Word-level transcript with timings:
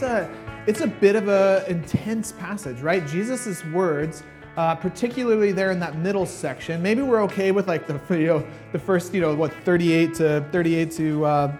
it's 0.00 0.10
a 0.10 0.30
it's 0.66 0.80
a 0.80 0.86
bit 0.86 1.16
of 1.16 1.28
a 1.28 1.64
intense 1.68 2.32
passage, 2.32 2.80
right? 2.80 3.06
Jesus' 3.06 3.64
words, 3.66 4.22
uh, 4.56 4.74
particularly 4.74 5.52
there 5.52 5.72
in 5.72 5.80
that 5.80 5.96
middle 5.96 6.24
section. 6.24 6.80
Maybe 6.82 7.02
we're 7.02 7.22
okay 7.24 7.50
with 7.52 7.68
like 7.68 7.86
the 7.86 8.00
you 8.18 8.26
know 8.26 8.46
the 8.72 8.78
first 8.78 9.12
you 9.12 9.20
know 9.20 9.34
what 9.34 9.52
38 9.64 10.14
to 10.14 10.46
38 10.52 10.90
to 10.92 11.24
uh, 11.24 11.56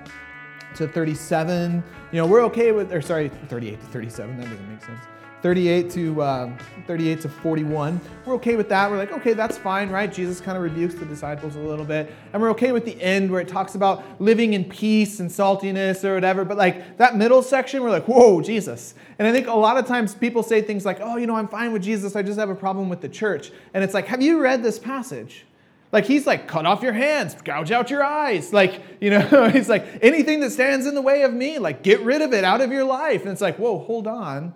to 0.77 0.89
37. 0.89 1.83
You 2.13 2.17
know 2.17 2.27
we're 2.27 2.43
okay 2.45 2.73
with 2.73 2.93
or 2.93 3.03
sorry 3.03 3.29
38 3.29 3.81
to 3.81 3.87
37. 3.87 4.37
That 4.39 4.49
doesn't 4.49 4.71
make 4.71 4.83
sense. 4.83 5.05
38 5.43 5.91
to 5.91 6.23
um, 6.23 6.59
38 6.87 7.21
to 7.23 7.29
41. 7.29 8.01
We're 8.27 8.35
okay 8.35 8.57
with 8.57 8.69
that. 8.69 8.91
We're 8.91 8.99
like, 8.99 9.13
okay, 9.13 9.33
that's 9.33 9.57
fine, 9.57 9.89
right? 9.89 10.13
Jesus 10.13 10.41
kind 10.41 10.57
of 10.57 10.63
rebukes 10.63 10.95
the 10.95 11.07
disciples 11.07 11.57
a 11.57 11.61
little 11.61 11.85
bit, 11.85 12.13
and 12.33 12.43
we're 12.43 12.51
okay 12.51 12.73
with 12.73 12.85
the 12.85 13.01
end 13.01 13.31
where 13.31 13.41
it 13.41 13.49
talks 13.49 13.75
about 13.75 14.05
living 14.21 14.53
in 14.53 14.65
peace 14.65 15.21
and 15.21 15.31
saltiness 15.31 16.05
or 16.05 16.15
whatever. 16.15 16.45
But 16.45 16.59
like 16.59 16.99
that 16.99 17.17
middle 17.17 17.43
section, 17.43 17.83
we're 17.83 17.91
like, 17.91 18.07
whoa, 18.07 18.41
Jesus. 18.41 18.95
And 19.19 19.27
I 19.27 19.33
think 19.33 19.47
a 19.47 19.55
lot 19.55 19.79
of 19.79 19.87
times 19.87 20.15
people 20.15 20.43
say 20.43 20.61
things 20.61 20.85
like, 20.85 20.99
oh, 21.01 21.17
you 21.17 21.27
know, 21.27 21.37
I'm 21.37 21.49
fine 21.49 21.73
with 21.73 21.83
Jesus. 21.83 22.17
I 22.17 22.23
just 22.23 22.39
have 22.39 22.51
a 22.51 22.55
problem 22.55 22.89
with 22.89 23.01
the 23.01 23.09
church. 23.09 23.51
And 23.73 23.83
it's 23.83 23.95
like, 23.95 24.07
have 24.07 24.21
you 24.21 24.41
read 24.41 24.63
this 24.63 24.79
passage? 24.79 25.47
Like 25.93 26.05
he's 26.05 26.27
like, 26.27 26.47
cut 26.47 26.67
off 26.67 26.83
your 26.83 26.93
hands, 26.93 27.35
gouge 27.43 27.73
out 27.73 27.91
your 27.91 28.05
eyes. 28.05 28.53
Like, 28.53 28.83
you 29.01 29.11
know, 29.11 29.49
he's 29.49 29.69
like, 29.69 29.87
anything 30.03 30.41
that 30.41 30.51
stands 30.51 30.87
in 30.87 30.95
the 30.95 31.03
way 31.03 31.23
of 31.23 31.33
me, 31.33 31.59
like 31.59 31.83
get 31.83 32.01
rid 32.01 32.23
of 32.23 32.33
it 32.33 32.45
out 32.45 32.61
of 32.61 32.71
your 32.71 32.85
life. 32.85 33.23
And 33.23 33.31
it's 33.31 33.41
like, 33.41 33.57
whoa, 33.57 33.79
hold 33.79 34.07
on. 34.07 34.55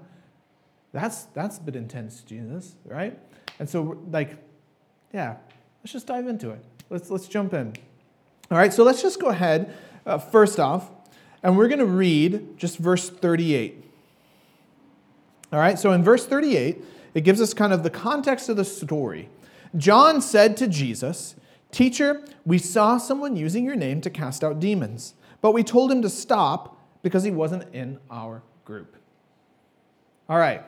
That's 0.95 1.25
that's 1.34 1.59
a 1.59 1.61
bit 1.61 1.75
intense, 1.75 2.23
Jesus, 2.23 2.77
right? 2.84 3.19
And 3.59 3.69
so, 3.69 4.00
like, 4.12 4.39
yeah, 5.12 5.36
let's 5.83 5.92
just 5.92 6.06
dive 6.06 6.28
into 6.28 6.51
it. 6.51 6.64
Let's 6.89 7.11
let's 7.11 7.27
jump 7.27 7.53
in. 7.53 7.75
All 8.48 8.56
right, 8.56 8.73
so 8.73 8.84
let's 8.84 9.03
just 9.03 9.20
go 9.20 9.27
ahead 9.27 9.77
uh, 10.06 10.19
first 10.19 10.61
off, 10.61 10.89
and 11.42 11.56
we're 11.56 11.67
going 11.67 11.81
to 11.81 11.84
read 11.84 12.56
just 12.56 12.78
verse 12.78 13.11
38. 13.11 13.84
All 15.53 15.59
right, 15.59 15.78
so 15.81 15.91
in 15.91 16.05
verse 16.05 16.27
38, 16.27 16.84
it 17.14 17.23
gives 17.23 17.41
us 17.41 17.55
kind 17.55 17.73
of 17.73 17.83
the 17.83 17.91
context 17.91 18.48
of 18.48 18.56
the 18.56 18.64
story. 18.64 19.29
John 19.77 20.23
said 20.23 20.56
to 20.58 20.69
Jesus, 20.69 21.34
Teacher, 21.73 22.25
we 22.47 22.58
saw 22.58 22.98
someone 22.98 23.34
using 23.34 23.64
your 23.64 23.75
name 23.75 24.01
to 24.03 24.11
cast 24.11 24.45
out 24.45 24.61
demons, 24.61 25.14
but 25.41 25.51
we 25.51 25.64
told 25.64 25.91
him 25.91 26.03
to 26.03 26.08
stop 26.08 26.79
because 27.03 27.25
he 27.25 27.33
wasn't 27.33 27.75
in 27.75 27.98
our 28.08 28.42
group. 28.64 28.97
All 30.29 30.39
right, 30.39 30.62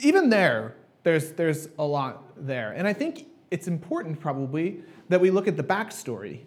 even 0.00 0.30
there, 0.30 0.74
there's, 1.02 1.32
there's 1.32 1.68
a 1.78 1.84
lot 1.84 2.22
there. 2.36 2.72
And 2.72 2.86
I 2.86 2.92
think 2.92 3.26
it's 3.50 3.68
important 3.68 4.20
probably 4.20 4.82
that 5.08 5.20
we 5.20 5.30
look 5.30 5.48
at 5.48 5.56
the 5.56 5.62
backstory, 5.62 6.40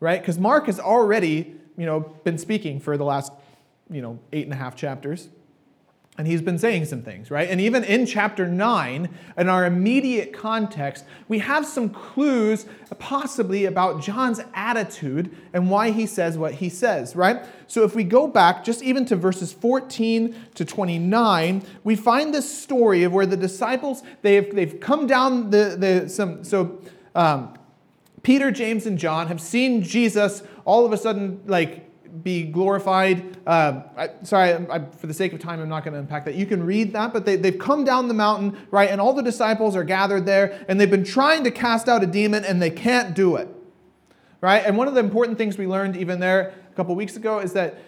right? 0.00 0.20
Because 0.20 0.38
Mark 0.38 0.66
has 0.66 0.80
already, 0.80 1.54
you 1.76 1.86
know, 1.86 2.00
been 2.24 2.38
speaking 2.38 2.80
for 2.80 2.96
the 2.96 3.04
last, 3.04 3.32
you 3.90 4.02
know, 4.02 4.18
eight 4.32 4.44
and 4.44 4.52
a 4.52 4.56
half 4.56 4.74
chapters. 4.74 5.28
And 6.18 6.26
he's 6.26 6.42
been 6.42 6.58
saying 6.58 6.84
some 6.84 7.02
things, 7.02 7.30
right? 7.30 7.48
And 7.48 7.60
even 7.62 7.82
in 7.82 8.04
chapter 8.04 8.46
9, 8.46 9.08
in 9.38 9.48
our 9.48 9.64
immediate 9.64 10.34
context, 10.34 11.04
we 11.28 11.38
have 11.38 11.64
some 11.64 11.88
clues 11.88 12.66
possibly 12.98 13.64
about 13.64 14.02
John's 14.02 14.40
attitude 14.52 15.34
and 15.54 15.70
why 15.70 15.92
he 15.92 16.06
says 16.06 16.36
what 16.36 16.54
he 16.54 16.68
says, 16.68 17.16
right? 17.16 17.46
So 17.68 17.84
if 17.84 17.94
we 17.94 18.04
go 18.04 18.26
back 18.26 18.64
just 18.64 18.82
even 18.82 19.06
to 19.06 19.16
verses 19.16 19.52
14 19.52 20.34
to 20.56 20.64
29, 20.64 21.62
we 21.84 21.96
find 21.96 22.34
this 22.34 22.52
story 22.60 23.04
of 23.04 23.12
where 23.12 23.24
the 23.24 23.36
disciples, 23.36 24.02
they've, 24.20 24.54
they've 24.54 24.78
come 24.78 25.06
down 25.06 25.50
the, 25.50 25.76
the 25.78 26.08
some, 26.08 26.44
so 26.44 26.82
um, 27.14 27.54
Peter, 28.22 28.50
James, 28.50 28.84
and 28.84 28.98
John 28.98 29.28
have 29.28 29.40
seen 29.40 29.82
Jesus 29.82 30.42
all 30.64 30.84
of 30.84 30.92
a 30.92 30.98
sudden, 30.98 31.40
like, 31.46 31.89
be 32.22 32.44
glorified. 32.44 33.38
Uh, 33.46 33.82
I, 33.96 34.10
sorry, 34.22 34.52
I, 34.52 34.76
I, 34.76 34.84
for 34.84 35.06
the 35.06 35.14
sake 35.14 35.32
of 35.32 35.40
time, 35.40 35.60
I'm 35.60 35.68
not 35.68 35.84
going 35.84 35.94
to 35.94 36.00
unpack 36.00 36.24
that. 36.26 36.34
You 36.34 36.46
can 36.46 36.62
read 36.62 36.92
that, 36.92 37.12
but 37.12 37.24
they, 37.24 37.36
they've 37.36 37.58
come 37.58 37.84
down 37.84 38.08
the 38.08 38.14
mountain, 38.14 38.56
right? 38.70 38.90
And 38.90 39.00
all 39.00 39.12
the 39.12 39.22
disciples 39.22 39.76
are 39.76 39.84
gathered 39.84 40.26
there, 40.26 40.64
and 40.68 40.80
they've 40.80 40.90
been 40.90 41.04
trying 41.04 41.44
to 41.44 41.50
cast 41.50 41.88
out 41.88 42.02
a 42.02 42.06
demon, 42.06 42.44
and 42.44 42.60
they 42.60 42.70
can't 42.70 43.14
do 43.14 43.36
it, 43.36 43.48
right? 44.40 44.64
And 44.64 44.76
one 44.76 44.88
of 44.88 44.94
the 44.94 45.00
important 45.00 45.38
things 45.38 45.56
we 45.56 45.66
learned 45.66 45.96
even 45.96 46.20
there 46.20 46.54
a 46.70 46.74
couple 46.74 46.94
weeks 46.94 47.16
ago 47.16 47.38
is 47.38 47.52
that 47.54 47.78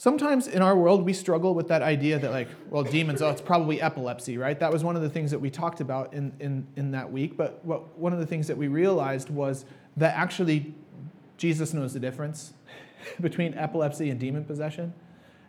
sometimes 0.00 0.46
in 0.46 0.62
our 0.62 0.74
world 0.74 1.04
we 1.04 1.12
struggle 1.12 1.54
with 1.54 1.68
that 1.68 1.82
idea 1.82 2.18
that 2.18 2.30
like 2.30 2.48
well 2.70 2.82
demons 2.82 3.20
oh 3.20 3.28
it's 3.28 3.42
probably 3.42 3.82
epilepsy 3.82 4.38
right 4.38 4.58
that 4.58 4.72
was 4.72 4.82
one 4.82 4.96
of 4.96 5.02
the 5.02 5.10
things 5.10 5.30
that 5.30 5.38
we 5.38 5.50
talked 5.50 5.82
about 5.82 6.14
in, 6.14 6.32
in, 6.40 6.66
in 6.76 6.90
that 6.90 7.12
week 7.12 7.36
but 7.36 7.62
what, 7.66 7.98
one 7.98 8.14
of 8.14 8.18
the 8.18 8.24
things 8.24 8.46
that 8.46 8.56
we 8.56 8.66
realized 8.66 9.28
was 9.28 9.66
that 9.98 10.16
actually 10.16 10.72
jesus 11.36 11.74
knows 11.74 11.92
the 11.92 12.00
difference 12.00 12.54
between 13.20 13.54
epilepsy 13.54 14.10
and 14.10 14.18
demon 14.18 14.44
possession, 14.44 14.92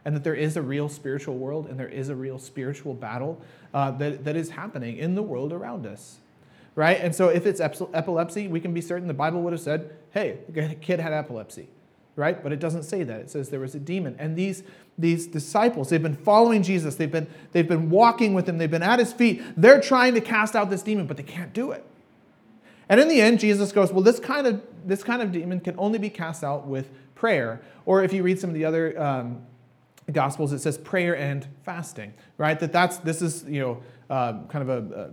and 0.06 0.16
that 0.16 0.24
there 0.24 0.36
is 0.36 0.58
a 0.58 0.62
real 0.62 0.90
spiritual 0.90 1.38
world 1.38 1.68
and 1.68 1.80
there 1.80 1.90
is 1.90 2.10
a 2.10 2.16
real 2.16 2.40
spiritual 2.40 2.94
battle 2.94 3.42
uh, 3.74 3.92
that, 3.92 4.24
that 4.26 4.36
is 4.36 4.50
happening 4.50 4.98
in 4.98 5.16
the 5.16 5.22
world 5.22 5.54
around 5.54 5.86
us. 5.86 6.18
Right? 6.74 7.00
And 7.00 7.14
so 7.14 7.28
if 7.28 7.46
it's 7.46 7.60
epilepsy, 7.60 8.48
we 8.48 8.60
can 8.62 8.74
be 8.74 8.82
certain 8.82 9.08
the 9.08 9.14
Bible 9.14 9.42
would 9.42 9.54
have 9.54 9.62
said, 9.62 9.92
hey, 10.12 10.38
the 10.50 10.76
kid 10.76 11.00
had 11.00 11.12
epilepsy. 11.12 11.68
Right? 12.16 12.42
But 12.42 12.52
it 12.52 12.60
doesn't 12.60 12.84
say 12.84 13.04
that. 13.04 13.20
It 13.20 13.30
says 13.30 13.50
there 13.50 13.60
was 13.60 13.76
a 13.76 13.80
demon. 13.80 14.16
And 14.20 14.36
these, 14.36 14.64
these 14.98 15.28
disciples, 15.28 15.90
they've 15.90 16.02
been 16.02 16.16
following 16.16 16.64
Jesus, 16.64 16.96
they've 16.96 17.12
been, 17.12 17.28
they've 17.52 17.68
been 17.68 17.90
walking 17.90 18.34
with 18.34 18.48
him, 18.48 18.58
they've 18.58 18.72
been 18.72 18.84
at 18.84 19.00
his 19.00 19.14
feet. 19.14 19.42
They're 19.58 19.82
trying 19.82 20.14
to 20.16 20.22
cast 20.22 20.56
out 20.56 20.70
this 20.70 20.82
demon, 20.82 21.08
but 21.08 21.18
they 21.18 21.24
can't 21.24 21.54
do 21.54 21.72
it. 21.72 21.86
And 22.90 23.00
in 23.00 23.08
the 23.08 23.22
end, 23.22 23.40
Jesus 23.40 23.72
goes, 23.72 23.92
Well, 23.94 24.04
this 24.04 24.20
kind 24.20 24.46
of, 24.46 24.62
this 24.86 25.02
kind 25.02 25.22
of 25.22 25.32
demon 25.32 25.62
can 25.62 25.76
only 25.78 25.98
be 25.98 26.10
cast 26.10 26.44
out 26.44 26.68
with 26.68 26.90
prayer. 27.22 27.62
Or 27.86 28.04
if 28.04 28.14
you 28.14 28.24
read 28.24 28.40
some 28.40 28.50
of 28.50 28.56
the 28.56 28.66
other 28.66 29.00
um, 29.00 29.44
gospels, 30.12 30.54
it 30.54 30.60
says 30.60 30.76
prayer 30.80 31.16
and 31.16 31.46
fasting, 31.62 32.16
right? 32.40 32.60
That 32.60 32.74
that's 32.74 32.98
this 32.98 33.22
is 33.22 33.44
you 33.44 33.62
know 33.62 33.84
uh, 34.10 34.42
kind 34.50 34.68
of 34.68 34.92
a, 34.92 35.12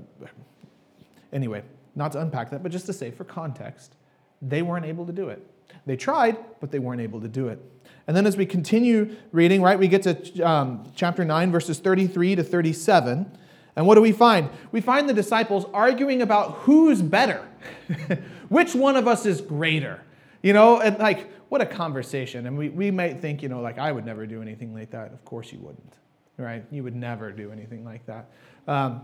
anyway. 1.32 1.62
Not 1.94 2.12
to 2.12 2.20
unpack 2.20 2.50
that, 2.50 2.62
but 2.62 2.72
just 2.72 2.86
to 2.86 2.92
say 2.92 3.10
for 3.10 3.24
context, 3.24 3.96
they 4.40 4.62
weren't 4.62 4.86
able 4.86 5.04
to 5.04 5.12
do 5.12 5.28
it. 5.28 5.44
They 5.84 5.96
tried, 5.96 6.36
but 6.60 6.70
they 6.70 6.78
weren't 6.78 7.00
able 7.00 7.20
to 7.20 7.28
do 7.28 7.48
it. 7.48 7.60
And 8.06 8.16
then 8.16 8.24
as 8.24 8.36
we 8.36 8.46
continue 8.46 9.16
reading, 9.32 9.60
right, 9.60 9.78
we 9.78 9.88
get 9.88 10.02
to 10.04 10.40
um, 10.40 10.90
chapter 10.94 11.24
9, 11.24 11.50
verses 11.50 11.78
33 11.80 12.36
to 12.36 12.44
37. 12.44 13.36
And 13.74 13.86
what 13.86 13.96
do 13.96 14.00
we 14.00 14.12
find? 14.12 14.48
We 14.70 14.80
find 14.80 15.08
the 15.08 15.12
disciples 15.12 15.66
arguing 15.74 16.22
about 16.22 16.52
who's 16.58 17.02
better. 17.02 17.46
Which 18.48 18.74
one 18.76 18.96
of 18.96 19.08
us 19.08 19.26
is 19.26 19.40
greater? 19.40 20.02
You 20.42 20.52
know, 20.52 20.80
and 20.80 20.98
like, 20.98 21.28
what 21.48 21.60
a 21.60 21.66
conversation. 21.66 22.46
And 22.46 22.56
we, 22.56 22.68
we 22.68 22.90
might 22.90 23.20
think, 23.20 23.42
you 23.42 23.48
know, 23.48 23.60
like, 23.60 23.78
I 23.78 23.90
would 23.90 24.04
never 24.04 24.26
do 24.26 24.40
anything 24.42 24.74
like 24.74 24.90
that. 24.90 25.12
Of 25.12 25.24
course 25.24 25.52
you 25.52 25.58
wouldn't, 25.58 25.94
right? 26.36 26.64
You 26.70 26.82
would 26.84 26.94
never 26.94 27.32
do 27.32 27.50
anything 27.50 27.84
like 27.84 28.06
that. 28.06 28.30
Um, 28.66 29.02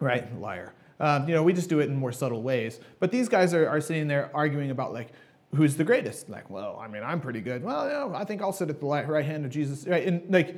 right? 0.00 0.38
Liar. 0.40 0.74
Um, 1.00 1.28
you 1.28 1.34
know, 1.34 1.42
we 1.42 1.52
just 1.52 1.68
do 1.68 1.80
it 1.80 1.88
in 1.88 1.96
more 1.96 2.12
subtle 2.12 2.42
ways. 2.42 2.80
But 2.98 3.10
these 3.10 3.28
guys 3.28 3.54
are, 3.54 3.68
are 3.68 3.80
sitting 3.80 4.08
there 4.08 4.30
arguing 4.34 4.70
about, 4.70 4.92
like, 4.92 5.08
who's 5.54 5.76
the 5.76 5.84
greatest? 5.84 6.28
Like, 6.28 6.50
well, 6.50 6.78
I 6.82 6.88
mean, 6.88 7.02
I'm 7.02 7.20
pretty 7.20 7.40
good. 7.40 7.62
Well, 7.62 7.86
you 7.86 7.92
know, 7.92 8.12
I 8.14 8.24
think 8.24 8.42
I'll 8.42 8.52
sit 8.52 8.68
at 8.68 8.80
the 8.80 8.86
right 8.86 9.24
hand 9.24 9.44
of 9.44 9.50
Jesus. 9.50 9.86
Right? 9.86 10.06
And, 10.06 10.22
like, 10.30 10.56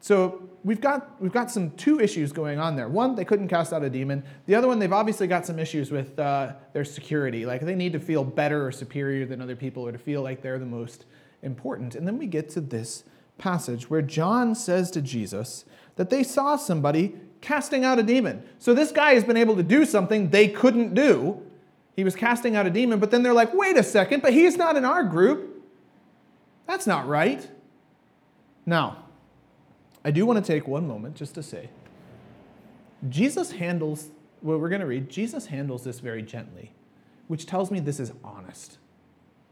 so 0.00 0.48
we've 0.64 0.80
got, 0.80 1.20
we've 1.20 1.32
got 1.32 1.50
some 1.50 1.72
two 1.72 2.00
issues 2.00 2.32
going 2.32 2.58
on 2.58 2.74
there. 2.74 2.88
One, 2.88 3.14
they 3.14 3.24
couldn't 3.24 3.48
cast 3.48 3.72
out 3.72 3.84
a 3.84 3.90
demon. 3.90 4.24
The 4.46 4.54
other 4.54 4.66
one, 4.66 4.78
they've 4.78 4.92
obviously 4.92 5.26
got 5.26 5.44
some 5.44 5.58
issues 5.58 5.90
with 5.90 6.18
uh, 6.18 6.54
their 6.72 6.86
security. 6.86 7.44
Like 7.44 7.60
they 7.60 7.74
need 7.74 7.92
to 7.92 8.00
feel 8.00 8.24
better 8.24 8.66
or 8.66 8.72
superior 8.72 9.26
than 9.26 9.42
other 9.42 9.56
people 9.56 9.86
or 9.86 9.92
to 9.92 9.98
feel 9.98 10.22
like 10.22 10.40
they're 10.40 10.58
the 10.58 10.64
most 10.66 11.04
important. 11.42 11.94
And 11.94 12.06
then 12.06 12.16
we 12.16 12.26
get 12.26 12.48
to 12.50 12.62
this 12.62 13.04
passage 13.36 13.90
where 13.90 14.02
John 14.02 14.54
says 14.54 14.90
to 14.92 15.02
Jesus 15.02 15.66
that 15.96 16.08
they 16.08 16.22
saw 16.22 16.56
somebody 16.56 17.14
casting 17.42 17.84
out 17.84 17.98
a 17.98 18.02
demon. 18.02 18.42
So 18.58 18.72
this 18.72 18.92
guy 18.92 19.12
has 19.14 19.24
been 19.24 19.36
able 19.36 19.56
to 19.56 19.62
do 19.62 19.84
something 19.84 20.30
they 20.30 20.48
couldn't 20.48 20.94
do. 20.94 21.42
He 21.94 22.04
was 22.04 22.14
casting 22.14 22.56
out 22.56 22.66
a 22.66 22.70
demon, 22.70 23.00
but 23.00 23.10
then 23.10 23.22
they're 23.22 23.34
like, 23.34 23.52
wait 23.52 23.76
a 23.76 23.82
second, 23.82 24.22
but 24.22 24.32
he's 24.32 24.56
not 24.56 24.76
in 24.76 24.84
our 24.86 25.02
group. 25.02 25.62
That's 26.66 26.86
not 26.86 27.06
right. 27.06 27.46
Now, 28.64 29.04
I 30.04 30.10
do 30.10 30.24
want 30.24 30.44
to 30.44 30.52
take 30.52 30.66
one 30.66 30.86
moment 30.86 31.16
just 31.16 31.34
to 31.34 31.42
say 31.42 31.70
Jesus 33.08 33.52
handles, 33.52 34.08
what 34.40 34.60
we're 34.60 34.68
going 34.68 34.80
to 34.80 34.86
read, 34.86 35.08
Jesus 35.08 35.46
handles 35.46 35.84
this 35.84 36.00
very 36.00 36.22
gently, 36.22 36.72
which 37.28 37.46
tells 37.46 37.70
me 37.70 37.80
this 37.80 38.00
is 38.00 38.12
honest, 38.22 38.78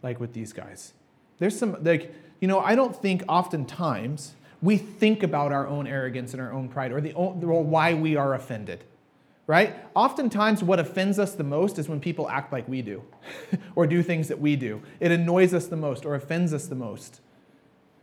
like 0.03 0.21
with 0.21 0.33
these 0.33 0.53
guys. 0.53 0.93
There's 1.39 1.59
some, 1.59 1.83
like, 1.83 2.15
you 2.41 2.49
know, 2.49 2.61
I 2.61 2.75
don't 2.75 2.95
think 2.95 3.23
oftentimes 3.29 4.35
we 4.61 4.77
think 4.77 5.23
about 5.23 5.53
our 5.53 5.67
own 5.67 5.87
arrogance 5.87 6.33
and 6.33 6.43
our 6.43 6.53
own 6.53 6.69
pride 6.69 6.93
or, 6.93 7.01
the, 7.01 7.13
or 7.13 7.33
why 7.65 7.95
we 7.95 8.17
are 8.17 8.35
offended, 8.35 8.85
right? 9.47 9.77
Oftentimes, 9.95 10.63
what 10.63 10.79
offends 10.81 11.19
us 11.19 11.35
the 11.35 11.45
most 11.45 11.79
is 11.79 11.89
when 11.89 12.01
people 12.01 12.29
act 12.29 12.53
like 12.53 12.69
we 12.69 12.83
do 12.83 13.03
or 13.77 13.87
do 13.87 14.03
things 14.03 14.29
that 14.29 14.41
we 14.41 14.57
do. 14.57 14.83
It 15.01 15.11
annoys 15.13 15.55
us 15.55 15.69
the 15.69 15.77
most 15.77 16.05
or 16.05 16.15
offends 16.15 16.53
us 16.53 16.67
the 16.67 16.75
most, 16.75 17.21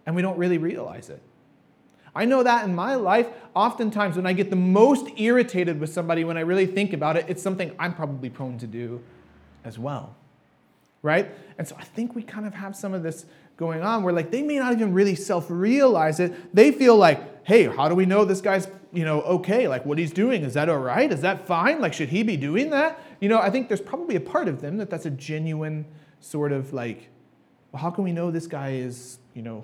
and 0.05 0.15
we 0.15 0.21
don't 0.21 0.37
really 0.37 0.57
realize 0.57 1.09
it. 1.09 1.21
I 2.15 2.25
know 2.25 2.43
that 2.43 2.63
in 2.65 2.73
my 2.73 2.95
life, 2.95 3.27
oftentimes 3.53 4.15
when 4.15 4.25
I 4.25 4.33
get 4.33 4.49
the 4.49 4.55
most 4.55 5.07
irritated 5.17 5.79
with 5.79 5.91
somebody, 5.91 6.23
when 6.23 6.37
I 6.37 6.41
really 6.41 6.65
think 6.65 6.93
about 6.93 7.17
it, 7.17 7.25
it's 7.27 7.43
something 7.43 7.75
I'm 7.77 7.93
probably 7.93 8.29
prone 8.29 8.57
to 8.59 8.67
do 8.67 9.01
as 9.63 9.77
well. 9.77 10.15
right? 11.05 11.29
And 11.59 11.67
so 11.67 11.75
I 11.77 11.83
think 11.83 12.15
we 12.15 12.23
kind 12.23 12.47
of 12.47 12.55
have 12.55 12.75
some 12.75 12.95
of 12.95 13.03
this 13.03 13.27
going 13.57 13.83
on 13.83 14.01
where 14.01 14.11
like 14.11 14.31
they 14.31 14.41
may 14.41 14.57
not 14.57 14.73
even 14.73 14.91
really 14.91 15.13
self-realize 15.13 16.19
it. 16.19 16.53
They 16.53 16.71
feel 16.71 16.97
like, 16.97 17.45
hey, 17.45 17.65
how 17.65 17.87
do 17.87 17.93
we 17.93 18.07
know 18.07 18.25
this 18.25 18.41
guy's, 18.41 18.67
you 18.91 19.05
know, 19.05 19.21
okay? 19.21 19.67
Like 19.67 19.85
what 19.85 19.99
he's 19.99 20.11
doing, 20.11 20.41
is 20.41 20.55
that 20.55 20.67
all 20.67 20.79
right? 20.79 21.11
Is 21.11 21.21
that 21.21 21.45
fine? 21.45 21.79
Like 21.79 21.93
should 21.93 22.09
he 22.09 22.23
be 22.23 22.37
doing 22.37 22.71
that? 22.71 22.99
You 23.21 23.29
know, 23.29 23.37
I 23.37 23.51
think 23.51 23.67
there's 23.67 23.81
probably 23.81 24.15
a 24.15 24.19
part 24.19 24.47
of 24.47 24.61
them 24.61 24.77
that 24.77 24.89
that's 24.89 25.05
a 25.05 25.11
genuine 25.11 25.85
sort 26.21 26.51
of 26.51 26.73
like, 26.73 27.09
well, 27.71 27.83
how 27.83 27.91
can 27.91 28.03
we 28.03 28.11
know 28.11 28.31
this 28.31 28.47
guy 28.47 28.71
is, 28.71 29.19
you 29.35 29.43
know, 29.43 29.63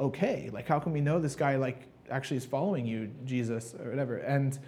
okay? 0.00 0.50
Like 0.52 0.66
how 0.66 0.80
can 0.80 0.92
we 0.92 1.00
know 1.00 1.20
this 1.20 1.36
guy 1.36 1.54
like 1.54 1.86
actually 2.10 2.38
is 2.38 2.44
following 2.44 2.86
you, 2.86 3.10
Jesus, 3.24 3.74
or 3.74 3.90
whatever? 3.90 4.16
And 4.18 4.58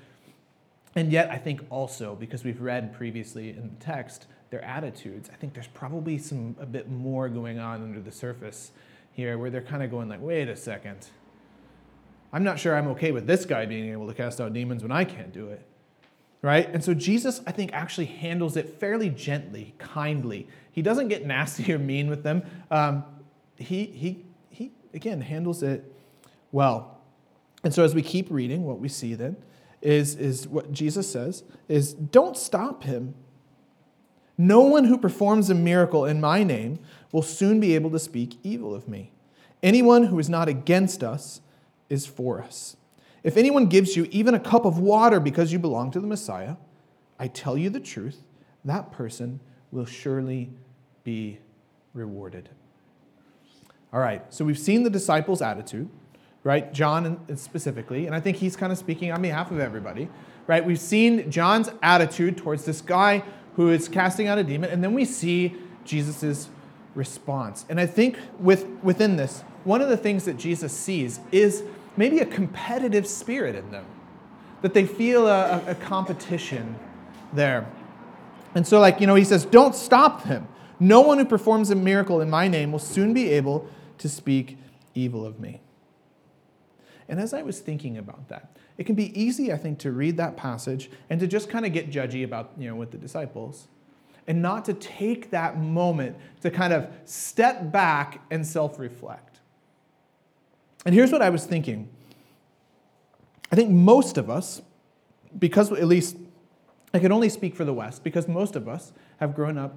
and 0.94 1.10
yet, 1.10 1.30
I 1.30 1.38
think 1.38 1.62
also, 1.70 2.14
because 2.14 2.44
we've 2.44 2.60
read 2.60 2.92
previously 2.92 3.50
in 3.50 3.70
the 3.70 3.84
text 3.84 4.26
their 4.50 4.62
attitudes, 4.62 5.30
I 5.32 5.36
think 5.36 5.54
there's 5.54 5.68
probably 5.68 6.18
some 6.18 6.54
a 6.60 6.66
bit 6.66 6.90
more 6.90 7.28
going 7.28 7.58
on 7.58 7.82
under 7.82 8.00
the 8.00 8.12
surface 8.12 8.72
here 9.12 9.38
where 9.38 9.50
they're 9.50 9.62
kind 9.62 9.82
of 9.82 9.90
going 9.90 10.08
like, 10.08 10.20
wait 10.20 10.48
a 10.48 10.56
second. 10.56 11.08
I'm 12.34 12.44
not 12.44 12.58
sure 12.58 12.76
I'm 12.76 12.88
okay 12.88 13.12
with 13.12 13.26
this 13.26 13.44
guy 13.44 13.66
being 13.66 13.90
able 13.92 14.06
to 14.08 14.14
cast 14.14 14.40
out 14.40 14.52
demons 14.52 14.82
when 14.82 14.92
I 14.92 15.04
can't 15.04 15.32
do 15.32 15.48
it. 15.48 15.66
Right? 16.42 16.68
And 16.72 16.82
so 16.82 16.92
Jesus, 16.92 17.40
I 17.46 17.52
think, 17.52 17.72
actually 17.72 18.06
handles 18.06 18.56
it 18.56 18.80
fairly 18.80 19.10
gently, 19.10 19.74
kindly. 19.78 20.48
He 20.72 20.82
doesn't 20.82 21.08
get 21.08 21.24
nasty 21.24 21.72
or 21.72 21.78
mean 21.78 22.08
with 22.08 22.22
them. 22.22 22.42
Um, 22.70 23.04
he, 23.56 23.84
he, 23.84 24.24
he, 24.50 24.72
again, 24.92 25.20
handles 25.20 25.62
it 25.62 25.94
well. 26.50 26.91
And 27.64 27.72
so 27.72 27.84
as 27.84 27.94
we 27.94 28.02
keep 28.02 28.30
reading, 28.30 28.64
what 28.64 28.80
we 28.80 28.88
see 28.88 29.14
then 29.14 29.36
is, 29.80 30.14
is 30.16 30.48
what 30.48 30.72
Jesus 30.72 31.10
says 31.10 31.44
is 31.68 31.92
don't 31.94 32.36
stop 32.36 32.84
him. 32.84 33.14
No 34.38 34.62
one 34.62 34.84
who 34.84 34.98
performs 34.98 35.50
a 35.50 35.54
miracle 35.54 36.04
in 36.04 36.20
my 36.20 36.42
name 36.42 36.78
will 37.12 37.22
soon 37.22 37.60
be 37.60 37.74
able 37.74 37.90
to 37.90 37.98
speak 37.98 38.38
evil 38.42 38.74
of 38.74 38.88
me. 38.88 39.12
Anyone 39.62 40.04
who 40.04 40.18
is 40.18 40.28
not 40.28 40.48
against 40.48 41.04
us 41.04 41.40
is 41.88 42.06
for 42.06 42.42
us. 42.42 42.76
If 43.22 43.36
anyone 43.36 43.66
gives 43.66 43.96
you 43.96 44.08
even 44.10 44.34
a 44.34 44.40
cup 44.40 44.64
of 44.64 44.78
water 44.78 45.20
because 45.20 45.52
you 45.52 45.58
belong 45.58 45.90
to 45.92 46.00
the 46.00 46.06
Messiah, 46.06 46.56
I 47.18 47.28
tell 47.28 47.56
you 47.56 47.70
the 47.70 47.78
truth, 47.78 48.24
that 48.64 48.90
person 48.90 49.38
will 49.70 49.84
surely 49.84 50.50
be 51.04 51.38
rewarded. 51.94 52.48
All 53.92 54.00
right, 54.00 54.24
so 54.32 54.44
we've 54.44 54.58
seen 54.58 54.82
the 54.82 54.90
disciples' 54.90 55.42
attitude 55.42 55.88
right? 56.44 56.72
John 56.72 57.20
specifically, 57.36 58.06
and 58.06 58.14
I 58.14 58.20
think 58.20 58.36
he's 58.36 58.56
kind 58.56 58.72
of 58.72 58.78
speaking 58.78 59.12
on 59.12 59.22
behalf 59.22 59.50
of 59.50 59.60
everybody, 59.60 60.08
right? 60.46 60.64
We've 60.64 60.80
seen 60.80 61.30
John's 61.30 61.70
attitude 61.82 62.36
towards 62.36 62.64
this 62.64 62.80
guy 62.80 63.22
who 63.56 63.70
is 63.70 63.88
casting 63.88 64.28
out 64.28 64.38
a 64.38 64.44
demon, 64.44 64.70
and 64.70 64.82
then 64.82 64.94
we 64.94 65.04
see 65.04 65.54
Jesus' 65.84 66.48
response. 66.94 67.64
And 67.68 67.78
I 67.78 67.86
think 67.86 68.18
with, 68.38 68.66
within 68.82 69.16
this, 69.16 69.42
one 69.64 69.80
of 69.80 69.88
the 69.88 69.96
things 69.96 70.24
that 70.24 70.36
Jesus 70.36 70.72
sees 70.72 71.20
is 71.30 71.62
maybe 71.96 72.18
a 72.18 72.26
competitive 72.26 73.06
spirit 73.06 73.54
in 73.54 73.70
them, 73.70 73.84
that 74.62 74.74
they 74.74 74.86
feel 74.86 75.26
a, 75.26 75.62
a 75.66 75.74
competition 75.74 76.76
there. 77.32 77.66
And 78.54 78.66
so, 78.66 78.80
like, 78.80 79.00
you 79.00 79.06
know, 79.06 79.14
he 79.14 79.24
says, 79.24 79.44
Don't 79.44 79.74
stop 79.74 80.24
him. 80.24 80.48
No 80.78 81.00
one 81.00 81.18
who 81.18 81.24
performs 81.24 81.70
a 81.70 81.74
miracle 81.74 82.20
in 82.20 82.28
my 82.28 82.48
name 82.48 82.72
will 82.72 82.78
soon 82.78 83.14
be 83.14 83.30
able 83.30 83.68
to 83.98 84.08
speak 84.08 84.58
evil 84.94 85.24
of 85.24 85.38
me. 85.38 85.60
And 87.08 87.20
as 87.20 87.34
I 87.34 87.42
was 87.42 87.60
thinking 87.60 87.98
about 87.98 88.28
that, 88.28 88.56
it 88.78 88.84
can 88.84 88.94
be 88.94 89.18
easy, 89.20 89.52
I 89.52 89.56
think, 89.56 89.78
to 89.80 89.92
read 89.92 90.16
that 90.16 90.36
passage 90.36 90.90
and 91.10 91.20
to 91.20 91.26
just 91.26 91.48
kind 91.48 91.66
of 91.66 91.72
get 91.72 91.90
judgy 91.90 92.24
about, 92.24 92.52
you 92.56 92.68
know, 92.68 92.76
with 92.76 92.90
the 92.90 92.98
disciples 92.98 93.68
and 94.26 94.40
not 94.40 94.64
to 94.66 94.74
take 94.74 95.30
that 95.30 95.58
moment 95.58 96.16
to 96.42 96.50
kind 96.50 96.72
of 96.72 96.88
step 97.04 97.72
back 97.72 98.22
and 98.30 98.46
self 98.46 98.78
reflect. 98.78 99.40
And 100.84 100.94
here's 100.94 101.12
what 101.12 101.22
I 101.22 101.30
was 101.30 101.44
thinking 101.44 101.88
I 103.50 103.56
think 103.56 103.70
most 103.70 104.16
of 104.16 104.30
us, 104.30 104.62
because 105.38 105.70
at 105.72 105.86
least 105.86 106.16
I 106.94 106.98
can 106.98 107.12
only 107.12 107.28
speak 107.28 107.54
for 107.54 107.64
the 107.64 107.74
West, 107.74 108.04
because 108.04 108.28
most 108.28 108.56
of 108.56 108.68
us 108.68 108.92
have 109.18 109.34
grown 109.34 109.58
up 109.58 109.76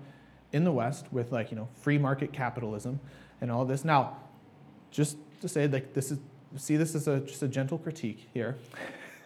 in 0.51 0.63
the 0.63 0.71
West 0.71 1.11
with 1.11 1.31
like, 1.31 1.51
you 1.51 1.57
know, 1.57 1.67
free 1.81 1.97
market 1.97 2.31
capitalism 2.31 2.99
and 3.41 3.51
all 3.51 3.65
this. 3.65 3.83
Now, 3.83 4.17
just 4.91 5.17
to 5.41 5.49
say, 5.49 5.67
like, 5.67 5.93
this 5.93 6.11
is 6.11 6.19
see 6.57 6.77
this 6.77 6.95
as 6.95 7.07
a, 7.07 7.19
just 7.19 7.43
a 7.43 7.47
gentle 7.47 7.77
critique 7.77 8.27
here, 8.33 8.57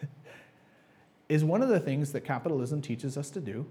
is 1.28 1.44
one 1.44 1.62
of 1.62 1.68
the 1.68 1.80
things 1.80 2.12
that 2.12 2.22
capitalism 2.22 2.82
teaches 2.82 3.16
us 3.16 3.30
to 3.30 3.40
do, 3.40 3.66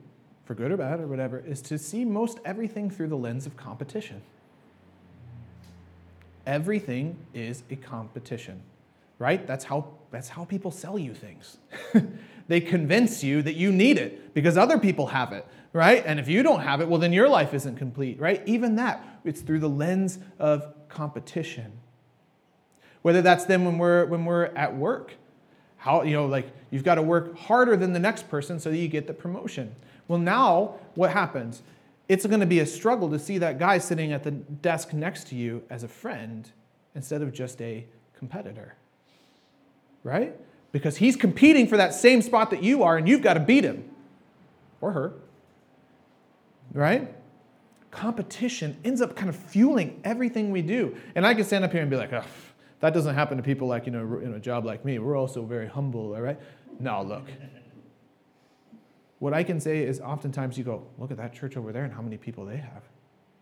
for 0.45 0.53
good 0.55 0.71
or 0.71 0.77
bad 0.77 0.99
or 0.99 1.07
whatever, 1.07 1.39
is 1.39 1.61
to 1.63 1.77
see 1.77 2.05
most 2.05 2.39
everything 2.45 2.89
through 2.89 3.07
the 3.07 3.17
lens 3.17 3.45
of 3.45 3.55
competition. 3.57 4.21
Everything 6.45 7.17
is 7.33 7.63
a 7.69 7.75
competition, 7.75 8.61
right? 9.19 9.45
That's 9.45 9.65
how, 9.65 9.93
that's 10.09 10.29
how 10.29 10.45
people 10.45 10.71
sell 10.71 10.97
you 10.97 11.13
things. 11.13 11.57
they 12.47 12.61
convince 12.61 13.23
you 13.23 13.41
that 13.43 13.55
you 13.55 13.71
need 13.71 13.97
it 13.97 14.33
because 14.33 14.57
other 14.57 14.79
people 14.79 15.07
have 15.07 15.33
it, 15.33 15.45
right? 15.73 16.03
And 16.05 16.19
if 16.19 16.27
you 16.27 16.41
don't 16.41 16.61
have 16.61 16.81
it, 16.81 16.87
well, 16.87 16.99
then 16.99 17.13
your 17.13 17.29
life 17.29 17.53
isn't 17.53 17.75
complete, 17.75 18.19
right? 18.19 18.41
Even 18.47 18.77
that, 18.77 19.19
it's 19.23 19.41
through 19.41 19.59
the 19.59 19.69
lens 19.69 20.17
of 20.39 20.73
competition. 20.87 21.73
Whether 23.01 23.21
that's 23.21 23.45
then 23.45 23.65
when 23.65 23.77
we're 23.77 24.05
when 24.05 24.25
we're 24.25 24.45
at 24.45 24.75
work. 24.75 25.13
How, 25.77 26.03
you 26.03 26.11
know, 26.11 26.25
like 26.25 26.51
you've 26.71 26.83
got 26.83 26.95
to 26.95 27.01
work 27.01 27.37
harder 27.37 27.77
than 27.77 27.93
the 27.93 27.99
next 27.99 28.29
person 28.29 28.59
so 28.59 28.69
that 28.69 28.77
you 28.77 28.89
get 28.89 29.07
the 29.07 29.13
promotion. 29.13 29.73
Well, 30.09 30.19
now 30.19 30.75
what 30.95 31.11
happens? 31.11 31.61
It's 32.09 32.25
going 32.25 32.41
to 32.41 32.45
be 32.45 32.59
a 32.59 32.65
struggle 32.65 33.09
to 33.11 33.19
see 33.19 33.37
that 33.37 33.59
guy 33.59 33.77
sitting 33.77 34.11
at 34.11 34.23
the 34.23 34.31
desk 34.31 34.93
next 34.93 35.27
to 35.27 35.35
you 35.35 35.63
as 35.69 35.83
a 35.83 35.87
friend 35.87 36.49
instead 36.95 37.21
of 37.21 37.31
just 37.31 37.61
a 37.61 37.85
competitor. 38.17 38.75
Right? 40.03 40.35
Because 40.71 40.97
he's 40.97 41.15
competing 41.15 41.67
for 41.67 41.77
that 41.77 41.93
same 41.93 42.21
spot 42.21 42.49
that 42.49 42.61
you 42.61 42.83
are, 42.83 42.97
and 42.97 43.07
you've 43.07 43.21
got 43.21 43.35
to 43.35 43.39
beat 43.39 43.63
him 43.63 43.89
or 44.81 44.91
her. 44.91 45.13
Right? 46.73 47.15
Competition 47.91 48.77
ends 48.83 49.01
up 49.01 49.15
kind 49.15 49.29
of 49.29 49.35
fueling 49.35 50.01
everything 50.03 50.51
we 50.51 50.61
do. 50.61 50.97
And 51.15 51.25
I 51.25 51.33
can 51.33 51.43
stand 51.43 51.63
up 51.63 51.71
here 51.71 51.81
and 51.81 51.89
be 51.89 51.95
like, 51.95 52.11
oh, 52.11 52.23
that 52.79 52.93
doesn't 52.93 53.15
happen 53.15 53.37
to 53.37 53.43
people 53.43 53.67
like, 53.67 53.85
you 53.85 53.91
know, 53.91 54.19
in 54.19 54.33
a 54.33 54.39
job 54.39 54.65
like 54.65 54.85
me. 54.85 54.99
We're 54.99 55.17
also 55.17 55.43
very 55.43 55.67
humble, 55.67 56.13
all 56.15 56.21
right? 56.21 56.39
Now 56.79 57.01
look. 57.01 57.25
What 59.19 59.33
I 59.33 59.43
can 59.43 59.59
say 59.59 59.83
is 59.83 59.99
oftentimes 59.99 60.57
you 60.57 60.63
go, 60.63 60.87
look 60.97 61.11
at 61.11 61.17
that 61.17 61.33
church 61.33 61.57
over 61.57 61.73
there 61.73 61.83
and 61.83 61.93
how 61.93 62.01
many 62.01 62.17
people 62.17 62.45
they 62.45 62.57
have. 62.57 62.83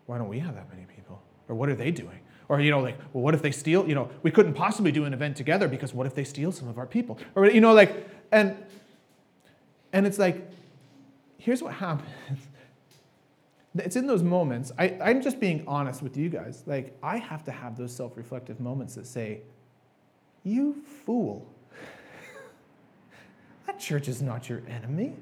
Why 0.06 0.18
don't 0.18 0.28
we 0.28 0.40
have 0.40 0.56
that 0.56 0.68
many 0.68 0.86
people? 0.86 1.22
Or 1.48 1.54
what 1.54 1.68
are 1.68 1.76
they 1.76 1.92
doing? 1.92 2.18
Or, 2.48 2.60
you 2.60 2.70
know, 2.70 2.80
like, 2.80 2.98
well, 3.12 3.22
what 3.22 3.34
if 3.34 3.42
they 3.42 3.52
steal? 3.52 3.86
You 3.86 3.94
know, 3.94 4.10
we 4.22 4.30
couldn't 4.30 4.54
possibly 4.54 4.90
do 4.90 5.04
an 5.04 5.12
event 5.12 5.36
together 5.36 5.68
because 5.68 5.94
what 5.94 6.06
if 6.06 6.14
they 6.14 6.24
steal 6.24 6.50
some 6.50 6.66
of 6.66 6.78
our 6.78 6.86
people? 6.86 7.18
Or, 7.34 7.46
you 7.46 7.60
know, 7.60 7.74
like, 7.74 8.08
and, 8.32 8.56
and 9.92 10.06
it's 10.06 10.18
like, 10.18 10.50
here's 11.36 11.62
what 11.62 11.74
happens 11.74 12.08
it's 13.76 13.96
in 13.96 14.06
those 14.06 14.22
moments, 14.22 14.72
I, 14.78 14.96
I'm 15.00 15.20
just 15.22 15.38
being 15.40 15.64
honest 15.66 16.02
with 16.02 16.16
you 16.16 16.28
guys. 16.28 16.62
Like, 16.66 16.96
I 17.02 17.18
have 17.18 17.44
to 17.44 17.52
have 17.52 17.76
those 17.76 17.94
self 17.94 18.16
reflective 18.16 18.60
moments 18.60 18.94
that 18.94 19.06
say, 19.06 19.42
You 20.44 20.82
fool. 21.04 21.46
that 23.66 23.78
church 23.78 24.08
is 24.08 24.22
not 24.22 24.48
your 24.48 24.62
enemy. 24.68 25.14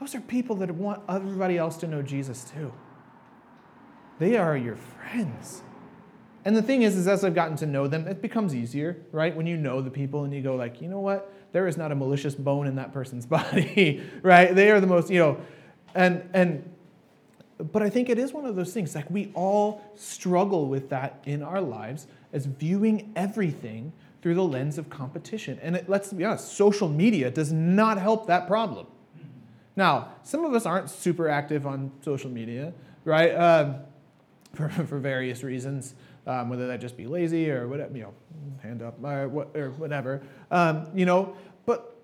Those 0.00 0.14
are 0.14 0.20
people 0.20 0.56
that 0.56 0.70
want 0.70 1.02
everybody 1.08 1.58
else 1.58 1.76
to 1.78 1.88
know 1.88 2.02
Jesus 2.02 2.44
too. 2.44 2.72
They 4.18 4.36
are 4.36 4.56
your 4.56 4.76
friends. 4.76 5.62
And 6.44 6.56
the 6.56 6.62
thing 6.62 6.82
is, 6.82 6.96
is 6.96 7.06
as 7.08 7.24
I've 7.24 7.34
gotten 7.34 7.56
to 7.58 7.66
know 7.66 7.86
them, 7.88 8.06
it 8.06 8.22
becomes 8.22 8.54
easier, 8.54 8.96
right? 9.12 9.34
When 9.34 9.46
you 9.46 9.56
know 9.56 9.80
the 9.80 9.90
people 9.90 10.24
and 10.24 10.32
you 10.32 10.40
go 10.40 10.56
like, 10.56 10.80
you 10.80 10.88
know 10.88 11.00
what? 11.00 11.32
There 11.52 11.66
is 11.66 11.76
not 11.76 11.92
a 11.92 11.94
malicious 11.94 12.34
bone 12.34 12.66
in 12.66 12.76
that 12.76 12.92
person's 12.92 13.26
body, 13.36 14.02
right? 14.22 14.54
They 14.54 14.70
are 14.70 14.80
the 14.80 14.86
most, 14.86 15.10
you 15.10 15.18
know, 15.18 15.40
and 15.94 16.28
and 16.32 16.68
but 17.58 17.82
I 17.82 17.90
think 17.90 18.08
it 18.08 18.18
is 18.18 18.32
one 18.32 18.46
of 18.46 18.56
those 18.56 18.72
things. 18.72 18.94
Like 18.94 19.10
we 19.10 19.30
all 19.34 19.82
struggle 19.96 20.66
with 20.66 20.88
that 20.90 21.20
in 21.26 21.42
our 21.42 21.60
lives 21.60 22.06
as 22.32 22.46
viewing 22.46 23.12
everything 23.16 23.92
through 24.22 24.34
the 24.34 24.44
lens 24.44 24.78
of 24.78 24.88
competition. 24.90 25.58
And 25.62 25.76
it, 25.76 25.88
let's 25.88 26.12
be 26.12 26.24
honest, 26.24 26.52
social 26.52 26.88
media 26.88 27.30
does 27.30 27.52
not 27.52 27.98
help 27.98 28.26
that 28.28 28.46
problem. 28.46 28.86
Now, 29.76 30.08
some 30.22 30.44
of 30.44 30.54
us 30.54 30.66
aren't 30.66 30.90
super 30.90 31.28
active 31.28 31.66
on 31.66 31.92
social 32.02 32.30
media, 32.30 32.72
right? 33.04 33.30
Um, 33.30 33.76
for, 34.54 34.68
for 34.86 34.98
various 34.98 35.42
reasons, 35.42 35.94
um, 36.26 36.48
whether 36.48 36.66
that 36.66 36.80
just 36.80 36.96
be 36.96 37.06
lazy 37.06 37.50
or 37.50 37.68
whatever, 37.68 37.96
you 37.96 38.02
know, 38.02 38.14
hand 38.62 38.82
up 38.82 39.02
or, 39.02 39.46
or 39.54 39.70
whatever, 39.78 40.22
um, 40.50 40.88
you 40.94 41.06
know. 41.06 41.36
But 41.64 41.96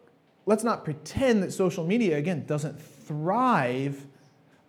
let's 0.46 0.64
not 0.64 0.84
pretend 0.84 1.42
that 1.42 1.52
social 1.52 1.84
media, 1.84 2.16
again, 2.16 2.44
doesn't 2.46 2.80
thrive 2.80 4.06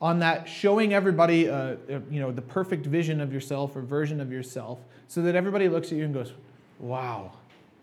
on 0.01 0.19
that 0.19 0.47
showing 0.47 0.93
everybody 0.93 1.49
uh, 1.49 1.55
uh, 1.55 1.75
you 2.09 2.19
know 2.19 2.31
the 2.31 2.41
perfect 2.41 2.85
vision 2.85 3.21
of 3.21 3.33
yourself 3.33 3.75
or 3.75 3.81
version 3.81 4.19
of 4.19 4.31
yourself 4.31 4.79
so 5.07 5.21
that 5.21 5.35
everybody 5.35 5.69
looks 5.69 5.91
at 5.91 5.97
you 5.97 6.05
and 6.05 6.13
goes 6.13 6.33
wow 6.79 7.31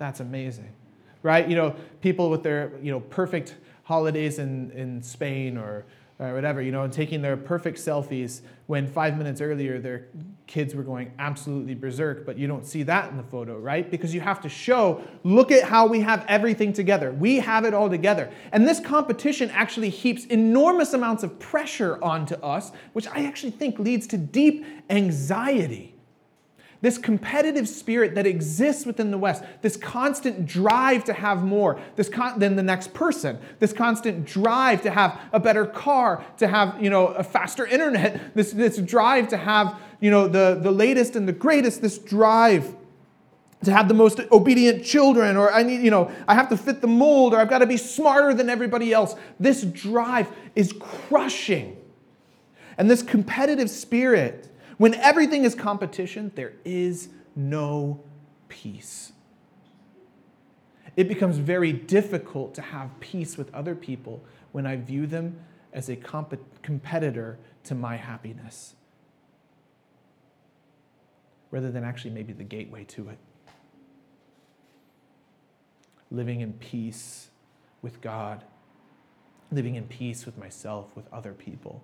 that's 0.03 0.19
amazing. 0.19 0.73
Right? 1.23 1.49
You 1.49 1.55
know 1.55 1.77
people 2.01 2.29
with 2.29 2.43
their 2.43 2.73
you 2.83 2.91
know 2.91 2.99
perfect 2.99 3.55
holidays 3.85 4.41
in, 4.41 4.73
in 4.73 5.01
spain 5.03 5.57
or 5.57 5.85
or 6.25 6.35
whatever, 6.35 6.63
you 6.63 6.73
know, 6.73 6.83
and 6.83 6.93
taking 6.93 7.23
their 7.23 7.37
perfect 7.37 7.79
selfies 7.79 8.43
when 8.67 8.87
five 8.87 9.19
minutes 9.19 9.41
earlier 9.41 9.79
their 9.79 10.07
kids 10.47 10.75
were 10.75 10.83
going 10.83 11.13
absolutely 11.19 11.75
berserk, 11.75 12.25
but 12.25 12.39
you 12.39 12.47
don't 12.47 12.67
see 12.67 12.83
that 12.83 13.11
in 13.11 13.17
the 13.17 13.23
photo, 13.23 13.59
right? 13.59 13.91
Because 13.91 14.15
you 14.15 14.21
have 14.21 14.41
to 14.43 14.49
show, 14.49 15.03
look 15.25 15.51
at 15.51 15.65
how 15.65 15.87
we 15.87 16.01
have 16.01 16.25
everything 16.29 16.73
together. 16.73 17.13
We 17.13 17.37
have 17.37 17.65
it 17.65 17.75
all 17.75 17.89
together. 17.89 18.31
And 18.53 18.67
this 18.67 18.81
competition 18.81 19.51
actually 19.51 19.89
heaps 19.89 20.27
enormous 20.27 20.93
amounts 20.93 21.23
of 21.23 21.39
pressure 21.39 22.03
onto 22.03 22.35
us, 22.37 22.73
which 22.93 23.07
I 23.09 23.25
actually 23.25 23.53
think 23.53 23.79
leads 23.79 24.07
to 24.09 24.19
deep 24.19 24.65
anxiety 24.91 25.92
this 26.83 26.99
competitive 26.99 27.69
spirit 27.69 28.17
that 28.17 28.27
exists 28.27 28.85
within 28.85 29.11
the 29.13 29.19
West, 29.19 29.45
this 29.63 29.77
constant 29.77 30.45
drive 30.45 31.05
to 31.05 31.13
have 31.13 31.45
more 31.45 31.81
this 31.97 32.09
con- 32.09 32.39
than 32.39 32.57
the 32.57 32.63
next 32.63 32.93
person, 32.93 33.39
this 33.61 33.73
constant 33.73 34.27
drive 34.27 34.83
to 34.83 34.91
have 34.91 35.19
a 35.33 35.41
better 35.41 35.65
car, 35.65 36.25
to 36.39 36.49
have 36.49 36.83
you 36.83 36.91
know 36.91 37.07
a 37.09 37.23
faster 37.23 37.65
internet, 37.65 38.21
this, 38.35 38.53
this 38.53 38.77
drive 38.79 39.29
to 39.29 39.37
have 39.37 39.81
you 40.01 40.11
know 40.11 40.29
the, 40.29 40.59
the 40.61 40.73
latest 40.73 41.17
and 41.17 41.27
the 41.27 41.33
greatest, 41.33 41.81
this 41.81 41.99
drive 41.99 42.75
to 43.65 43.71
have 43.71 43.87
the 43.87 43.95
most 43.95 44.21
obedient 44.33 44.85
children, 44.85 45.37
or 45.37 45.53
I 45.53 45.63
need, 45.63 45.83
you 45.83 45.91
know, 45.93 46.11
I 46.27 46.35
have 46.35 46.49
to 46.49 46.57
fit 46.57 46.81
the 46.81 46.89
mold, 46.89 47.33
or 47.33 47.39
I've 47.39 47.49
got 47.49 47.59
to 47.59 47.67
be 47.67 47.77
smarter 47.77 48.35
than 48.35 48.51
everybody 48.51 48.93
else. 48.93 49.15
This 49.39 49.63
drive 49.63 50.29
is 50.57 50.75
crushing. 50.81 51.77
And 52.77 52.91
this 52.91 53.03
competitive 53.03 53.71
spirit 53.71 54.52
when 54.79 54.95
everything 54.95 55.45
is 55.45 55.55
competition, 55.55 56.33
there 56.35 56.53
is 56.65 57.09
no 57.35 58.03
peace. 58.49 59.13
It 60.97 61.09
becomes 61.09 61.39
very 61.39 61.73
difficult 61.73 62.55
to 62.55 62.63
have 62.63 62.99
peace 63.01 63.39
with 63.39 63.53
other 63.55 63.75
people 63.75 64.23
when 64.53 64.67
I 64.67 64.77
view 64.77 65.07
them 65.07 65.41
as 65.73 65.89
a 65.89 65.97
comp- 65.97 66.63
competitor 66.63 67.39
to 67.65 67.75
my 67.75 67.97
happiness, 67.97 68.75
rather 71.51 71.71
than 71.71 71.85
actually 71.85 72.11
maybe 72.11 72.33
the 72.33 72.45
gateway 72.45 72.85
to 72.85 73.09
it. 73.09 73.19
Living 76.11 76.43
in 76.43 76.53
peace 76.55 77.31
with 77.81 78.03
God, 78.03 78.45
living 79.51 79.77
in 79.77 79.85
peace 79.85 80.27
with 80.27 80.37
myself, 80.37 80.95
with 80.95 81.11
other 81.11 81.33
people. 81.33 81.83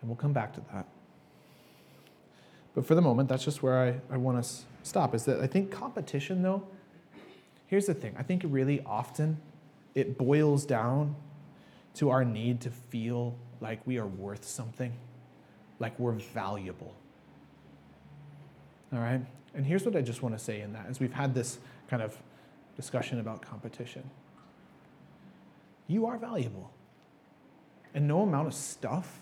And 0.00 0.08
we'll 0.08 0.16
come 0.16 0.32
back 0.32 0.52
to 0.54 0.60
that. 0.72 0.86
But 2.74 2.86
for 2.86 2.94
the 2.94 3.02
moment, 3.02 3.28
that's 3.28 3.44
just 3.44 3.62
where 3.62 3.78
I, 3.78 4.14
I 4.14 4.16
want 4.16 4.42
to 4.42 4.50
stop. 4.82 5.14
Is 5.14 5.24
that 5.24 5.40
I 5.40 5.46
think 5.46 5.70
competition, 5.70 6.42
though, 6.42 6.66
here's 7.66 7.86
the 7.86 7.94
thing. 7.94 8.14
I 8.18 8.22
think 8.22 8.42
really 8.44 8.82
often 8.86 9.38
it 9.94 10.16
boils 10.16 10.64
down 10.64 11.16
to 11.94 12.10
our 12.10 12.24
need 12.24 12.60
to 12.60 12.70
feel 12.70 13.34
like 13.60 13.84
we 13.84 13.98
are 13.98 14.06
worth 14.06 14.44
something, 14.44 14.92
like 15.80 15.98
we're 15.98 16.12
valuable. 16.12 16.94
All 18.92 19.00
right? 19.00 19.20
And 19.54 19.66
here's 19.66 19.84
what 19.84 19.96
I 19.96 20.02
just 20.02 20.22
want 20.22 20.38
to 20.38 20.42
say 20.42 20.60
in 20.60 20.72
that 20.74 20.86
as 20.88 21.00
we've 21.00 21.12
had 21.12 21.34
this 21.34 21.58
kind 21.88 22.02
of 22.02 22.16
discussion 22.76 23.18
about 23.18 23.42
competition. 23.42 24.08
You 25.88 26.06
are 26.06 26.16
valuable. 26.16 26.70
And 27.94 28.06
no 28.06 28.22
amount 28.22 28.46
of 28.46 28.54
stuff 28.54 29.18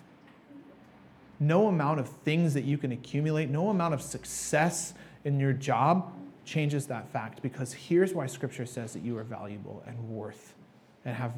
no 1.39 1.69
amount 1.69 2.01
of 2.01 2.09
things 2.09 2.55
that 2.55 2.65
you 2.65 2.79
can 2.79 2.93
accumulate, 2.93 3.51
no 3.51 3.69
amount 3.69 3.95
of 3.95 4.03
success 4.03 4.95
in 5.25 5.39
your 5.39 5.53
job 5.53 6.13
changes 6.45 6.87
that 6.87 7.09
fact 7.11 7.43
because 7.43 7.73
here's 7.73 8.15
why 8.15 8.27
Scripture 8.27 8.65
says 8.65 8.93
that 8.93 9.03
you 9.03 9.19
are 9.19 9.25
valuable 9.25 9.83
and 9.87 9.99
worth 10.09 10.55
and 11.05 11.15
have 11.15 11.33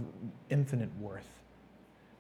infinite 0.51 0.91
worth. 0.99 1.29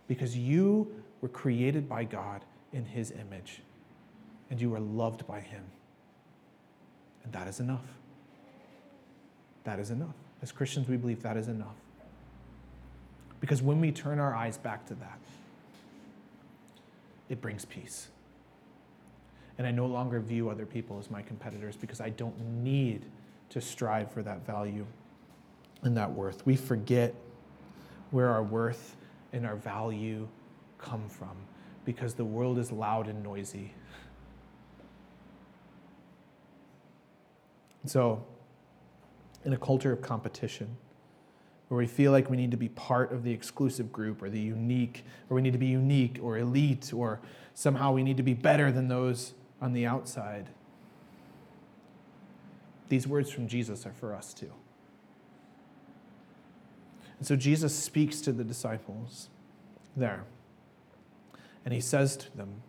Because 0.08 0.36
you 0.36 0.90
were 1.20 1.28
created 1.28 1.88
by 1.88 2.04
God 2.04 2.44
in 2.72 2.84
His 2.84 3.10
image 3.12 3.62
and 4.50 4.60
you 4.60 4.74
are 4.74 4.80
loved 4.80 5.26
by 5.26 5.40
Him. 5.40 5.64
And 7.24 7.32
that 7.32 7.46
is 7.46 7.60
enough. 7.60 7.84
That 9.64 9.78
is 9.78 9.90
enough. 9.90 10.14
As 10.40 10.50
Christians, 10.50 10.88
we 10.88 10.96
believe 10.96 11.22
that 11.22 11.36
is 11.36 11.48
enough. 11.48 11.76
Because 13.40 13.62
when 13.62 13.80
we 13.80 13.92
turn 13.92 14.18
our 14.18 14.34
eyes 14.34 14.56
back 14.56 14.86
to 14.86 14.94
that, 14.94 15.18
it 17.28 17.40
brings 17.40 17.64
peace. 17.64 18.08
And 19.58 19.66
I 19.66 19.70
no 19.70 19.86
longer 19.86 20.20
view 20.20 20.50
other 20.50 20.66
people 20.66 20.98
as 20.98 21.10
my 21.10 21.22
competitors 21.22 21.76
because 21.76 22.00
I 22.00 22.10
don't 22.10 22.38
need 22.62 23.04
to 23.50 23.60
strive 23.60 24.10
for 24.12 24.22
that 24.22 24.46
value 24.46 24.86
and 25.82 25.96
that 25.96 26.10
worth. 26.10 26.44
We 26.46 26.56
forget 26.56 27.14
where 28.10 28.28
our 28.28 28.42
worth 28.42 28.96
and 29.32 29.46
our 29.46 29.56
value 29.56 30.28
come 30.78 31.08
from 31.08 31.36
because 31.84 32.14
the 32.14 32.24
world 32.24 32.58
is 32.58 32.70
loud 32.70 33.08
and 33.08 33.22
noisy. 33.22 33.72
So, 37.86 38.24
in 39.44 39.52
a 39.52 39.56
culture 39.56 39.92
of 39.92 40.02
competition, 40.02 40.76
where 41.68 41.78
we 41.78 41.86
feel 41.86 42.12
like 42.12 42.30
we 42.30 42.36
need 42.36 42.50
to 42.50 42.56
be 42.56 42.68
part 42.70 43.12
of 43.12 43.22
the 43.22 43.32
exclusive 43.32 43.92
group 43.92 44.22
or 44.22 44.30
the 44.30 44.40
unique, 44.40 45.04
or 45.28 45.34
we 45.34 45.42
need 45.42 45.52
to 45.52 45.58
be 45.58 45.66
unique 45.66 46.18
or 46.22 46.38
elite, 46.38 46.92
or 46.94 47.20
somehow 47.54 47.92
we 47.92 48.02
need 48.02 48.16
to 48.16 48.22
be 48.22 48.34
better 48.34 48.72
than 48.72 48.88
those 48.88 49.34
on 49.60 49.74
the 49.74 49.84
outside. 49.84 50.48
These 52.88 53.06
words 53.06 53.30
from 53.30 53.48
Jesus 53.48 53.84
are 53.84 53.92
for 53.92 54.14
us 54.14 54.32
too. 54.32 54.52
And 57.18 57.26
so 57.26 57.36
Jesus 57.36 57.74
speaks 57.74 58.20
to 58.22 58.32
the 58.32 58.44
disciples 58.44 59.28
there, 59.94 60.24
and 61.64 61.74
he 61.74 61.80
says 61.80 62.16
to 62.16 62.36
them, 62.36 62.62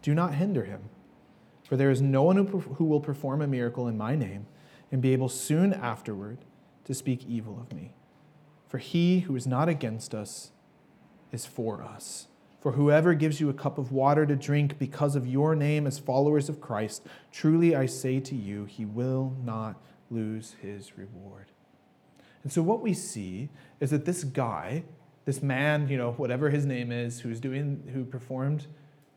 Do 0.00 0.14
not 0.14 0.34
hinder 0.34 0.64
him, 0.64 0.82
for 1.64 1.76
there 1.76 1.90
is 1.90 2.00
no 2.00 2.22
one 2.22 2.36
who 2.46 2.84
will 2.84 3.00
perform 3.00 3.42
a 3.42 3.46
miracle 3.46 3.88
in 3.88 3.98
my 3.98 4.14
name 4.14 4.46
and 4.90 5.02
be 5.02 5.12
able 5.12 5.28
soon 5.28 5.74
afterward 5.74 6.38
to 6.88 6.94
speak 6.94 7.24
evil 7.28 7.60
of 7.60 7.72
me. 7.72 7.94
For 8.66 8.78
he 8.78 9.20
who 9.20 9.36
is 9.36 9.46
not 9.46 9.68
against 9.68 10.14
us 10.14 10.50
is 11.30 11.46
for 11.46 11.82
us. 11.82 12.26
For 12.60 12.72
whoever 12.72 13.14
gives 13.14 13.40
you 13.40 13.48
a 13.48 13.54
cup 13.54 13.78
of 13.78 13.92
water 13.92 14.26
to 14.26 14.34
drink 14.34 14.78
because 14.78 15.14
of 15.14 15.26
your 15.26 15.54
name 15.54 15.86
as 15.86 15.98
followers 15.98 16.48
of 16.48 16.60
Christ, 16.60 17.06
truly 17.30 17.76
I 17.76 17.86
say 17.86 18.18
to 18.20 18.34
you, 18.34 18.64
he 18.64 18.84
will 18.84 19.36
not 19.44 19.80
lose 20.10 20.56
his 20.60 20.98
reward. 20.98 21.52
And 22.42 22.52
so 22.52 22.62
what 22.62 22.80
we 22.80 22.94
see 22.94 23.50
is 23.78 23.90
that 23.90 24.06
this 24.06 24.24
guy, 24.24 24.82
this 25.24 25.42
man, 25.42 25.88
you 25.88 25.98
know, 25.98 26.12
whatever 26.12 26.50
his 26.50 26.66
name 26.66 26.90
is, 26.90 27.20
who's 27.20 27.38
doing 27.38 27.90
who 27.92 28.04
performed 28.04 28.66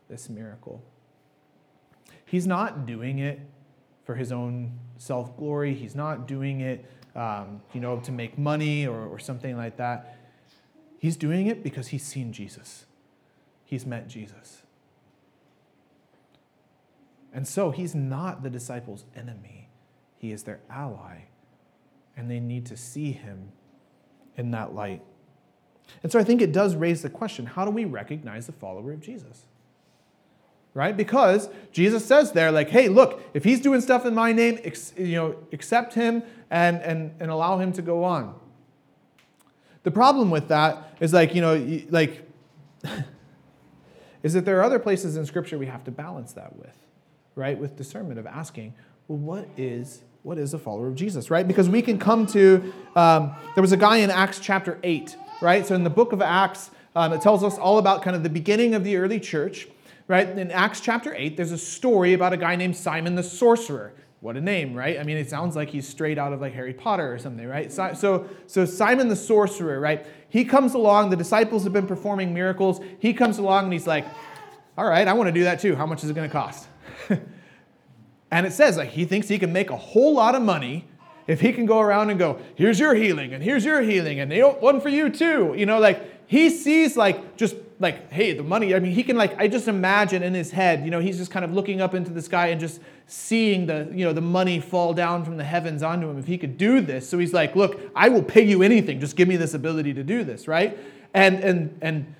this 0.08 0.28
miracle. 0.28 0.84
He's 2.24 2.46
not 2.46 2.86
doing 2.86 3.18
it 3.18 3.40
for 4.04 4.14
his 4.14 4.30
own 4.30 4.78
self-glory. 4.98 5.74
He's 5.74 5.94
not 5.94 6.28
doing 6.28 6.60
it 6.60 6.84
um, 7.14 7.60
you 7.72 7.80
know, 7.80 7.98
to 8.00 8.12
make 8.12 8.38
money 8.38 8.86
or, 8.86 9.06
or 9.06 9.18
something 9.18 9.56
like 9.56 9.76
that. 9.76 10.18
He's 10.98 11.16
doing 11.16 11.46
it 11.46 11.62
because 11.62 11.88
he's 11.88 12.04
seen 12.04 12.32
Jesus. 12.32 12.86
He's 13.64 13.84
met 13.84 14.08
Jesus. 14.08 14.62
And 17.32 17.48
so 17.48 17.70
he's 17.70 17.94
not 17.94 18.42
the 18.42 18.50
disciples' 18.50 19.04
enemy, 19.16 19.68
he 20.18 20.32
is 20.32 20.42
their 20.44 20.60
ally. 20.70 21.24
And 22.16 22.30
they 22.30 22.40
need 22.40 22.66
to 22.66 22.76
see 22.76 23.12
him 23.12 23.52
in 24.36 24.50
that 24.50 24.74
light. 24.74 25.02
And 26.02 26.12
so 26.12 26.18
I 26.18 26.24
think 26.24 26.42
it 26.42 26.52
does 26.52 26.76
raise 26.76 27.02
the 27.02 27.10
question 27.10 27.46
how 27.46 27.64
do 27.64 27.70
we 27.70 27.84
recognize 27.84 28.46
the 28.46 28.52
follower 28.52 28.92
of 28.92 29.00
Jesus? 29.00 29.46
Right? 30.74 30.96
Because 30.96 31.48
Jesus 31.72 32.04
says 32.04 32.32
there, 32.32 32.50
like, 32.50 32.70
hey, 32.70 32.88
look, 32.88 33.20
if 33.34 33.44
he's 33.44 33.60
doing 33.60 33.80
stuff 33.80 34.06
in 34.06 34.14
my 34.14 34.32
name, 34.32 34.58
you 34.96 35.16
know, 35.16 35.36
accept 35.52 35.94
him 35.94 36.22
and, 36.50 36.80
and, 36.82 37.12
and 37.20 37.30
allow 37.30 37.58
him 37.58 37.72
to 37.74 37.82
go 37.82 38.04
on. 38.04 38.34
The 39.82 39.90
problem 39.90 40.30
with 40.30 40.48
that 40.48 40.96
is 41.00 41.12
like, 41.12 41.34
you 41.34 41.40
know, 41.40 41.82
like, 41.90 42.26
is 44.22 44.32
that 44.32 44.44
there 44.44 44.58
are 44.58 44.62
other 44.62 44.78
places 44.78 45.16
in 45.16 45.26
Scripture 45.26 45.58
we 45.58 45.66
have 45.66 45.84
to 45.84 45.90
balance 45.90 46.32
that 46.34 46.56
with, 46.56 46.76
right? 47.34 47.58
With 47.58 47.76
discernment 47.76 48.18
of 48.18 48.26
asking, 48.26 48.74
well, 49.08 49.18
what 49.18 49.48
is 49.56 50.02
what 50.22 50.38
is 50.38 50.54
a 50.54 50.58
follower 50.58 50.86
of 50.86 50.94
Jesus, 50.94 51.30
right? 51.30 51.46
Because 51.46 51.68
we 51.68 51.82
can 51.82 51.98
come 51.98 52.26
to, 52.28 52.72
um, 52.94 53.34
there 53.54 53.62
was 53.62 53.72
a 53.72 53.76
guy 53.76 53.96
in 53.96 54.10
Acts 54.10 54.38
chapter 54.38 54.78
8, 54.84 55.16
right? 55.40 55.66
So 55.66 55.74
in 55.74 55.82
the 55.82 55.90
book 55.90 56.12
of 56.12 56.22
Acts, 56.22 56.70
um, 56.94 57.12
it 57.12 57.20
tells 57.20 57.42
us 57.42 57.58
all 57.58 57.78
about 57.78 58.02
kind 58.02 58.14
of 58.14 58.22
the 58.22 58.30
beginning 58.30 58.74
of 58.74 58.84
the 58.84 58.96
early 58.96 59.18
church 59.18 59.66
right? 60.08 60.28
In 60.28 60.50
Acts 60.50 60.80
chapter 60.80 61.14
8, 61.14 61.36
there's 61.36 61.52
a 61.52 61.58
story 61.58 62.12
about 62.12 62.32
a 62.32 62.36
guy 62.36 62.56
named 62.56 62.76
Simon 62.76 63.14
the 63.14 63.22
sorcerer. 63.22 63.94
What 64.20 64.36
a 64.36 64.40
name, 64.40 64.74
right? 64.74 65.00
I 65.00 65.02
mean, 65.02 65.16
it 65.16 65.28
sounds 65.28 65.56
like 65.56 65.70
he's 65.70 65.86
straight 65.88 66.16
out 66.16 66.32
of 66.32 66.40
like 66.40 66.52
Harry 66.54 66.72
Potter 66.72 67.12
or 67.12 67.18
something, 67.18 67.46
right? 67.46 67.72
So, 67.72 68.28
so 68.46 68.64
Simon 68.64 69.08
the 69.08 69.16
sorcerer, 69.16 69.80
right? 69.80 70.06
He 70.28 70.44
comes 70.44 70.74
along, 70.74 71.10
the 71.10 71.16
disciples 71.16 71.64
have 71.64 71.72
been 71.72 71.88
performing 71.88 72.32
miracles. 72.32 72.80
He 73.00 73.14
comes 73.14 73.38
along 73.38 73.64
and 73.64 73.72
he's 73.72 73.86
like, 73.86 74.06
all 74.78 74.88
right, 74.88 75.08
I 75.08 75.12
want 75.12 75.26
to 75.26 75.32
do 75.32 75.42
that 75.44 75.60
too. 75.60 75.74
How 75.74 75.86
much 75.86 76.04
is 76.04 76.10
it 76.10 76.14
going 76.14 76.28
to 76.28 76.32
cost? 76.32 76.68
and 78.30 78.46
it 78.46 78.52
says 78.52 78.76
like 78.76 78.90
he 78.90 79.04
thinks 79.04 79.26
he 79.26 79.40
can 79.40 79.52
make 79.52 79.70
a 79.70 79.76
whole 79.76 80.14
lot 80.14 80.36
of 80.36 80.42
money 80.42 80.86
if 81.26 81.40
he 81.40 81.52
can 81.52 81.66
go 81.66 81.80
around 81.80 82.10
and 82.10 82.18
go, 82.18 82.40
here's 82.54 82.78
your 82.78 82.94
healing, 82.94 83.32
and 83.32 83.42
here's 83.42 83.64
your 83.64 83.80
healing, 83.80 84.20
and 84.20 84.32
one 84.60 84.80
for 84.80 84.88
you 84.88 85.08
too, 85.08 85.54
you 85.56 85.66
know, 85.66 85.78
like 85.78 86.28
he 86.28 86.50
sees 86.50 86.96
like 86.96 87.36
just 87.36 87.54
like, 87.78 88.10
hey, 88.10 88.32
the 88.32 88.42
money. 88.42 88.74
I 88.74 88.78
mean, 88.78 88.92
he 88.92 89.02
can 89.02 89.16
like, 89.16 89.38
I 89.38 89.48
just 89.48 89.68
imagine 89.68 90.22
in 90.22 90.34
his 90.34 90.50
head, 90.50 90.84
you 90.84 90.90
know, 90.90 91.00
he's 91.00 91.18
just 91.18 91.30
kind 91.30 91.44
of 91.44 91.52
looking 91.52 91.80
up 91.80 91.94
into 91.94 92.10
the 92.10 92.22
sky 92.22 92.48
and 92.48 92.60
just 92.60 92.80
seeing 93.06 93.66
the, 93.66 93.88
you 93.92 94.04
know, 94.04 94.12
the 94.12 94.20
money 94.20 94.60
fall 94.60 94.94
down 94.94 95.24
from 95.24 95.36
the 95.36 95.44
heavens 95.44 95.82
onto 95.82 96.08
him 96.08 96.18
if 96.18 96.26
he 96.26 96.38
could 96.38 96.56
do 96.56 96.80
this. 96.80 97.08
So 97.08 97.18
he's 97.18 97.32
like, 97.32 97.56
look, 97.56 97.80
I 97.94 98.08
will 98.08 98.22
pay 98.22 98.42
you 98.42 98.62
anything. 98.62 99.00
Just 99.00 99.16
give 99.16 99.28
me 99.28 99.36
this 99.36 99.54
ability 99.54 99.94
to 99.94 100.02
do 100.02 100.24
this, 100.24 100.48
right? 100.48 100.78
And 101.14 101.40
and 101.40 101.78
and 101.82 102.14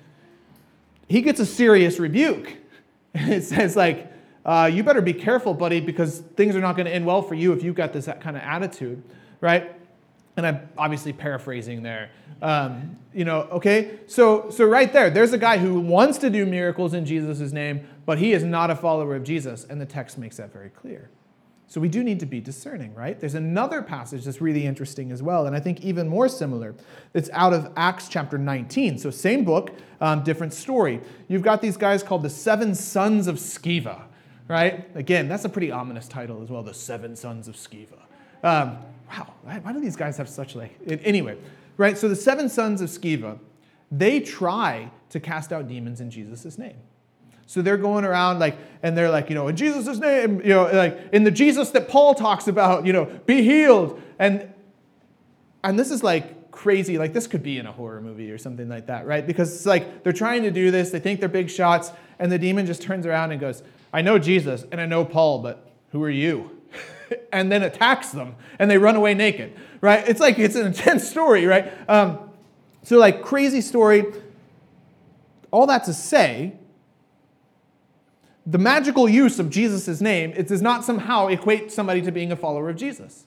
he 1.07 1.21
gets 1.21 1.39
a 1.39 1.45
serious 1.45 1.99
rebuke. 1.99 2.57
It 3.15 3.43
says 3.43 3.75
like, 3.75 4.11
uh, 4.43 4.69
you 4.73 4.83
better 4.83 5.01
be 5.01 5.13
careful, 5.13 5.53
buddy, 5.53 5.79
because 5.79 6.19
things 6.35 6.55
are 6.55 6.61
not 6.61 6.75
going 6.75 6.87
to 6.87 6.91
end 6.91 7.05
well 7.05 7.21
for 7.21 7.35
you 7.35 7.53
if 7.53 7.63
you've 7.63 7.75
got 7.75 7.93
this 7.93 8.05
kind 8.05 8.35
of 8.35 8.41
attitude, 8.41 9.03
right? 9.39 9.71
And 10.35 10.47
I'm 10.47 10.67
obviously 10.77 11.13
paraphrasing 11.13 11.83
there. 11.83 12.09
Um, 12.41 12.97
you 13.13 13.23
know, 13.23 13.41
okay? 13.51 13.99
So, 14.07 14.49
so 14.49 14.65
right 14.65 14.91
there, 14.91 15.09
there's 15.09 15.33
a 15.33 15.37
guy 15.37 15.57
who 15.57 15.79
wants 15.79 16.17
to 16.19 16.29
do 16.29 16.45
miracles 16.45 16.93
in 16.93 17.05
Jesus' 17.05 17.51
name, 17.51 17.87
but 18.05 18.17
he 18.17 18.33
is 18.33 18.43
not 18.43 18.71
a 18.71 18.75
follower 18.75 19.15
of 19.15 19.23
Jesus, 19.23 19.65
and 19.69 19.79
the 19.79 19.85
text 19.85 20.17
makes 20.17 20.37
that 20.37 20.51
very 20.51 20.69
clear. 20.69 21.09
So 21.67 21.79
we 21.79 21.87
do 21.87 22.03
need 22.03 22.19
to 22.19 22.25
be 22.25 22.39
discerning, 22.39 22.93
right? 22.93 23.19
There's 23.19 23.35
another 23.35 23.81
passage 23.81 24.25
that's 24.25 24.41
really 24.41 24.65
interesting 24.65 25.11
as 25.11 25.23
well, 25.23 25.45
and 25.45 25.55
I 25.55 25.59
think 25.59 25.81
even 25.81 26.07
more 26.07 26.27
similar. 26.27 26.75
It's 27.13 27.29
out 27.31 27.53
of 27.53 27.71
Acts 27.75 28.09
chapter 28.09 28.37
19. 28.37 28.97
So 28.97 29.09
same 29.09 29.43
book, 29.43 29.71
um, 30.01 30.23
different 30.23 30.53
story. 30.53 30.99
You've 31.27 31.41
got 31.41 31.61
these 31.61 31.77
guys 31.77 32.03
called 32.03 32.23
the 32.23 32.29
Seven 32.29 32.75
Sons 32.75 33.27
of 33.27 33.37
Sceva 33.37 34.03
right? 34.47 34.89
Again, 34.95 35.27
that's 35.27 35.45
a 35.45 35.49
pretty 35.49 35.71
ominous 35.71 36.07
title 36.07 36.41
as 36.41 36.49
well, 36.49 36.63
the 36.63 36.73
Seven 36.73 37.15
Sons 37.15 37.47
of 37.47 37.55
Sceva. 37.55 37.99
Um, 38.43 38.77
wow, 39.19 39.59
why 39.61 39.73
do 39.73 39.79
these 39.79 39.95
guys 39.95 40.17
have 40.17 40.29
such 40.29 40.55
like, 40.55 40.77
anyway, 40.87 41.37
right? 41.77 41.97
So 41.97 42.07
the 42.09 42.15
seven 42.15 42.49
sons 42.49 42.81
of 42.81 42.89
Sceva, 42.89 43.39
they 43.91 44.19
try 44.19 44.89
to 45.09 45.19
cast 45.19 45.53
out 45.53 45.67
demons 45.67 46.01
in 46.01 46.09
Jesus' 46.09 46.57
name. 46.57 46.77
So 47.45 47.61
they're 47.61 47.77
going 47.77 48.05
around 48.05 48.39
like, 48.39 48.57
and 48.81 48.97
they're 48.97 49.11
like, 49.11 49.29
you 49.29 49.35
know, 49.35 49.47
in 49.47 49.55
Jesus' 49.55 49.99
name, 49.99 50.41
you 50.41 50.49
know, 50.49 50.63
like 50.71 51.09
in 51.11 51.23
the 51.23 51.31
Jesus 51.31 51.69
that 51.71 51.87
Paul 51.87 52.15
talks 52.15 52.47
about, 52.47 52.85
you 52.85 52.93
know, 52.93 53.05
be 53.25 53.43
healed. 53.43 54.01
And 54.17 54.51
and 55.63 55.77
this 55.77 55.91
is 55.91 56.03
like 56.03 56.51
crazy, 56.51 56.97
like 56.97 57.13
this 57.13 57.27
could 57.27 57.43
be 57.43 57.57
in 57.57 57.65
a 57.65 57.71
horror 57.71 58.01
movie 58.01 58.31
or 58.31 58.37
something 58.37 58.69
like 58.69 58.87
that, 58.87 59.05
right? 59.05 59.25
Because 59.25 59.53
it's 59.53 59.65
like 59.65 60.03
they're 60.03 60.13
trying 60.13 60.43
to 60.43 60.51
do 60.51 60.71
this, 60.71 60.91
they 60.91 60.99
think 60.99 61.19
they're 61.19 61.29
big 61.29 61.49
shots, 61.49 61.91
and 62.19 62.31
the 62.31 62.39
demon 62.39 62.65
just 62.65 62.81
turns 62.81 63.05
around 63.05 63.31
and 63.31 63.39
goes, 63.39 63.63
I 63.91 64.01
know 64.01 64.17
Jesus 64.17 64.65
and 64.71 64.79
I 64.79 64.85
know 64.85 65.05
Paul, 65.05 65.39
but 65.39 65.69
who 65.91 66.01
are 66.03 66.09
you? 66.09 66.61
And 67.31 67.51
then 67.51 67.63
attacks 67.63 68.09
them 68.09 68.35
and 68.59 68.69
they 68.69 68.77
run 68.77 68.95
away 68.95 69.13
naked, 69.13 69.53
right? 69.81 70.07
It's 70.07 70.19
like 70.19 70.39
it's 70.39 70.55
an 70.55 70.67
intense 70.67 71.07
story, 71.09 71.45
right? 71.45 71.71
Um, 71.89 72.29
so, 72.83 72.97
like, 72.97 73.21
crazy 73.21 73.61
story. 73.61 74.05
All 75.51 75.67
that 75.67 75.85
to 75.85 75.93
say, 75.93 76.53
the 78.45 78.57
magical 78.57 79.07
use 79.07 79.39
of 79.39 79.49
Jesus' 79.49 80.01
name 80.01 80.33
it 80.35 80.47
does 80.47 80.61
not 80.61 80.83
somehow 80.83 81.27
equate 81.27 81.71
somebody 81.71 82.01
to 82.01 82.11
being 82.11 82.31
a 82.31 82.35
follower 82.35 82.69
of 82.69 82.75
Jesus. 82.75 83.25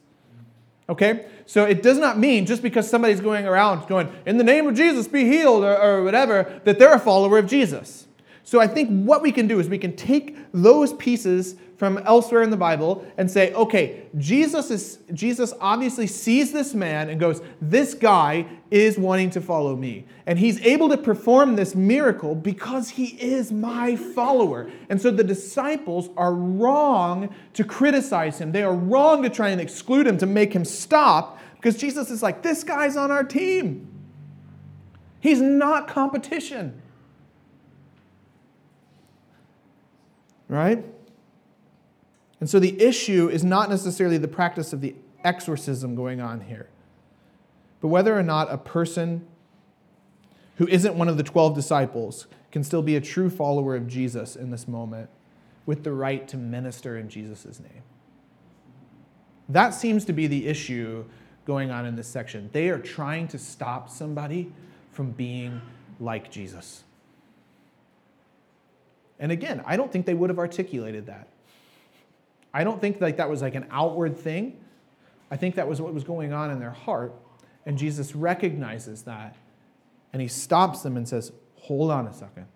Okay? 0.89 1.25
So 1.45 1.65
it 1.65 1.83
does 1.83 1.97
not 1.97 2.17
mean 2.17 2.45
just 2.45 2.61
because 2.61 2.89
somebody's 2.89 3.19
going 3.19 3.45
around 3.45 3.87
going, 3.87 4.09
in 4.25 4.37
the 4.37 4.43
name 4.43 4.67
of 4.67 4.75
Jesus, 4.75 5.07
be 5.07 5.25
healed, 5.25 5.63
or, 5.63 5.77
or 5.77 6.03
whatever, 6.03 6.61
that 6.63 6.79
they're 6.79 6.93
a 6.93 6.99
follower 6.99 7.37
of 7.37 7.47
Jesus. 7.47 8.07
So 8.43 8.61
I 8.61 8.67
think 8.67 9.05
what 9.05 9.21
we 9.21 9.31
can 9.31 9.47
do 9.47 9.59
is 9.59 9.67
we 9.67 9.77
can 9.77 9.95
take 9.95 10.37
those 10.53 10.93
pieces 10.93 11.55
from 11.77 11.99
elsewhere 11.99 12.41
in 12.41 12.49
the 12.49 12.57
Bible 12.57 13.05
and 13.17 13.29
say, 13.29 13.53
okay, 13.53 14.07
Jesus 14.17 14.71
is 14.71 14.99
Jesus 15.13 15.53
obviously 15.61 16.07
sees 16.07 16.51
this 16.51 16.73
man 16.73 17.09
and 17.09 17.19
goes, 17.19 17.41
this 17.61 17.93
guy 17.93 18.47
is 18.69 18.97
wanting 18.97 19.29
to 19.31 19.41
follow 19.41 19.75
me. 19.75 20.05
And 20.25 20.37
he's 20.39 20.59
able 20.65 20.89
to 20.89 20.97
perform 20.97 21.55
this 21.55 21.75
miracle 21.75 22.35
because 22.35 22.89
he 22.89 23.07
is 23.21 23.51
my 23.51 23.95
follower. 23.95 24.69
And 24.89 25.01
so 25.01 25.11
the 25.11 25.23
disciples 25.23 26.09
are 26.17 26.33
wrong 26.33 27.33
to 27.53 27.63
criticize 27.63 28.39
him. 28.39 28.51
They 28.51 28.63
are 28.63 28.75
wrong 28.75 29.23
to 29.23 29.29
try 29.29 29.49
and 29.49 29.61
exclude 29.61 30.07
him 30.07 30.17
to 30.17 30.25
make 30.25 30.53
him 30.53 30.65
stop 30.65 31.39
because 31.55 31.77
Jesus 31.77 32.11
is 32.11 32.21
like, 32.21 32.41
this 32.41 32.63
guy's 32.63 32.97
on 32.97 33.11
our 33.11 33.23
team. 33.23 33.87
He's 35.19 35.41
not 35.41 35.87
competition. 35.87 36.81
right? 40.47 40.83
And 42.39 42.49
so 42.49 42.59
the 42.59 42.79
issue 42.81 43.29
is 43.29 43.43
not 43.43 43.69
necessarily 43.69 44.17
the 44.17 44.27
practice 44.27 44.73
of 44.73 44.81
the 44.81 44.95
exorcism 45.23 45.95
going 45.95 46.21
on 46.21 46.41
here, 46.41 46.69
but 47.81 47.87
whether 47.87 48.17
or 48.17 48.23
not 48.23 48.51
a 48.51 48.57
person 48.57 49.27
who 50.57 50.67
isn't 50.67 50.95
one 50.95 51.07
of 51.07 51.17
the 51.17 51.23
12 51.23 51.55
disciples 51.55 52.27
can 52.51 52.63
still 52.63 52.81
be 52.81 52.95
a 52.95 53.01
true 53.01 53.29
follower 53.29 53.75
of 53.75 53.87
Jesus 53.87 54.35
in 54.35 54.51
this 54.51 54.67
moment 54.67 55.09
with 55.65 55.83
the 55.83 55.91
right 55.91 56.27
to 56.27 56.37
minister 56.37 56.97
in 56.97 57.09
Jesus' 57.09 57.59
name. 57.59 57.83
That 59.49 59.71
seems 59.71 60.05
to 60.05 60.13
be 60.13 60.27
the 60.27 60.47
issue 60.47 61.05
going 61.45 61.71
on 61.71 61.85
in 61.85 61.95
this 61.95 62.07
section. 62.07 62.49
They 62.51 62.69
are 62.69 62.79
trying 62.79 63.27
to 63.29 63.39
stop 63.39 63.89
somebody 63.89 64.51
from 64.91 65.11
being 65.11 65.61
like 65.99 66.31
Jesus. 66.31 66.83
And 69.19 69.31
again, 69.31 69.63
I 69.65 69.77
don't 69.77 69.91
think 69.91 70.05
they 70.05 70.13
would 70.13 70.29
have 70.29 70.39
articulated 70.39 71.05
that. 71.07 71.27
I 72.57 72.63
don't 72.63 72.81
think 72.81 72.99
like 72.99 73.17
that 73.17 73.29
was 73.29 73.43
like 73.43 73.53
an 73.53 73.67
outward 73.69 74.17
thing. 74.17 74.59
I 75.29 75.37
think 75.37 75.53
that 75.55 75.67
was 75.67 75.79
what 75.79 75.93
was 75.93 76.03
going 76.03 76.33
on 76.33 76.49
in 76.49 76.59
their 76.59 76.71
heart. 76.71 77.13
And 77.67 77.77
Jesus 77.77 78.15
recognizes 78.15 79.03
that. 79.03 79.35
And 80.11 80.23
he 80.23 80.27
stops 80.27 80.81
them 80.81 80.97
and 80.97 81.07
says, 81.07 81.31
Hold 81.57 81.91
on 81.91 82.07
a 82.07 82.13
second. 82.15 82.47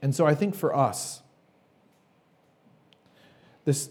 And 0.00 0.14
so 0.14 0.26
I 0.26 0.34
think 0.34 0.54
for 0.54 0.74
us, 0.74 1.20
this 3.66 3.90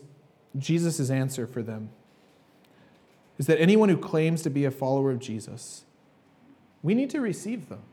Jesus' 0.57 1.11
answer 1.11 1.45
for 1.45 1.61
them 1.61 1.89
is 3.37 3.45
that 3.45 3.61
anyone 3.61 3.89
who 3.89 3.97
claims 3.97 4.41
to 4.41 4.49
be 4.49 4.65
a 4.65 4.71
follower 4.71 5.11
of 5.11 5.19
Jesus, 5.19 5.83
we 6.81 6.95
need 6.95 7.11
to 7.11 7.21
receive 7.21 7.69
them 7.69 7.83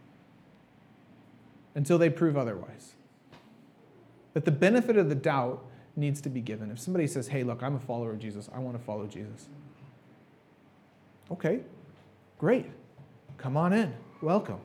until 1.75 1.99
they 1.99 2.09
prove 2.09 2.39
otherwise. 2.39 2.95
That 4.35 4.45
the 4.45 4.51
benefit 4.51 4.97
of 4.97 5.09
the 5.09 5.15
doubt 5.15 5.65
needs 5.97 6.21
to 6.23 6.29
be 6.29 6.41
given. 6.41 6.71
If 6.71 6.79
somebody 6.79 7.07
says, 7.07 7.29
hey, 7.29 7.45
look, 7.45 7.63
I'm 7.63 7.77
a 7.77 7.81
follower 7.81 8.11
of 8.11 8.19
Jesus, 8.19 8.49
I 8.55 8.59
want 8.59 8.77
to 8.77 8.83
follow 8.83 9.07
Jesus. 9.07 9.49
Okay, 11.31 11.61
great. 12.39 12.67
Come 13.39 13.57
on 13.57 13.73
in. 13.73 13.95
Welcome. 14.21 14.61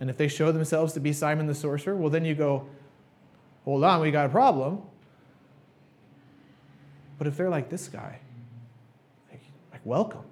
And 0.00 0.10
if 0.10 0.16
they 0.16 0.28
show 0.28 0.52
themselves 0.52 0.92
to 0.94 1.00
be 1.00 1.12
Simon 1.12 1.46
the 1.46 1.54
sorcerer, 1.54 1.96
well, 1.96 2.10
then 2.10 2.24
you 2.24 2.34
go, 2.34 2.66
hold 3.64 3.84
on, 3.84 4.00
we 4.00 4.10
got 4.10 4.26
a 4.26 4.28
problem. 4.28 4.82
But 7.18 7.26
if 7.26 7.36
they're 7.36 7.50
like 7.50 7.70
this 7.70 7.88
guy, 7.88 8.18
like, 9.30 9.42
like 9.70 9.80
welcome. 9.84 10.24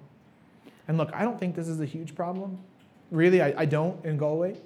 And 0.87 0.97
look, 0.97 1.09
I 1.13 1.23
don't 1.23 1.39
think 1.39 1.55
this 1.55 1.67
is 1.67 1.79
a 1.79 1.85
huge 1.85 2.15
problem. 2.15 2.59
Really, 3.11 3.41
I, 3.41 3.61
I 3.61 3.65
don't 3.65 4.03
in 4.05 4.17
Galway. 4.17 4.57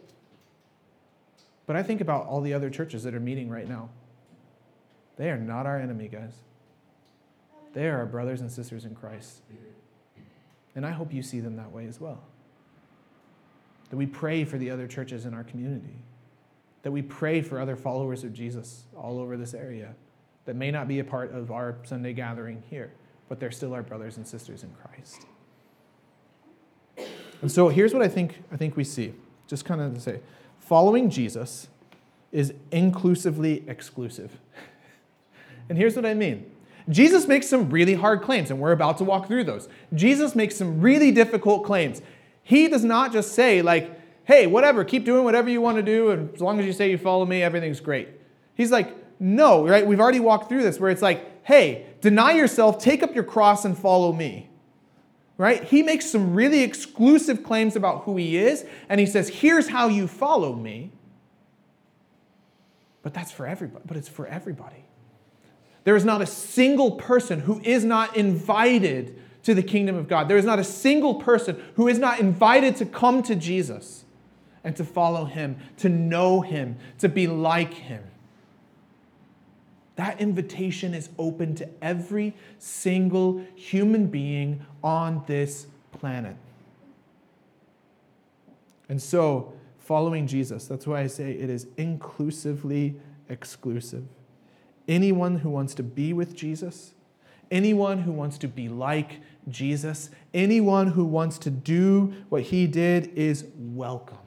But 1.65 1.75
I 1.75 1.83
think 1.83 2.01
about 2.01 2.27
all 2.27 2.41
the 2.41 2.53
other 2.53 2.69
churches 2.69 3.03
that 3.03 3.15
are 3.15 3.19
meeting 3.19 3.49
right 3.49 3.67
now. 3.67 3.89
They 5.17 5.29
are 5.29 5.37
not 5.37 5.65
our 5.65 5.79
enemy, 5.79 6.07
guys. 6.07 6.33
They 7.73 7.87
are 7.87 7.97
our 7.97 8.05
brothers 8.05 8.41
and 8.41 8.51
sisters 8.51 8.85
in 8.85 8.95
Christ. 8.95 9.41
And 10.75 10.85
I 10.85 10.91
hope 10.91 11.13
you 11.13 11.23
see 11.23 11.39
them 11.39 11.55
that 11.55 11.71
way 11.71 11.85
as 11.87 11.99
well. 11.99 12.21
That 13.89 13.97
we 13.97 14.05
pray 14.05 14.43
for 14.43 14.57
the 14.57 14.69
other 14.69 14.87
churches 14.87 15.25
in 15.25 15.33
our 15.33 15.43
community. 15.43 15.95
That 16.83 16.91
we 16.91 17.01
pray 17.01 17.41
for 17.41 17.59
other 17.59 17.75
followers 17.75 18.23
of 18.23 18.33
Jesus 18.33 18.83
all 18.95 19.19
over 19.19 19.37
this 19.37 19.53
area 19.53 19.95
that 20.45 20.55
may 20.55 20.71
not 20.71 20.87
be 20.87 20.99
a 20.99 21.03
part 21.03 21.33
of 21.33 21.51
our 21.51 21.75
Sunday 21.83 22.13
gathering 22.13 22.63
here, 22.69 22.91
but 23.27 23.39
they're 23.39 23.51
still 23.51 23.73
our 23.73 23.83
brothers 23.83 24.17
and 24.17 24.25
sisters 24.25 24.63
in 24.63 24.71
Christ. 24.73 25.25
And 27.41 27.51
so 27.51 27.69
here's 27.69 27.93
what 27.93 28.01
I 28.01 28.07
think, 28.07 28.43
I 28.51 28.57
think 28.57 28.77
we 28.77 28.83
see, 28.83 29.13
just 29.47 29.65
kind 29.65 29.81
of 29.81 29.93
to 29.95 29.99
say 29.99 30.19
following 30.65 31.09
Jesus 31.09 31.67
is 32.31 32.53
inclusively 32.71 33.63
exclusive. 33.67 34.37
and 35.69 35.77
here's 35.77 35.95
what 35.95 36.05
I 36.05 36.13
mean 36.13 36.51
Jesus 36.89 37.27
makes 37.27 37.47
some 37.47 37.69
really 37.69 37.95
hard 37.95 38.21
claims, 38.21 38.51
and 38.51 38.59
we're 38.59 38.71
about 38.71 38.97
to 38.99 39.03
walk 39.03 39.27
through 39.27 39.45
those. 39.45 39.67
Jesus 39.93 40.35
makes 40.35 40.55
some 40.55 40.81
really 40.81 41.11
difficult 41.11 41.63
claims. 41.63 42.01
He 42.43 42.67
does 42.67 42.83
not 42.83 43.11
just 43.11 43.33
say, 43.33 43.61
like, 43.61 43.99
hey, 44.25 44.45
whatever, 44.45 44.83
keep 44.83 45.03
doing 45.03 45.23
whatever 45.23 45.49
you 45.49 45.61
want 45.61 45.77
to 45.77 45.83
do, 45.83 46.11
and 46.11 46.33
as 46.33 46.41
long 46.41 46.59
as 46.59 46.65
you 46.65 46.73
say 46.73 46.91
you 46.91 46.97
follow 46.97 47.25
me, 47.25 47.41
everything's 47.41 47.79
great. 47.79 48.09
He's 48.53 48.71
like, 48.71 48.93
no, 49.19 49.67
right? 49.67 49.85
We've 49.85 49.99
already 49.99 50.19
walked 50.19 50.49
through 50.49 50.63
this 50.63 50.79
where 50.79 50.91
it's 50.91 51.01
like, 51.01 51.43
hey, 51.43 51.85
deny 52.01 52.33
yourself, 52.33 52.77
take 52.79 53.01
up 53.01 53.15
your 53.15 53.23
cross, 53.23 53.65
and 53.65 53.77
follow 53.77 54.11
me 54.13 54.49
right? 55.37 55.63
He 55.63 55.83
makes 55.83 56.09
some 56.09 56.33
really 56.33 56.61
exclusive 56.61 57.43
claims 57.43 57.75
about 57.75 58.03
who 58.03 58.15
he 58.17 58.37
is, 58.37 58.65
and 58.89 58.99
he 58.99 59.05
says, 59.05 59.29
Here's 59.29 59.67
how 59.67 59.87
you 59.87 60.07
follow 60.07 60.53
me. 60.53 60.91
But 63.01 63.13
that's 63.13 63.31
for 63.31 63.45
everybody, 63.45 63.83
but 63.85 63.97
it's 63.97 64.09
for 64.09 64.25
everybody. 64.25 64.85
There 65.83 65.95
is 65.95 66.03
not 66.03 66.21
a 66.21 66.25
single 66.25 66.91
person 66.91 67.41
who 67.41 67.61
is 67.63 67.85
not 67.85 68.17
invited 68.17 69.21
to 69.43 69.53
the 69.53 69.61
kingdom 69.61 69.95
of 69.95 70.07
God. 70.07 70.27
There 70.27 70.37
is 70.37 70.45
not 70.45 70.57
a 70.57 70.63
single 70.63 71.15
person 71.15 71.63
who 71.75 71.87
is 71.87 71.99
not 71.99 72.19
invited 72.19 72.75
to 72.77 72.85
come 72.85 73.21
to 73.23 73.35
Jesus 73.35 74.05
and 74.63 74.75
to 74.77 74.83
follow 74.83 75.25
him, 75.25 75.57
to 75.77 75.89
know 75.89 76.41
him, 76.41 76.77
to 76.97 77.07
be 77.07 77.27
like 77.27 77.75
him. 77.75 78.03
That 79.95 80.19
invitation 80.19 80.93
is 80.93 81.09
open 81.17 81.55
to 81.55 81.69
every 81.81 82.35
single 82.59 83.41
human 83.55 84.07
being 84.07 84.65
on 84.83 85.23
this 85.25 85.67
planet. 85.93 86.35
And 88.89 89.01
so, 89.01 89.53
following 89.79 90.27
Jesus, 90.27 90.67
that's 90.67 90.85
why 90.85 91.01
I 91.01 91.07
say 91.07 91.31
it 91.31 91.49
is 91.49 91.67
inclusively 91.77 92.95
exclusive. 93.29 94.03
Anyone 94.87 95.39
who 95.39 95.49
wants 95.49 95.73
to 95.75 95.83
be 95.83 96.13
with 96.13 96.35
Jesus, 96.35 96.93
anyone 97.49 97.99
who 97.99 98.11
wants 98.11 98.37
to 98.39 98.47
be 98.47 98.67
like 98.67 99.21
Jesus, 99.47 100.09
anyone 100.33 100.87
who 100.87 101.05
wants 101.05 101.37
to 101.39 101.49
do 101.49 102.13
what 102.29 102.43
he 102.43 102.67
did 102.67 103.07
is 103.15 103.45
welcome. 103.57 104.17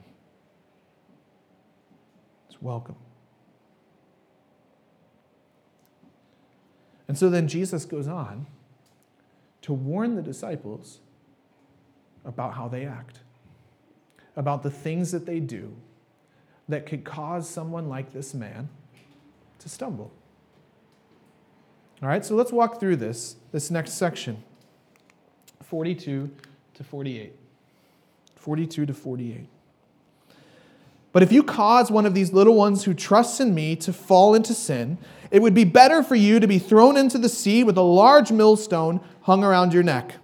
It's 2.49 2.61
welcome. 2.61 2.95
And 7.09 7.17
so 7.17 7.27
then 7.29 7.47
Jesus 7.47 7.85
goes 7.85 8.07
on 8.07 8.45
to 9.63 9.73
warn 9.73 10.15
the 10.15 10.21
disciples 10.21 10.99
about 12.23 12.53
how 12.53 12.67
they 12.67 12.85
act, 12.85 13.21
about 14.35 14.61
the 14.61 14.69
things 14.69 15.11
that 15.11 15.25
they 15.25 15.39
do 15.39 15.75
that 16.67 16.85
could 16.85 17.03
cause 17.03 17.49
someone 17.49 17.89
like 17.89 18.13
this 18.13 18.35
man 18.35 18.69
to 19.57 19.67
stumble. 19.67 20.13
All 22.03 22.07
right, 22.07 22.23
so 22.23 22.35
let's 22.35 22.51
walk 22.51 22.79
through 22.79 22.97
this, 22.97 23.37
this 23.51 23.71
next 23.71 23.93
section 23.93 24.43
42 25.63 26.29
to 26.75 26.83
48. 26.83 27.33
42 28.35 28.85
to 28.85 28.93
48. 28.93 29.47
But 31.11 31.23
if 31.23 31.31
you 31.31 31.41
cause 31.41 31.89
one 31.89 32.05
of 32.05 32.13
these 32.13 32.33
little 32.33 32.55
ones 32.55 32.83
who 32.83 32.93
trusts 32.93 33.39
in 33.39 33.55
me 33.55 33.75
to 33.77 33.91
fall 33.91 34.35
into 34.35 34.53
sin, 34.53 34.97
it 35.31 35.41
would 35.41 35.53
be 35.53 35.63
better 35.63 36.03
for 36.03 36.15
you 36.15 36.39
to 36.39 36.47
be 36.47 36.59
thrown 36.59 36.97
into 36.97 37.17
the 37.17 37.29
sea 37.29 37.63
with 37.63 37.77
a 37.77 37.81
large 37.81 38.31
millstone 38.31 39.01
hung 39.21 39.43
around 39.43 39.73
your 39.73 39.83
neck. 39.83 40.15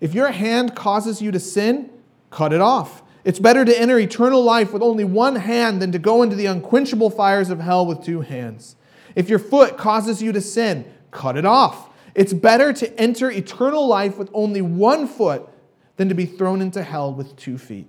If 0.00 0.14
your 0.14 0.30
hand 0.30 0.74
causes 0.74 1.22
you 1.22 1.30
to 1.30 1.40
sin, 1.40 1.90
cut 2.30 2.52
it 2.52 2.60
off. 2.60 3.02
It's 3.24 3.38
better 3.38 3.64
to 3.64 3.80
enter 3.80 3.98
eternal 3.98 4.42
life 4.42 4.72
with 4.72 4.82
only 4.82 5.04
one 5.04 5.36
hand 5.36 5.80
than 5.80 5.92
to 5.92 5.98
go 5.98 6.22
into 6.22 6.34
the 6.34 6.46
unquenchable 6.46 7.10
fires 7.10 7.50
of 7.50 7.60
hell 7.60 7.86
with 7.86 8.04
two 8.04 8.22
hands. 8.22 8.74
If 9.14 9.28
your 9.28 9.38
foot 9.38 9.76
causes 9.76 10.22
you 10.22 10.32
to 10.32 10.40
sin, 10.40 10.84
cut 11.12 11.36
it 11.36 11.44
off. 11.44 11.88
It's 12.14 12.32
better 12.32 12.72
to 12.72 13.00
enter 13.00 13.30
eternal 13.30 13.86
life 13.86 14.18
with 14.18 14.28
only 14.34 14.60
one 14.60 15.06
foot 15.06 15.48
than 15.96 16.08
to 16.08 16.14
be 16.14 16.26
thrown 16.26 16.60
into 16.60 16.82
hell 16.82 17.12
with 17.14 17.36
two 17.36 17.58
feet. 17.58 17.86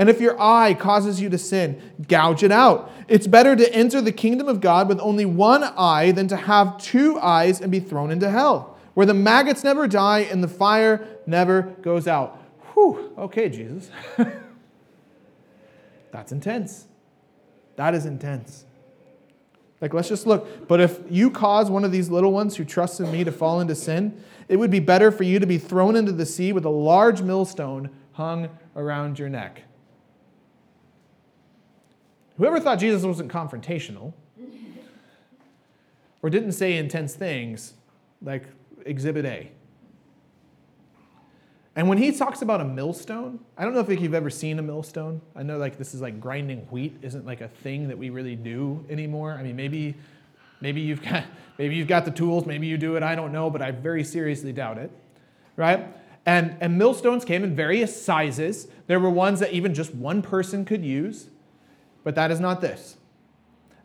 And 0.00 0.08
if 0.08 0.18
your 0.18 0.40
eye 0.40 0.72
causes 0.72 1.20
you 1.20 1.28
to 1.28 1.36
sin, 1.36 1.78
gouge 2.08 2.42
it 2.42 2.50
out. 2.50 2.90
It's 3.06 3.26
better 3.26 3.54
to 3.54 3.74
enter 3.74 4.00
the 4.00 4.12
kingdom 4.12 4.48
of 4.48 4.62
God 4.62 4.88
with 4.88 4.98
only 4.98 5.26
one 5.26 5.62
eye 5.62 6.10
than 6.12 6.26
to 6.28 6.36
have 6.36 6.78
two 6.78 7.18
eyes 7.20 7.60
and 7.60 7.70
be 7.70 7.80
thrown 7.80 8.10
into 8.10 8.30
hell, 8.30 8.78
where 8.94 9.04
the 9.04 9.12
maggots 9.12 9.62
never 9.62 9.86
die 9.86 10.20
and 10.20 10.42
the 10.42 10.48
fire 10.48 11.06
never 11.26 11.76
goes 11.82 12.08
out. 12.08 12.42
Whew, 12.72 13.12
okay, 13.18 13.50
Jesus. 13.50 13.90
That's 16.12 16.32
intense. 16.32 16.86
That 17.76 17.94
is 17.94 18.06
intense. 18.06 18.64
Like, 19.82 19.92
let's 19.92 20.08
just 20.08 20.26
look. 20.26 20.66
But 20.66 20.80
if 20.80 20.98
you 21.10 21.30
cause 21.30 21.70
one 21.70 21.84
of 21.84 21.92
these 21.92 22.08
little 22.08 22.32
ones 22.32 22.56
who 22.56 22.64
trust 22.64 23.00
in 23.00 23.12
me 23.12 23.22
to 23.22 23.32
fall 23.32 23.60
into 23.60 23.74
sin, 23.74 24.18
it 24.48 24.56
would 24.56 24.70
be 24.70 24.80
better 24.80 25.10
for 25.10 25.24
you 25.24 25.38
to 25.40 25.46
be 25.46 25.58
thrown 25.58 25.94
into 25.94 26.12
the 26.12 26.24
sea 26.24 26.54
with 26.54 26.64
a 26.64 26.70
large 26.70 27.20
millstone 27.20 27.90
hung 28.12 28.48
around 28.74 29.18
your 29.18 29.28
neck. 29.28 29.64
Whoever 32.40 32.58
thought 32.58 32.78
Jesus 32.78 33.04
wasn't 33.04 33.30
confrontational 33.30 34.14
or 36.22 36.30
didn't 36.30 36.52
say 36.52 36.78
intense 36.78 37.14
things, 37.14 37.74
like 38.22 38.44
Exhibit 38.86 39.26
A. 39.26 39.50
And 41.76 41.86
when 41.86 41.98
he 41.98 42.12
talks 42.12 42.40
about 42.40 42.62
a 42.62 42.64
millstone, 42.64 43.40
I 43.58 43.64
don't 43.64 43.74
know 43.74 43.80
if 43.80 44.00
you've 44.00 44.14
ever 44.14 44.30
seen 44.30 44.58
a 44.58 44.62
millstone. 44.62 45.20
I 45.36 45.42
know 45.42 45.58
like 45.58 45.76
this 45.76 45.92
is 45.92 46.00
like 46.00 46.18
grinding 46.18 46.60
wheat 46.70 46.96
isn't 47.02 47.26
like 47.26 47.42
a 47.42 47.48
thing 47.48 47.88
that 47.88 47.98
we 47.98 48.08
really 48.08 48.36
do 48.36 48.86
anymore. 48.88 49.32
I 49.32 49.42
mean, 49.42 49.54
maybe 49.54 49.94
maybe 50.62 50.80
you've 50.80 51.02
got 51.02 51.24
maybe 51.58 51.74
you've 51.74 51.88
got 51.88 52.06
the 52.06 52.10
tools, 52.10 52.46
maybe 52.46 52.66
you 52.66 52.78
do 52.78 52.96
it, 52.96 53.02
I 53.02 53.16
don't 53.16 53.32
know, 53.32 53.50
but 53.50 53.60
I 53.60 53.70
very 53.70 54.02
seriously 54.02 54.54
doubt 54.54 54.78
it. 54.78 54.90
Right? 55.56 55.94
And, 56.24 56.56
and 56.60 56.78
millstones 56.78 57.26
came 57.26 57.44
in 57.44 57.54
various 57.54 58.02
sizes. 58.02 58.66
There 58.86 58.98
were 58.98 59.10
ones 59.10 59.40
that 59.40 59.52
even 59.52 59.74
just 59.74 59.94
one 59.94 60.22
person 60.22 60.64
could 60.64 60.82
use. 60.82 61.26
But 62.04 62.14
that 62.14 62.30
is 62.30 62.40
not 62.40 62.60
this. 62.60 62.96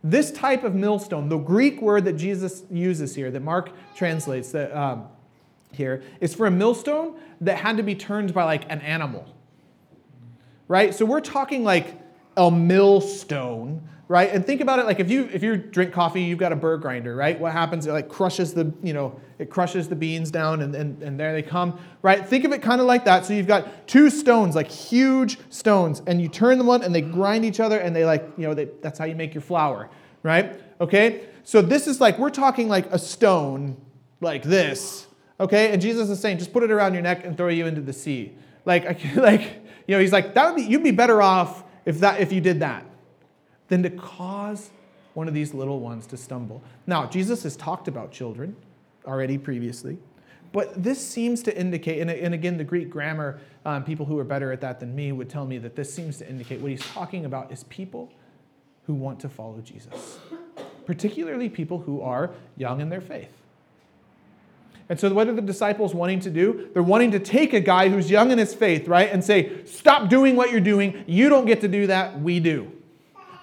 This 0.04 0.32
type 0.32 0.64
of 0.64 0.76
millstone, 0.76 1.30
the 1.30 1.38
Greek 1.38 1.82
word 1.82 2.06
that 2.06 2.14
Jesus 2.14 2.64
uses 2.70 3.16
here, 3.16 3.32
that 3.32 3.42
Mark 3.42 3.72
translates 3.96 4.52
that, 4.52 4.76
um, 4.76 5.08
here, 5.72 6.04
is 6.22 6.36
for 6.36 6.46
a 6.46 6.52
millstone 6.52 7.20
that 7.42 7.58
had 7.58 7.78
to 7.78 7.84
be 7.84 7.96
turned 7.96 8.34
by 8.34 8.44
like 8.44 8.72
an 8.72 8.82
animal. 8.82 9.26
Right? 10.68 10.94
So 10.94 11.06
we're 11.06 11.22
talking 11.22 11.64
like 11.64 12.00
a 12.38 12.52
millstone 12.52 13.88
right? 14.08 14.30
And 14.32 14.46
think 14.46 14.62
about 14.62 14.80
it 14.80 14.86
like 14.86 15.00
if 15.00 15.10
you 15.10 15.30
if 15.34 15.42
you 15.42 15.58
drink 15.58 15.92
coffee, 15.92 16.22
you've 16.22 16.40
got 16.40 16.52
a 16.52 16.56
burr 16.56 16.78
grinder, 16.78 17.16
right? 17.16 17.40
What 17.40 17.52
happens? 17.52 17.88
It 17.88 17.92
like 17.92 18.08
crushes 18.08 18.54
the, 18.54 18.72
you 18.84 18.94
know, 18.94 19.20
it 19.40 19.50
crushes 19.50 19.90
the 19.90 19.96
beans 19.96 20.32
down 20.32 20.62
and, 20.62 20.76
and, 20.76 21.02
and 21.02 21.20
there 21.20 21.34
they 21.34 21.42
come, 21.42 21.80
right? 22.02 22.26
Think 22.26 22.46
of 22.46 22.52
it 22.52 22.62
kind 22.62 22.80
of 22.80 22.88
like 22.88 23.06
that. 23.06 23.26
So 23.26 23.34
you've 23.34 23.48
got 23.48 23.88
two 23.88 24.10
stones, 24.10 24.56
like 24.56 24.70
huge 24.70 25.40
stones, 25.50 26.02
and 26.06 26.22
you 26.22 26.28
turn 26.28 26.58
them 26.58 26.70
on 26.70 26.84
and 26.84 26.94
they 26.94 27.02
grind 27.02 27.46
each 27.46 27.60
other 27.60 27.80
and 27.80 27.96
they 27.96 28.06
like, 28.06 28.28
you 28.38 28.48
know, 28.48 28.54
they, 28.54 28.66
that's 28.82 29.00
how 29.00 29.06
you 29.06 29.16
make 29.16 29.34
your 29.34 29.42
flour, 29.42 29.90
right? 30.24 30.62
Okay? 30.80 31.28
So 31.44 31.62
this 31.62 31.88
is 31.88 32.00
like, 32.00 32.20
we're 32.20 32.30
talking 32.30 32.68
like 32.70 32.92
a 32.92 33.00
stone 33.00 33.78
like 34.22 34.44
this, 34.44 35.08
okay? 35.40 35.72
And 35.72 35.82
Jesus 35.82 36.10
is 36.10 36.20
saying, 36.20 36.38
just 36.38 36.54
put 36.54 36.64
it 36.64 36.72
around 36.72 36.94
your 36.94 37.04
neck 37.04 37.26
and 37.26 37.36
throw 37.36 37.50
you 37.50 37.66
into 37.66 37.82
the 37.82 37.94
sea. 37.94 38.34
Like, 38.66 38.86
like, 39.16 39.42
you 39.88 39.96
know, 39.96 40.00
he's 40.00 40.14
like, 40.14 40.36
that 40.36 40.48
would 40.48 40.56
be, 40.56 40.64
you'd 40.64 40.84
be 40.84 40.92
better 40.92 41.22
off 41.22 41.64
if 41.86 42.00
that 42.00 42.20
if 42.20 42.32
you 42.32 42.42
did 42.42 42.62
that 42.62 42.84
than 43.68 43.84
to 43.84 43.90
cause 43.90 44.70
one 45.14 45.28
of 45.28 45.34
these 45.34 45.54
little 45.54 45.80
ones 45.80 46.06
to 46.08 46.18
stumble. 46.18 46.62
Now, 46.86 47.08
Jesus 47.08 47.44
has 47.44 47.56
talked 47.56 47.88
about 47.88 48.12
children 48.12 48.56
already 49.06 49.38
previously, 49.38 49.98
but 50.52 50.82
this 50.82 51.06
seems 51.06 51.42
to 51.44 51.58
indicate, 51.58 52.02
and, 52.02 52.10
and 52.10 52.34
again, 52.34 52.58
the 52.58 52.64
Greek 52.64 52.90
grammar, 52.90 53.40
um, 53.66 53.84
people 53.84 54.06
who 54.06 54.18
are 54.20 54.24
better 54.24 54.52
at 54.52 54.62
that 54.62 54.80
than 54.80 54.96
me 54.96 55.12
would 55.12 55.30
tell 55.30 55.46
me 55.46 55.58
that 55.58 55.76
this 55.76 55.94
seems 55.94 56.18
to 56.20 56.30
indicate 56.30 56.62
what 56.62 56.72
he's 56.72 56.86
talking 56.86 57.26
about 57.26 57.52
is 57.52 57.64
people 57.66 58.12
who 58.86 58.94
want 58.94 59.20
to 59.22 59.30
follow 59.30 59.60
Jesus, 59.62 60.20
particularly 60.86 61.50
people 61.50 61.80
who 61.80 62.02
are 62.02 62.32
young 62.58 62.82
in 62.82 62.90
their 62.90 63.02
faith. 63.02 63.32
And 64.88 65.00
so, 65.00 65.12
what 65.14 65.28
are 65.28 65.34
the 65.34 65.42
disciples 65.42 65.96
wanting 65.96 66.20
to 66.22 66.30
do? 66.30 66.70
They're 66.74 66.84
wanting 66.84 67.12
to 67.12 67.20
take 67.20 67.54
a 67.54 67.60
guy 67.60 67.90
who's 67.90 68.12
young 68.12 68.30
in 68.30 68.38
his 68.38 68.54
faith, 68.54 68.88
right, 68.88 69.12
and 69.12 69.24
say, 69.24 69.66
Stop 69.66 70.10
doing 70.10 70.36
what 70.36 70.52
you're 70.52 70.60
doing. 70.60 71.04
You 71.08 71.28
don't 71.30 71.46
get 71.46 71.62
to 71.62 71.68
do 71.68 71.88
that. 71.88 72.22
We 72.22 72.40
do. 72.40 72.72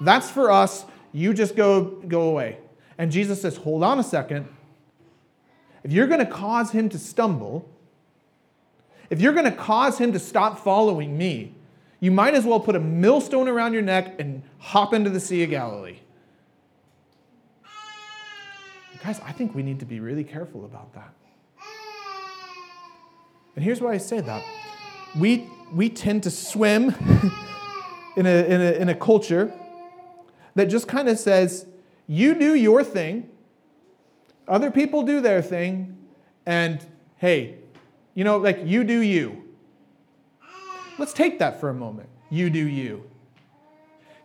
That's 0.02 0.28
for 0.28 0.50
us. 0.50 0.84
You 1.12 1.32
just 1.32 1.54
go, 1.54 1.84
go 1.84 2.22
away. 2.22 2.58
And 2.98 3.12
Jesus 3.12 3.40
says, 3.40 3.56
Hold 3.58 3.82
on 3.84 3.98
a 3.98 4.02
second. 4.02 4.48
If 5.84 5.92
you're 5.92 6.06
going 6.06 6.20
to 6.20 6.30
cause 6.30 6.70
him 6.70 6.88
to 6.90 6.98
stumble, 6.98 7.68
if 9.10 9.20
you're 9.20 9.32
going 9.32 9.44
to 9.44 9.56
cause 9.56 9.98
him 9.98 10.12
to 10.12 10.18
stop 10.18 10.58
following 10.58 11.16
me, 11.18 11.54
you 12.00 12.10
might 12.10 12.34
as 12.34 12.44
well 12.44 12.60
put 12.60 12.76
a 12.76 12.80
millstone 12.80 13.48
around 13.48 13.72
your 13.72 13.82
neck 13.82 14.14
and 14.18 14.42
hop 14.58 14.94
into 14.94 15.10
the 15.10 15.20
Sea 15.20 15.44
of 15.44 15.50
Galilee. 15.50 15.98
Guys, 19.04 19.20
I 19.24 19.32
think 19.32 19.54
we 19.54 19.62
need 19.62 19.80
to 19.80 19.86
be 19.86 19.98
really 19.98 20.24
careful 20.24 20.64
about 20.64 20.94
that. 20.94 21.12
And 23.56 23.64
here's 23.64 23.80
why 23.80 23.92
I 23.92 23.98
say 23.98 24.20
that. 24.20 24.42
We, 25.18 25.48
we 25.72 25.88
tend 25.90 26.22
to 26.22 26.30
swim 26.30 26.88
in, 28.16 28.26
a, 28.26 28.44
in, 28.46 28.60
a, 28.60 28.72
in 28.72 28.88
a 28.88 28.94
culture 28.94 29.52
that 30.54 30.66
just 30.66 30.88
kind 30.88 31.08
of 31.08 31.18
says, 31.18 31.66
you 32.06 32.34
do 32.34 32.54
your 32.54 32.84
thing, 32.84 33.28
other 34.46 34.70
people 34.70 35.02
do 35.02 35.20
their 35.20 35.40
thing, 35.40 35.96
and 36.44 36.84
hey, 37.16 37.56
you 38.14 38.24
know, 38.24 38.38
like 38.38 38.60
you 38.64 38.84
do 38.84 39.00
you. 39.00 39.42
Let's 40.98 41.12
take 41.12 41.38
that 41.38 41.60
for 41.60 41.68
a 41.68 41.74
moment. 41.74 42.08
You 42.30 42.50
do 42.50 42.64
you. 42.64 43.08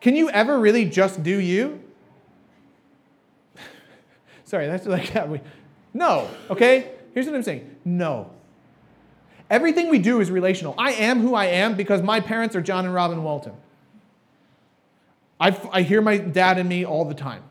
Can 0.01 0.15
you 0.15 0.29
ever 0.29 0.59
really 0.59 0.85
just 0.85 1.23
do 1.23 1.39
you? 1.39 1.81
Sorry, 4.43 4.67
that's 4.67 4.85
like 4.85 5.13
that. 5.13 5.29
We, 5.29 5.41
No, 5.93 6.29
okay? 6.49 6.91
Here's 7.13 7.25
what 7.25 7.35
I'm 7.35 7.43
saying 7.43 7.75
no. 7.83 8.31
Everything 9.49 9.89
we 9.89 9.99
do 9.99 10.19
is 10.19 10.29
relational. 10.29 10.75
I 10.77 10.91
am 10.91 11.21
who 11.21 11.33
I 11.33 11.45
am 11.45 11.75
because 11.75 12.01
my 12.01 12.19
parents 12.19 12.55
are 12.55 12.61
John 12.61 12.85
and 12.85 12.93
Robin 12.93 13.23
Walton. 13.23 13.53
I, 15.39 15.57
I 15.71 15.81
hear 15.83 16.01
my 16.01 16.17
dad 16.17 16.57
and 16.57 16.67
me 16.67 16.85
all 16.85 17.05
the 17.05 17.13
time. 17.13 17.43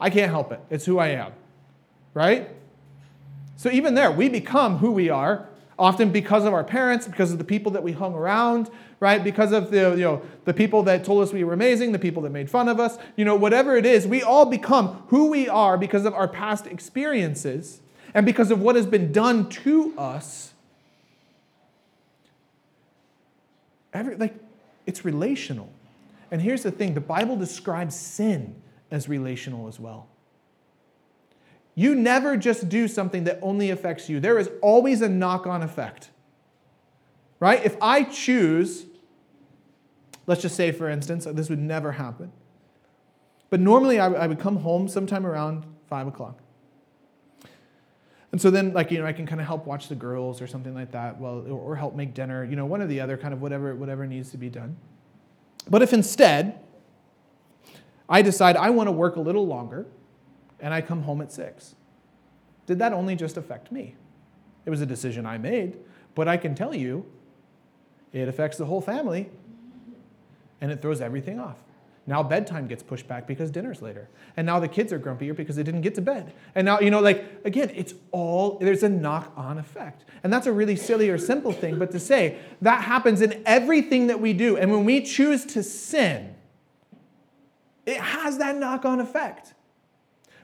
I 0.00 0.10
can't 0.10 0.30
help 0.30 0.50
it. 0.52 0.60
It's 0.70 0.84
who 0.84 0.98
I 0.98 1.08
am. 1.08 1.32
right? 2.14 2.48
So 3.56 3.70
even 3.70 3.94
there, 3.94 4.10
we 4.10 4.28
become 4.28 4.78
who 4.78 4.90
we 4.90 5.08
are, 5.08 5.46
often 5.78 6.10
because 6.10 6.44
of 6.44 6.52
our 6.52 6.64
parents, 6.64 7.06
because 7.06 7.32
of 7.32 7.38
the 7.38 7.44
people 7.44 7.72
that 7.72 7.82
we 7.82 7.92
hung 7.92 8.14
around, 8.14 8.70
right? 9.00 9.22
Because 9.22 9.52
of 9.52 9.70
the, 9.70 9.90
you 9.90 10.02
know, 10.02 10.22
the 10.44 10.54
people 10.54 10.82
that 10.84 11.04
told 11.04 11.22
us 11.22 11.32
we 11.32 11.44
were 11.44 11.52
amazing, 11.52 11.92
the 11.92 11.98
people 11.98 12.22
that 12.22 12.30
made 12.30 12.50
fun 12.50 12.68
of 12.68 12.78
us, 12.78 12.98
you 13.16 13.24
know, 13.24 13.34
whatever 13.34 13.76
it 13.76 13.86
is, 13.86 14.06
we 14.06 14.22
all 14.22 14.46
become 14.46 15.04
who 15.08 15.30
we 15.30 15.48
are 15.48 15.78
because 15.78 16.04
of 16.04 16.14
our 16.14 16.28
past 16.28 16.66
experiences 16.66 17.80
and 18.14 18.26
because 18.26 18.50
of 18.50 18.60
what 18.60 18.76
has 18.76 18.86
been 18.86 19.12
done 19.12 19.48
to 19.48 19.94
us. 19.96 20.52
Every, 23.92 24.16
like, 24.16 24.34
it's 24.86 25.04
relational. 25.04 25.70
And 26.32 26.40
here's 26.40 26.62
the 26.62 26.70
thing 26.70 26.94
the 26.94 27.00
Bible 27.00 27.36
describes 27.36 27.94
sin 27.94 28.56
as 28.90 29.08
relational 29.08 29.68
as 29.68 29.78
well. 29.78 30.08
You 31.74 31.94
never 31.94 32.36
just 32.36 32.68
do 32.68 32.88
something 32.88 33.24
that 33.24 33.38
only 33.42 33.70
affects 33.70 34.08
you, 34.08 34.18
there 34.18 34.38
is 34.38 34.50
always 34.62 35.02
a 35.02 35.08
knock 35.08 35.46
on 35.46 35.62
effect. 35.62 36.10
Right? 37.38 37.64
If 37.64 37.76
I 37.82 38.04
choose, 38.04 38.86
let's 40.26 40.40
just 40.40 40.56
say, 40.56 40.72
for 40.72 40.88
instance, 40.88 41.26
this 41.26 41.50
would 41.50 41.58
never 41.58 41.92
happen. 41.92 42.32
But 43.50 43.60
normally 43.60 43.98
I, 43.98 44.26
would 44.26 44.38
come 44.38 44.56
home 44.56 44.88
sometime 44.88 45.26
around 45.26 45.66
five 45.88 46.06
o'clock. 46.06 46.38
And 48.30 48.40
so 48.40 48.50
then, 48.50 48.72
like, 48.72 48.90
you 48.90 48.98
know, 48.98 49.04
I 49.04 49.12
can 49.12 49.26
kind 49.26 49.40
of 49.40 49.46
help 49.46 49.66
watch 49.66 49.88
the 49.88 49.94
girls 49.94 50.40
or 50.40 50.46
something 50.46 50.74
like 50.74 50.92
that, 50.92 51.20
well, 51.20 51.44
or 51.50 51.76
help 51.76 51.94
make 51.94 52.14
dinner, 52.14 52.44
you 52.44 52.56
know, 52.56 52.64
one 52.64 52.80
or 52.80 52.86
the 52.86 53.00
other, 53.00 53.18
kind 53.18 53.34
of 53.34 53.42
whatever, 53.42 53.74
whatever 53.74 54.06
needs 54.06 54.30
to 54.30 54.38
be 54.38 54.48
done. 54.48 54.78
But 55.68 55.82
if 55.82 55.92
instead 55.92 56.60
I 58.08 58.22
decide 58.22 58.56
I 58.56 58.70
want 58.70 58.88
to 58.88 58.92
work 58.92 59.16
a 59.16 59.20
little 59.20 59.46
longer 59.46 59.86
and 60.60 60.74
I 60.74 60.80
come 60.80 61.02
home 61.02 61.20
at 61.20 61.32
six, 61.32 61.74
did 62.66 62.78
that 62.78 62.92
only 62.92 63.16
just 63.16 63.36
affect 63.36 63.72
me? 63.72 63.94
It 64.64 64.70
was 64.70 64.80
a 64.80 64.86
decision 64.86 65.26
I 65.26 65.38
made, 65.38 65.78
but 66.14 66.28
I 66.28 66.36
can 66.36 66.54
tell 66.54 66.74
you 66.74 67.06
it 68.12 68.28
affects 68.28 68.58
the 68.58 68.66
whole 68.66 68.80
family 68.80 69.30
and 70.60 70.70
it 70.70 70.82
throws 70.82 71.00
everything 71.00 71.40
off. 71.40 71.56
Now 72.06 72.22
bedtime 72.22 72.66
gets 72.66 72.82
pushed 72.82 73.06
back 73.06 73.28
because 73.28 73.50
dinner's 73.50 73.80
later. 73.80 74.08
And 74.36 74.44
now 74.44 74.58
the 74.58 74.66
kids 74.66 74.92
are 74.92 74.98
grumpier 74.98 75.36
because 75.36 75.54
they 75.54 75.62
didn't 75.62 75.82
get 75.82 75.94
to 75.94 76.00
bed. 76.00 76.32
And 76.54 76.64
now, 76.64 76.80
you 76.80 76.90
know, 76.90 77.00
like, 77.00 77.24
again, 77.44 77.70
it's 77.74 77.94
all, 78.10 78.58
there's 78.58 78.82
a 78.82 78.88
knock 78.88 79.32
on 79.36 79.58
effect. 79.58 80.04
And 80.24 80.32
that's 80.32 80.46
a 80.48 80.52
really 80.52 80.74
silly 80.74 81.08
or 81.10 81.18
simple 81.18 81.52
thing, 81.52 81.78
but 81.78 81.92
to 81.92 82.00
say 82.00 82.38
that 82.60 82.82
happens 82.82 83.22
in 83.22 83.40
everything 83.46 84.08
that 84.08 84.20
we 84.20 84.32
do. 84.32 84.56
And 84.56 84.72
when 84.72 84.84
we 84.84 85.02
choose 85.02 85.44
to 85.46 85.62
sin, 85.62 86.34
it 87.86 87.98
has 87.98 88.38
that 88.38 88.56
knock 88.56 88.84
on 88.84 89.00
effect. 89.00 89.54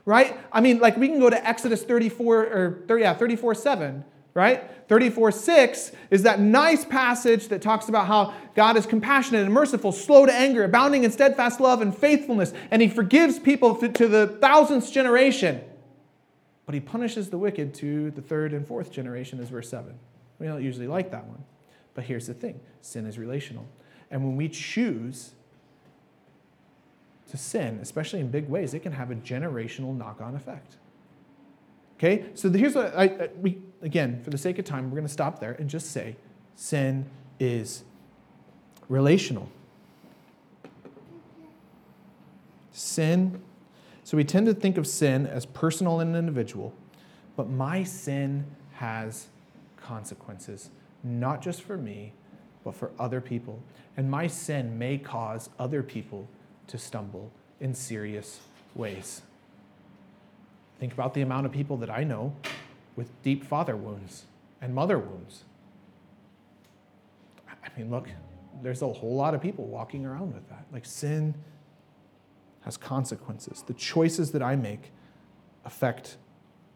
Right? 0.05 0.37
I 0.51 0.61
mean, 0.61 0.79
like, 0.79 0.95
we 0.95 1.09
can 1.09 1.19
go 1.19 1.29
to 1.29 1.47
Exodus 1.47 1.83
34 1.83 2.37
or 2.37 2.83
30, 2.87 3.01
yeah, 3.03 3.13
34 3.13 3.55
7 3.55 4.05
right? 4.33 4.87
34 4.87 5.31
6 5.31 5.91
is 6.11 6.23
that 6.23 6.39
nice 6.39 6.85
passage 6.85 7.47
that 7.49 7.61
talks 7.61 7.89
about 7.89 8.07
how 8.07 8.33
God 8.55 8.77
is 8.77 8.85
compassionate 8.85 9.43
and 9.43 9.53
merciful, 9.53 9.91
slow 9.91 10.25
to 10.25 10.33
anger, 10.33 10.63
abounding 10.63 11.03
in 11.03 11.11
steadfast 11.11 11.59
love 11.59 11.81
and 11.81 11.95
faithfulness, 11.95 12.53
and 12.71 12.81
he 12.81 12.87
forgives 12.87 13.39
people 13.39 13.75
to 13.75 14.07
the 14.07 14.27
thousandth 14.41 14.91
generation. 14.91 15.61
But 16.65 16.75
he 16.75 16.81
punishes 16.81 17.29
the 17.29 17.37
wicked 17.37 17.73
to 17.75 18.11
the 18.11 18.21
third 18.21 18.53
and 18.53 18.67
fourth 18.67 18.91
generation, 18.91 19.39
is 19.39 19.49
verse 19.49 19.69
7. 19.69 19.97
We 20.39 20.47
don't 20.47 20.63
usually 20.63 20.87
like 20.87 21.11
that 21.11 21.25
one. 21.25 21.43
But 21.93 22.03
here's 22.05 22.27
the 22.27 22.33
thing 22.33 22.59
sin 22.81 23.05
is 23.05 23.17
relational. 23.17 23.67
And 24.11 24.23
when 24.23 24.35
we 24.35 24.49
choose 24.49 25.31
to 27.29 27.37
sin, 27.37 27.79
especially 27.81 28.19
in 28.19 28.29
big 28.29 28.49
ways, 28.49 28.73
it 28.73 28.79
can 28.79 28.93
have 28.93 29.11
a 29.11 29.15
generational 29.15 29.95
knock 29.95 30.21
on 30.21 30.35
effect. 30.35 30.77
Okay, 31.97 32.25
so 32.33 32.49
here's 32.49 32.75
what 32.75 32.95
I, 32.95 33.03
I, 33.03 33.29
we 33.39 33.61
again, 33.81 34.21
for 34.23 34.29
the 34.29 34.37
sake 34.37 34.59
of 34.59 34.65
time, 34.65 34.85
we're 34.85 34.95
going 34.95 35.07
to 35.07 35.13
stop 35.13 35.39
there 35.39 35.53
and 35.53 35.69
just 35.69 35.91
say 35.91 36.15
sin 36.55 37.05
is 37.39 37.83
relational. 38.87 39.49
Sin, 42.71 43.41
so 44.03 44.17
we 44.17 44.23
tend 44.23 44.45
to 44.47 44.53
think 44.53 44.77
of 44.77 44.87
sin 44.87 45.27
as 45.27 45.45
personal 45.45 45.99
and 45.99 46.15
individual, 46.15 46.73
but 47.35 47.49
my 47.49 47.83
sin 47.83 48.45
has 48.73 49.27
consequences, 49.77 50.69
not 51.03 51.41
just 51.41 51.61
for 51.61 51.77
me, 51.77 52.13
but 52.63 52.75
for 52.75 52.91
other 52.99 53.21
people. 53.21 53.61
And 53.97 54.09
my 54.09 54.27
sin 54.27 54.77
may 54.77 54.97
cause 54.97 55.49
other 55.59 55.83
people 55.83 56.27
to 56.67 56.77
stumble 56.77 57.31
in 57.59 57.73
serious 57.73 58.39
ways. 58.75 59.21
Think 60.79 60.93
about 60.93 61.13
the 61.13 61.21
amount 61.21 61.45
of 61.45 61.51
people 61.51 61.77
that 61.77 61.89
I 61.89 62.03
know 62.03 62.33
with 62.99 63.23
deep 63.23 63.45
father 63.45 63.77
wounds 63.77 64.25
and 64.61 64.75
mother 64.75 64.99
wounds. 64.99 65.45
I 67.47 67.69
mean, 67.77 67.89
look, 67.89 68.09
there's 68.61 68.81
a 68.81 68.87
whole 68.89 69.15
lot 69.15 69.33
of 69.33 69.41
people 69.41 69.65
walking 69.65 70.05
around 70.05 70.33
with 70.33 70.49
that. 70.49 70.65
Like 70.73 70.85
sin 70.85 71.33
has 72.65 72.75
consequences. 72.75 73.63
The 73.65 73.73
choices 73.73 74.31
that 74.31 74.43
I 74.43 74.57
make 74.57 74.91
affect 75.63 76.17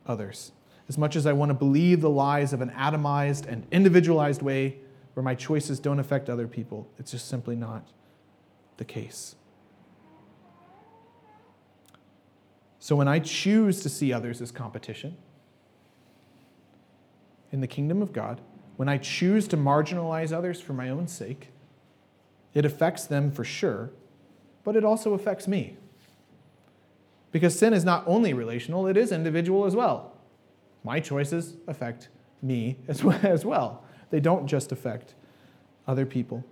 others. 0.07 0.53
As 0.88 0.97
much 0.97 1.17
as 1.17 1.25
I 1.25 1.33
want 1.33 1.49
to 1.49 1.53
believe 1.53 1.99
the 1.99 2.09
lies 2.09 2.53
of 2.53 2.62
an 2.62 2.69
atomized 2.69 3.45
and 3.45 3.67
individualized 3.69 4.41
way 4.41 4.77
where 5.15 5.23
my 5.25 5.36
choices 5.36 5.77
don't 5.77 5.99
affect 5.99 6.29
other 6.29 6.47
people, 6.47 6.88
it's 6.97 7.12
just 7.12 7.27
simply 7.27 7.57
not 7.57 7.86
the 8.77 8.86
case. 8.86 9.36
So 12.79 12.95
when 12.95 13.09
I 13.09 13.19
choose 13.19 13.81
to 13.81 13.89
see 13.89 14.13
others 14.13 14.41
as 14.41 14.51
competition 14.51 15.17
in 17.53 17.61
the 17.61 17.67
kingdom 17.67 18.01
of 18.01 18.11
God, 18.11 18.41
when 18.75 18.89
I 18.89 18.97
choose 18.97 19.47
to 19.49 19.57
marginalize 19.57 20.33
others 20.33 20.59
for 20.59 20.73
my 20.73 20.89
own 20.89 21.07
sake, 21.07 21.49
it 22.53 22.65
affects 22.65 23.05
them 23.05 23.31
for 23.31 23.45
sure, 23.45 23.91
but 24.63 24.75
it 24.75 24.83
also 24.83 25.13
affects 25.13 25.47
me. 25.47 25.77
Because 27.31 27.57
sin 27.57 27.71
is 27.71 27.85
not 27.85 28.03
only 28.07 28.33
relational, 28.33 28.87
it 28.87 28.97
is 28.97 29.11
individual 29.11 29.65
as 29.65 29.75
well. 29.75 30.13
My 30.83 30.99
choices 30.99 31.55
affect 31.67 32.09
me 32.41 32.77
as 32.87 33.03
well. 33.45 33.85
They 34.09 34.19
don't 34.19 34.47
just 34.47 34.71
affect 34.71 35.13
other 35.87 36.05
people. 36.05 36.43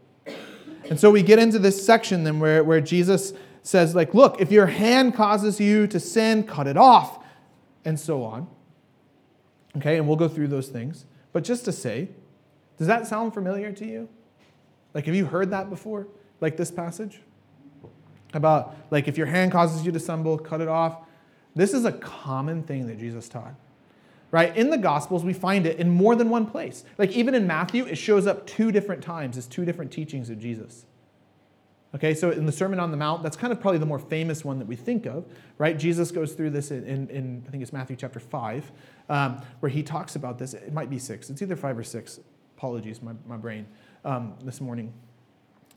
And 0.89 0.99
so 0.99 1.09
we 1.09 1.23
get 1.23 1.39
into 1.39 1.57
this 1.57 1.83
section 1.83 2.23
then 2.23 2.39
where, 2.39 2.63
where 2.63 2.81
Jesus 2.81 3.33
says, 3.63 3.95
like, 3.95 4.13
look, 4.13 4.39
if 4.39 4.51
your 4.51 4.67
hand 4.67 5.15
causes 5.15 5.59
you 5.59 5.87
to 5.87 5.99
sin, 5.99 6.43
cut 6.43 6.67
it 6.67 6.77
off, 6.77 7.23
and 7.85 7.99
so 7.99 8.23
on. 8.23 8.47
Okay, 9.77 9.97
and 9.97 10.07
we'll 10.07 10.17
go 10.17 10.27
through 10.27 10.47
those 10.47 10.67
things. 10.67 11.05
But 11.33 11.43
just 11.43 11.65
to 11.65 11.71
say, 11.71 12.09
does 12.77 12.87
that 12.87 13.07
sound 13.07 13.33
familiar 13.33 13.71
to 13.71 13.85
you? 13.85 14.09
Like, 14.93 15.05
have 15.05 15.15
you 15.15 15.25
heard 15.25 15.51
that 15.51 15.69
before? 15.69 16.07
Like 16.41 16.57
this 16.57 16.71
passage? 16.71 17.21
About, 18.33 18.75
like, 18.91 19.07
if 19.07 19.17
your 19.17 19.27
hand 19.27 19.51
causes 19.51 19.85
you 19.85 19.91
to 19.91 19.99
stumble, 19.99 20.37
cut 20.37 20.61
it 20.61 20.67
off. 20.67 20.97
This 21.55 21.73
is 21.73 21.85
a 21.85 21.91
common 21.91 22.63
thing 22.63 22.87
that 22.87 22.97
Jesus 22.97 23.29
taught. 23.29 23.53
Right? 24.31 24.55
In 24.55 24.69
the 24.69 24.77
Gospels, 24.77 25.25
we 25.25 25.33
find 25.33 25.65
it 25.65 25.77
in 25.77 25.89
more 25.89 26.15
than 26.15 26.29
one 26.29 26.45
place. 26.45 26.85
Like, 26.97 27.11
even 27.11 27.35
in 27.35 27.45
Matthew, 27.45 27.85
it 27.85 27.95
shows 27.97 28.27
up 28.27 28.47
two 28.47 28.71
different 28.71 29.03
times 29.03 29.37
as 29.37 29.47
two 29.47 29.65
different 29.65 29.91
teachings 29.91 30.29
of 30.29 30.39
Jesus. 30.39 30.85
Okay, 31.93 32.13
so 32.13 32.31
in 32.31 32.45
the 32.45 32.51
Sermon 32.53 32.79
on 32.79 32.89
the 32.89 32.97
Mount, 32.97 33.21
that's 33.21 33.35
kind 33.35 33.51
of 33.51 33.59
probably 33.59 33.77
the 33.77 33.85
more 33.85 33.99
famous 33.99 34.45
one 34.45 34.59
that 34.59 34.67
we 34.67 34.77
think 34.77 35.05
of, 35.05 35.25
right? 35.57 35.77
Jesus 35.77 36.09
goes 36.09 36.33
through 36.33 36.51
this 36.51 36.71
in, 36.71 36.85
in, 36.85 37.09
in 37.09 37.43
I 37.45 37.51
think 37.51 37.61
it's 37.61 37.73
Matthew 37.73 37.97
chapter 37.97 38.19
5, 38.19 38.71
um, 39.09 39.41
where 39.59 39.69
he 39.69 39.83
talks 39.83 40.15
about 40.15 40.39
this. 40.39 40.53
It 40.53 40.71
might 40.71 40.89
be 40.89 40.97
6. 40.97 41.29
It's 41.29 41.41
either 41.41 41.57
5 41.57 41.77
or 41.77 41.83
6. 41.83 42.19
Apologies, 42.55 43.01
my, 43.01 43.11
my 43.27 43.35
brain, 43.35 43.65
um, 44.05 44.35
this 44.43 44.61
morning. 44.61 44.93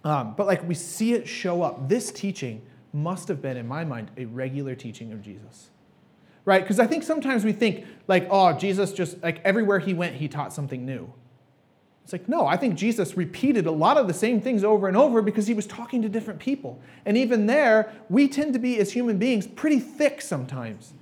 Um, 0.05 0.35
but 0.37 0.46
like 0.46 0.66
we 0.68 0.74
see 0.74 1.14
it 1.14 1.27
show 1.27 1.62
up. 1.62 1.88
This 1.88 2.12
teaching 2.12 2.62
must 2.92 3.27
have 3.27 3.42
been, 3.42 3.57
in 3.57 3.66
my 3.66 3.85
mind, 3.85 4.12
a 4.16 4.24
regular 4.27 4.77
teaching 4.77 5.12
of 5.12 5.20
Jesus. 5.20 5.70
Right? 6.44 6.62
Because 6.62 6.79
I 6.79 6.87
think 6.87 7.03
sometimes 7.03 7.44
we 7.44 7.53
think, 7.53 7.87
like, 8.07 8.29
oh, 8.31 8.53
Jesus 8.53 8.92
just, 8.92 9.20
like, 9.22 9.40
everywhere 9.44 9.79
he 9.79 9.94
went, 9.94 10.14
he 10.14 10.29
taught 10.29 10.53
something 10.53 10.85
new. 10.85 11.12
It's 12.05 12.12
like, 12.12 12.29
no, 12.29 12.47
I 12.47 12.59
think 12.59 12.75
Jesus 12.75 13.17
repeated 13.17 13.64
a 13.64 13.71
lot 13.71 13.97
of 13.97 14.07
the 14.07 14.14
same 14.14 14.38
things 14.38 14.62
over 14.62 14.88
and 14.88 14.97
over 14.97 15.23
because 15.23 15.47
he 15.47 15.55
was 15.55 15.67
talking 15.67 16.03
to 16.03 16.09
different 16.09 16.38
people. 16.38 16.79
And 17.07 17.17
even 17.17 17.47
there, 17.47 17.93
we 18.11 18.29
tend 18.29 18.53
to 18.53 18.59
be, 18.59 18.79
as 18.79 18.93
human 18.93 19.17
beings, 19.17 19.47
pretty 19.47 19.81
thick 19.81 20.21
sometimes, 20.21 20.93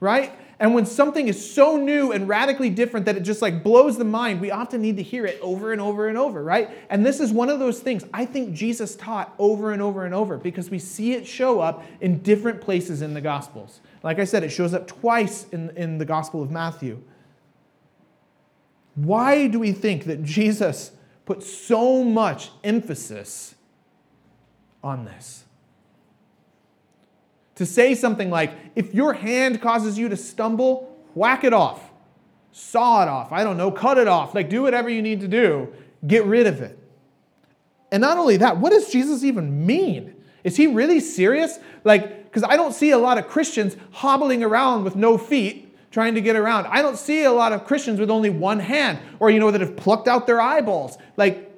right? 0.00 0.32
And 0.58 0.74
when 0.74 0.86
something 0.86 1.28
is 1.28 1.52
so 1.52 1.76
new 1.76 2.12
and 2.12 2.26
radically 2.26 2.70
different 2.70 3.04
that 3.06 3.16
it 3.16 3.24
just 3.24 3.42
like 3.42 3.62
blows 3.62 3.98
the 3.98 4.04
mind, 4.04 4.40
we 4.40 4.50
often 4.50 4.80
need 4.80 4.96
to 4.96 5.02
hear 5.02 5.26
it 5.26 5.38
over 5.42 5.70
and 5.72 5.82
over 5.82 6.08
and 6.08 6.16
over, 6.16 6.42
right? 6.42 6.70
And 6.88 7.04
this 7.04 7.20
is 7.20 7.30
one 7.30 7.50
of 7.50 7.58
those 7.58 7.80
things 7.80 8.04
I 8.14 8.24
think 8.24 8.54
Jesus 8.54 8.96
taught 8.96 9.34
over 9.38 9.72
and 9.72 9.82
over 9.82 10.06
and 10.06 10.14
over 10.14 10.38
because 10.38 10.70
we 10.70 10.78
see 10.78 11.12
it 11.12 11.26
show 11.26 11.60
up 11.60 11.84
in 12.00 12.22
different 12.22 12.62
places 12.62 13.02
in 13.02 13.12
the 13.12 13.20
Gospels. 13.20 13.80
Like 14.02 14.18
I 14.18 14.24
said, 14.24 14.44
it 14.44 14.50
shows 14.50 14.72
up 14.72 14.86
twice 14.86 15.46
in, 15.52 15.70
in 15.76 15.98
the 15.98 16.06
Gospel 16.06 16.42
of 16.42 16.50
Matthew. 16.50 17.02
Why 18.94 19.46
do 19.46 19.58
we 19.58 19.72
think 19.72 20.04
that 20.04 20.22
Jesus 20.22 20.92
put 21.24 21.42
so 21.42 22.04
much 22.04 22.50
emphasis 22.62 23.54
on 24.82 25.04
this? 25.04 25.44
To 27.56 27.66
say 27.66 27.94
something 27.94 28.30
like, 28.30 28.52
if 28.74 28.94
your 28.94 29.12
hand 29.12 29.60
causes 29.60 29.98
you 29.98 30.08
to 30.08 30.16
stumble, 30.16 30.98
whack 31.14 31.44
it 31.44 31.52
off, 31.52 31.90
saw 32.50 33.02
it 33.02 33.08
off, 33.08 33.32
I 33.32 33.44
don't 33.44 33.56
know, 33.56 33.70
cut 33.70 33.98
it 33.98 34.08
off, 34.08 34.34
like 34.34 34.50
do 34.50 34.62
whatever 34.62 34.88
you 34.88 35.02
need 35.02 35.20
to 35.20 35.28
do, 35.28 35.72
get 36.06 36.24
rid 36.24 36.46
of 36.46 36.60
it. 36.60 36.78
And 37.90 38.00
not 38.00 38.16
only 38.16 38.38
that, 38.38 38.56
what 38.58 38.70
does 38.70 38.90
Jesus 38.90 39.22
even 39.22 39.66
mean? 39.66 40.14
Is 40.44 40.56
he 40.56 40.66
really 40.66 40.98
serious? 40.98 41.58
Like, 41.84 42.24
because 42.24 42.42
I 42.42 42.56
don't 42.56 42.72
see 42.72 42.90
a 42.90 42.98
lot 42.98 43.18
of 43.18 43.28
Christians 43.28 43.76
hobbling 43.92 44.42
around 44.42 44.84
with 44.84 44.96
no 44.96 45.18
feet 45.18 45.71
trying 45.92 46.14
to 46.14 46.20
get 46.20 46.34
around. 46.34 46.66
I 46.66 46.82
don't 46.82 46.96
see 46.96 47.22
a 47.22 47.30
lot 47.30 47.52
of 47.52 47.64
Christians 47.64 48.00
with 48.00 48.10
only 48.10 48.30
one 48.30 48.58
hand 48.58 48.98
or, 49.20 49.30
you 49.30 49.38
know, 49.38 49.52
that 49.52 49.60
have 49.60 49.76
plucked 49.76 50.08
out 50.08 50.26
their 50.26 50.40
eyeballs. 50.40 50.98
Like, 51.16 51.50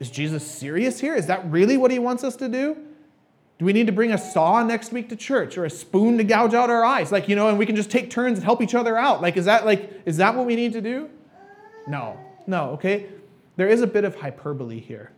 is 0.00 0.10
Jesus 0.10 0.44
serious 0.44 0.98
here? 0.98 1.14
Is 1.14 1.26
that 1.26 1.48
really 1.50 1.76
what 1.76 1.90
he 1.90 1.98
wants 1.98 2.24
us 2.24 2.34
to 2.36 2.48
do? 2.48 2.76
Do 3.58 3.64
we 3.64 3.72
need 3.72 3.86
to 3.86 3.92
bring 3.92 4.12
a 4.12 4.18
saw 4.18 4.62
next 4.62 4.92
week 4.92 5.08
to 5.10 5.16
church 5.16 5.58
or 5.58 5.64
a 5.64 5.70
spoon 5.70 6.16
to 6.18 6.24
gouge 6.24 6.54
out 6.54 6.70
our 6.70 6.84
eyes? 6.84 7.12
Like, 7.12 7.28
you 7.28 7.36
know, 7.36 7.48
and 7.48 7.58
we 7.58 7.66
can 7.66 7.76
just 7.76 7.90
take 7.90 8.08
turns 8.08 8.38
and 8.38 8.44
help 8.44 8.62
each 8.62 8.74
other 8.74 8.96
out. 8.96 9.20
Like, 9.20 9.36
is 9.36 9.44
that 9.44 9.66
like, 9.66 10.02
is 10.06 10.16
that 10.16 10.34
what 10.34 10.46
we 10.46 10.56
need 10.56 10.72
to 10.72 10.80
do? 10.80 11.10
No, 11.86 12.18
no, 12.46 12.70
okay? 12.70 13.06
There 13.56 13.68
is 13.68 13.82
a 13.82 13.86
bit 13.86 14.04
of 14.04 14.14
hyperbole 14.14 14.78
here. 14.78 15.10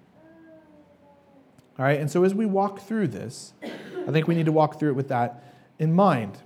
All 1.79 1.85
right, 1.85 2.01
and 2.01 2.11
so 2.11 2.25
as 2.25 2.35
we 2.35 2.47
walk 2.47 2.81
through 2.81 3.09
this, 3.09 3.53
I 3.63 4.11
think 4.11 4.27
we 4.27 4.35
need 4.35 4.47
to 4.47 4.53
walk 4.53 4.79
through 4.79 4.91
it 4.91 4.97
with 4.97 5.09
that 5.09 5.45
in 5.79 5.93
mind. 5.93 6.39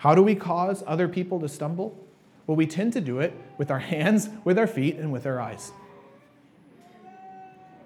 How 0.00 0.14
do 0.14 0.22
we 0.22 0.34
cause 0.34 0.82
other 0.86 1.08
people 1.08 1.40
to 1.40 1.48
stumble? 1.48 1.94
Well, 2.46 2.56
we 2.56 2.66
tend 2.66 2.94
to 2.94 3.02
do 3.02 3.20
it 3.20 3.34
with 3.58 3.70
our 3.70 3.80
hands, 3.80 4.30
with 4.44 4.58
our 4.58 4.66
feet, 4.66 4.96
and 4.96 5.12
with 5.12 5.26
our 5.26 5.38
eyes. 5.38 5.72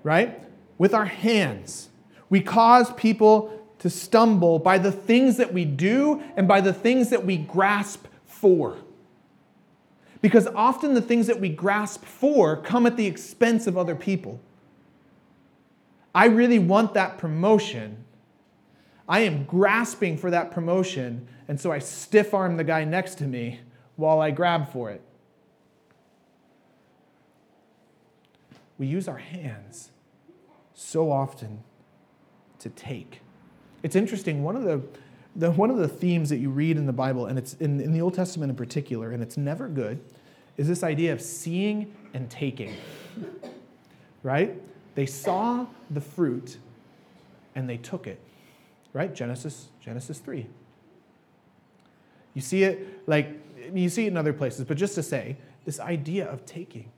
Right? 0.04 0.40
With 0.78 0.94
our 0.94 1.06
hands. 1.06 1.88
We 2.30 2.40
cause 2.40 2.92
people 2.92 3.66
to 3.80 3.90
stumble 3.90 4.60
by 4.60 4.78
the 4.78 4.92
things 4.92 5.38
that 5.38 5.52
we 5.52 5.64
do 5.64 6.22
and 6.36 6.46
by 6.46 6.60
the 6.60 6.72
things 6.72 7.10
that 7.10 7.26
we 7.26 7.36
grasp 7.36 8.06
for. 8.26 8.78
Because 10.20 10.46
often 10.46 10.94
the 10.94 11.02
things 11.02 11.26
that 11.26 11.40
we 11.40 11.48
grasp 11.48 12.04
for 12.04 12.56
come 12.56 12.86
at 12.86 12.96
the 12.96 13.06
expense 13.06 13.66
of 13.66 13.76
other 13.76 13.96
people. 13.96 14.38
I 16.14 16.26
really 16.26 16.60
want 16.60 16.94
that 16.94 17.18
promotion. 17.18 18.03
I 19.08 19.20
am 19.20 19.44
grasping 19.44 20.16
for 20.16 20.30
that 20.30 20.50
promotion, 20.50 21.28
and 21.48 21.60
so 21.60 21.70
I 21.70 21.78
stiff 21.78 22.32
arm 22.32 22.56
the 22.56 22.64
guy 22.64 22.84
next 22.84 23.16
to 23.18 23.24
me 23.24 23.60
while 23.96 24.20
I 24.20 24.30
grab 24.30 24.72
for 24.72 24.90
it. 24.90 25.02
We 28.78 28.86
use 28.86 29.06
our 29.06 29.18
hands 29.18 29.90
so 30.74 31.10
often 31.12 31.62
to 32.58 32.70
take. 32.70 33.20
It's 33.82 33.94
interesting, 33.94 34.42
one 34.42 34.56
of 34.56 34.64
the, 34.64 34.82
the, 35.36 35.50
one 35.52 35.70
of 35.70 35.76
the 35.76 35.88
themes 35.88 36.30
that 36.30 36.38
you 36.38 36.50
read 36.50 36.76
in 36.76 36.86
the 36.86 36.92
Bible, 36.92 37.26
and 37.26 37.38
it's 37.38 37.54
in, 37.54 37.80
in 37.80 37.92
the 37.92 38.00
Old 38.00 38.14
Testament 38.14 38.50
in 38.50 38.56
particular, 38.56 39.12
and 39.12 39.22
it's 39.22 39.36
never 39.36 39.68
good, 39.68 40.00
is 40.56 40.66
this 40.66 40.82
idea 40.82 41.12
of 41.12 41.20
seeing 41.20 41.94
and 42.14 42.30
taking. 42.30 42.74
right? 44.22 44.60
They 44.94 45.06
saw 45.06 45.66
the 45.90 46.00
fruit 46.00 46.56
and 47.54 47.68
they 47.68 47.76
took 47.76 48.06
it. 48.06 48.18
Right? 48.94 49.14
Genesis 49.14 49.68
Genesis 49.80 50.18
3. 50.20 50.46
You 52.32 52.40
see 52.40 52.62
it 52.62 53.06
like 53.06 53.38
you 53.74 53.90
see 53.90 54.06
it 54.06 54.08
in 54.08 54.16
other 54.16 54.32
places, 54.32 54.64
but 54.64 54.78
just 54.78 54.94
to 54.94 55.02
say, 55.02 55.36
this 55.66 55.78
idea 55.78 56.26
of 56.26 56.46
taking, 56.46 56.90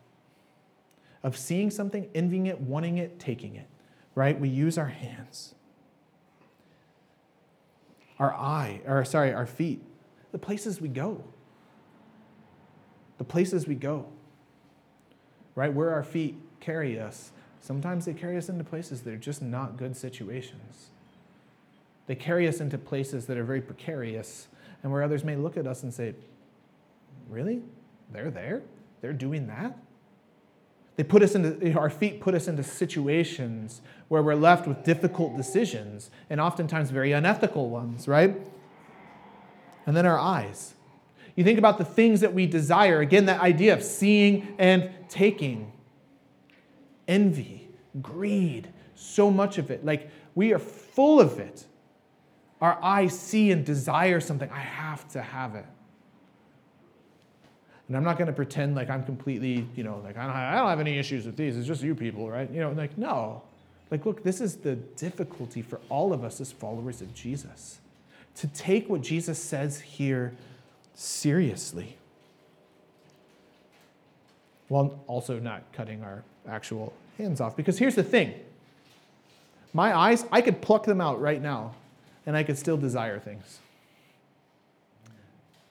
of 1.25 1.37
seeing 1.37 1.71
something, 1.71 2.09
envying 2.15 2.47
it, 2.47 2.61
wanting 2.61 2.99
it, 2.99 3.19
taking 3.19 3.57
it, 3.57 3.67
right? 4.15 4.39
We 4.39 4.49
use 4.49 4.79
our 4.79 4.87
hands. 4.87 5.55
Our 8.21 8.33
eye, 8.33 8.81
or 8.87 9.05
sorry, 9.05 9.33
our 9.33 9.47
feet, 9.47 9.83
the 10.31 10.39
places 10.39 10.81
we 10.81 10.89
go. 10.89 11.25
The 13.19 13.25
places 13.25 13.67
we 13.67 13.75
go. 13.75 14.07
Right? 15.55 15.73
Where 15.73 15.91
our 15.91 16.05
feet 16.05 16.37
carry 16.61 17.01
us 17.01 17.33
Sometimes 17.67 18.05
they 18.05 18.15
carry 18.15 18.37
us 18.37 18.49
into 18.49 18.63
places 18.63 19.03
that 19.03 19.13
are 19.13 19.19
just 19.19 19.43
not 19.43 19.77
good 19.77 19.97
situations. 19.97 20.91
They 22.07 22.15
carry 22.15 22.47
us 22.49 22.61
into 22.61 22.79
places 22.79 23.27
that 23.27 23.37
are 23.37 23.45
very 23.45 23.61
precarious 23.61 24.49
and 24.83 24.93
where 24.93 25.03
others 25.03 25.25
may 25.25 25.37
look 25.37 25.57
at 25.57 25.67
us 25.67 25.83
and 25.83 25.93
say, 25.93 26.15
Really? 27.29 27.63
They're 28.13 28.31
there? 28.31 28.63
They're 29.01 29.13
doing 29.13 29.49
that? 29.49 29.77
They 30.97 31.05
put 31.05 31.23
us 31.23 31.35
into, 31.35 31.77
our 31.79 31.91
feet 31.91 32.21
put 32.21 32.35
us 32.35 32.49
into 32.49 32.63
situations 32.63 33.83
where 34.09 34.23
we're 34.23 34.35
left 34.35 34.67
with 34.67 34.83
difficult 34.83 35.37
decisions 35.37 36.11
and 36.31 36.41
oftentimes 36.41 36.91
very 36.91 37.13
unethical 37.13 37.69
ones, 37.69 38.09
right? 38.09 38.37
And 39.85 39.97
then 39.97 40.07
our 40.07 40.19
eyes. 40.19 40.75
You 41.35 41.45
think 41.45 41.59
about 41.59 41.77
the 41.77 41.85
things 41.85 42.21
that 42.23 42.33
we 42.33 42.47
desire. 42.47 43.01
Again, 43.01 43.27
that 43.27 43.41
idea 43.41 43.75
of 43.75 43.83
seeing 43.83 44.55
and 44.59 44.91
taking 45.09 45.73
envy, 47.07 47.69
greed, 48.01 48.73
so 48.95 49.31
much 49.31 49.59
of 49.59 49.71
it. 49.71 49.85
Like 49.85 50.11
we 50.35 50.55
are 50.55 50.59
full 50.59 51.21
of 51.21 51.39
it. 51.39 51.67
Our 52.61 52.79
eyes 52.83 53.19
see 53.19 53.51
and 53.51 53.65
desire 53.65 54.21
something. 54.21 54.51
I 54.51 54.61
have 54.61 55.07
to 55.13 55.23
have 55.23 55.55
it. 55.55 55.67
And 57.89 57.97
I'm 57.97 58.03
not 58.03 58.17
going 58.19 58.27
to 58.27 58.33
pretend 58.33 58.75
like 58.75 58.91
I'm 58.91 59.05
completely, 59.05 59.67
you 59.77 59.85
know, 59.85 60.01
like 60.03 60.17
I 60.17 60.25
don't, 60.25 60.35
have, 60.35 60.55
I 60.55 60.57
don't 60.59 60.69
have 60.69 60.81
any 60.81 60.99
issues 60.99 61.27
with 61.27 61.37
these. 61.37 61.57
It's 61.57 61.67
just 61.67 61.83
you 61.83 61.95
people, 61.95 62.29
right? 62.29 62.51
You 62.51 62.61
know, 62.61 62.73
like, 62.73 62.97
no. 62.99 63.43
Like, 63.91 64.05
look, 64.05 64.25
this 64.25 64.41
is 64.41 64.57
the 64.57 64.75
difficulty 64.75 65.63
for 65.63 65.81
all 65.89 66.13
of 66.13 66.25
us 66.25 66.41
as 66.41 66.51
followers 66.51 67.01
of 67.01 67.15
Jesus 67.15 67.79
to 68.37 68.49
take 68.49 68.89
what 68.89 69.03
Jesus 69.03 69.39
says 69.39 69.81
here 69.81 70.35
seriously 70.95 71.97
while 74.69 74.99
also 75.07 75.39
not 75.39 75.63
cutting 75.73 76.03
our 76.03 76.25
actual 76.49 76.93
hands 77.19 77.41
off. 77.41 77.57
Because 77.57 77.79
here's 77.79 77.95
the 77.95 78.03
thing 78.03 78.35
my 79.73 79.97
eyes, 79.97 80.25
I 80.33 80.41
could 80.41 80.61
pluck 80.61 80.85
them 80.87 81.01
out 81.01 81.21
right 81.21 81.41
now 81.41 81.75
and 82.27 82.37
I 82.37 82.43
could 82.43 82.59
still 82.59 82.77
desire 82.77 83.19
things. 83.19 83.61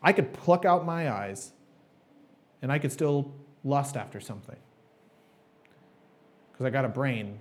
I 0.02 0.14
could 0.14 0.34
pluck 0.34 0.66
out 0.66 0.86
my 0.86 1.12
eyes 1.12 1.52
and 2.62 2.72
I 2.72 2.80
could 2.80 2.92
still 2.92 3.32
lust 3.64 3.96
after 3.98 4.20
something. 4.20 4.58
Because 6.52 6.66
I 6.66 6.70
got 6.70 6.86
a 6.86 6.90
brain 6.90 7.40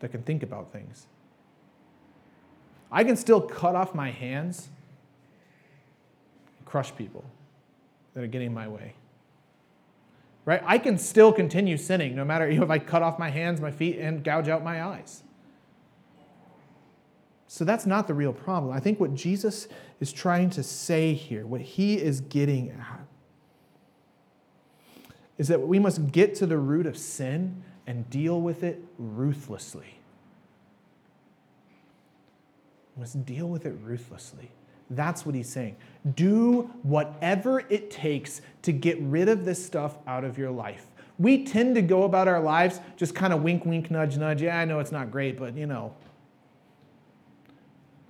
that 0.00 0.10
can 0.10 0.22
think 0.22 0.42
about 0.42 0.72
things. 0.72 1.06
I 2.92 3.02
can 3.04 3.16
still 3.16 3.40
cut 3.40 3.74
off 3.74 3.94
my 3.94 4.10
hands, 4.10 4.68
and 6.58 6.66
crush 6.66 6.94
people 6.96 7.24
that 8.14 8.22
are 8.22 8.26
getting 8.26 8.48
in 8.48 8.54
my 8.54 8.68
way 8.68 8.94
right? 10.44 10.62
I 10.66 10.78
can 10.78 10.98
still 10.98 11.32
continue 11.32 11.76
sinning 11.76 12.16
no 12.16 12.24
matter 12.24 12.48
if 12.48 12.70
I 12.70 12.78
cut 12.78 13.02
off 13.02 13.18
my 13.18 13.30
hands, 13.30 13.60
my 13.60 13.70
feet, 13.70 13.98
and 13.98 14.24
gouge 14.24 14.48
out 14.48 14.64
my 14.64 14.82
eyes. 14.84 15.22
So 17.52 17.64
that's 17.64 17.84
not 17.84 18.06
the 18.06 18.14
real 18.14 18.32
problem. 18.32 18.72
I 18.72 18.78
think 18.78 19.00
what 19.00 19.12
Jesus 19.12 19.66
is 19.98 20.12
trying 20.12 20.50
to 20.50 20.62
say 20.62 21.14
here, 21.14 21.44
what 21.44 21.60
he 21.60 21.94
is 22.00 22.20
getting 22.20 22.70
at, 22.70 23.04
is 25.36 25.48
that 25.48 25.60
we 25.60 25.80
must 25.80 26.12
get 26.12 26.36
to 26.36 26.46
the 26.46 26.58
root 26.58 26.86
of 26.86 26.96
sin 26.96 27.64
and 27.88 28.08
deal 28.08 28.40
with 28.40 28.62
it 28.62 28.80
ruthlessly. 28.98 29.98
We 32.94 33.00
must 33.00 33.26
deal 33.26 33.48
with 33.48 33.66
it 33.66 33.74
ruthlessly. 33.82 34.52
That's 34.88 35.26
what 35.26 35.34
he's 35.34 35.48
saying. 35.48 35.74
Do 36.14 36.70
whatever 36.84 37.64
it 37.68 37.90
takes 37.90 38.42
to 38.62 38.70
get 38.70 38.96
rid 39.00 39.28
of 39.28 39.44
this 39.44 39.64
stuff 39.66 39.96
out 40.06 40.22
of 40.22 40.38
your 40.38 40.52
life. 40.52 40.86
We 41.18 41.44
tend 41.44 41.74
to 41.74 41.82
go 41.82 42.04
about 42.04 42.28
our 42.28 42.40
lives 42.40 42.78
just 42.96 43.16
kind 43.16 43.32
of 43.32 43.42
wink, 43.42 43.66
wink, 43.66 43.90
nudge, 43.90 44.16
nudge. 44.16 44.40
Yeah, 44.40 44.56
I 44.56 44.64
know 44.64 44.78
it's 44.78 44.92
not 44.92 45.10
great, 45.10 45.36
but 45.36 45.56
you 45.56 45.66
know. 45.66 45.92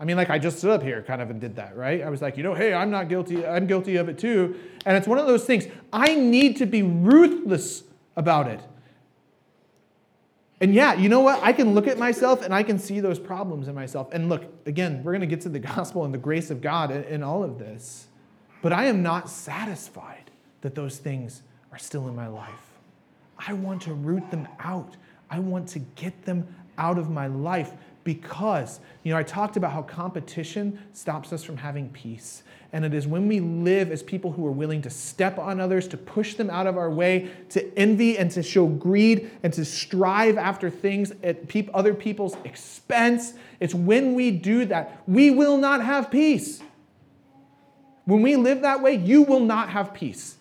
I 0.00 0.04
mean, 0.04 0.16
like 0.16 0.30
I 0.30 0.38
just 0.38 0.58
stood 0.58 0.70
up 0.70 0.82
here 0.82 1.02
kind 1.02 1.20
of 1.20 1.28
and 1.28 1.38
did 1.38 1.56
that, 1.56 1.76
right? 1.76 2.00
I 2.02 2.08
was 2.08 2.22
like, 2.22 2.38
you 2.38 2.42
know, 2.42 2.54
hey, 2.54 2.72
I'm 2.72 2.90
not 2.90 3.10
guilty. 3.10 3.46
I'm 3.46 3.66
guilty 3.66 3.96
of 3.96 4.08
it 4.08 4.18
too. 4.18 4.58
And 4.86 4.96
it's 4.96 5.06
one 5.06 5.18
of 5.18 5.26
those 5.26 5.44
things. 5.44 5.66
I 5.92 6.14
need 6.14 6.56
to 6.56 6.66
be 6.66 6.82
ruthless 6.82 7.84
about 8.16 8.48
it. 8.48 8.60
And 10.62 10.74
yeah, 10.74 10.94
you 10.94 11.10
know 11.10 11.20
what? 11.20 11.42
I 11.42 11.52
can 11.52 11.74
look 11.74 11.86
at 11.86 11.98
myself 11.98 12.42
and 12.42 12.54
I 12.54 12.62
can 12.62 12.78
see 12.78 13.00
those 13.00 13.18
problems 13.18 13.68
in 13.68 13.74
myself. 13.74 14.08
And 14.12 14.30
look, 14.30 14.44
again, 14.64 15.02
we're 15.04 15.12
going 15.12 15.20
to 15.20 15.26
get 15.26 15.42
to 15.42 15.50
the 15.50 15.58
gospel 15.74 16.04
and 16.06 16.14
the 16.14 16.18
grace 16.18 16.50
of 16.50 16.62
God 16.62 16.90
in 16.90 17.22
all 17.22 17.44
of 17.44 17.58
this. 17.58 18.06
But 18.62 18.72
I 18.72 18.86
am 18.86 19.02
not 19.02 19.28
satisfied 19.28 20.30
that 20.62 20.74
those 20.74 20.96
things 20.96 21.42
are 21.72 21.78
still 21.78 22.08
in 22.08 22.16
my 22.16 22.26
life. 22.26 22.70
I 23.38 23.52
want 23.52 23.82
to 23.82 23.94
root 23.94 24.30
them 24.30 24.48
out. 24.58 24.96
I 25.30 25.38
want 25.38 25.68
to 25.68 25.78
get 25.78 26.24
them 26.24 26.46
out 26.76 26.98
of 26.98 27.10
my 27.10 27.26
life 27.26 27.72
Because, 28.04 28.80
you 29.02 29.12
know, 29.12 29.18
I 29.18 29.22
talked 29.22 29.56
about 29.56 29.72
how 29.72 29.82
competition 29.82 30.78
stops 30.92 31.32
us 31.32 31.44
from 31.44 31.58
having 31.58 31.90
peace. 31.90 32.42
And 32.72 32.84
it 32.84 32.94
is 32.94 33.06
when 33.06 33.26
we 33.26 33.40
live 33.40 33.90
as 33.90 34.02
people 34.02 34.30
who 34.30 34.46
are 34.46 34.52
willing 34.52 34.80
to 34.82 34.90
step 34.90 35.38
on 35.38 35.60
others, 35.60 35.88
to 35.88 35.96
push 35.96 36.34
them 36.34 36.48
out 36.50 36.66
of 36.66 36.76
our 36.76 36.90
way, 36.90 37.30
to 37.50 37.78
envy 37.78 38.16
and 38.16 38.30
to 38.30 38.42
show 38.42 38.66
greed 38.66 39.30
and 39.42 39.52
to 39.54 39.64
strive 39.64 40.38
after 40.38 40.70
things 40.70 41.12
at 41.22 41.38
other 41.74 41.94
people's 41.94 42.36
expense. 42.44 43.34
It's 43.58 43.74
when 43.74 44.14
we 44.14 44.30
do 44.30 44.64
that, 44.66 45.02
we 45.06 45.30
will 45.30 45.56
not 45.56 45.84
have 45.84 46.10
peace. 46.10 46.62
When 48.04 48.22
we 48.22 48.36
live 48.36 48.62
that 48.62 48.82
way, 48.82 48.94
you 48.94 49.22
will 49.22 49.40
not 49.40 49.70
have 49.70 49.92
peace. 49.92 50.36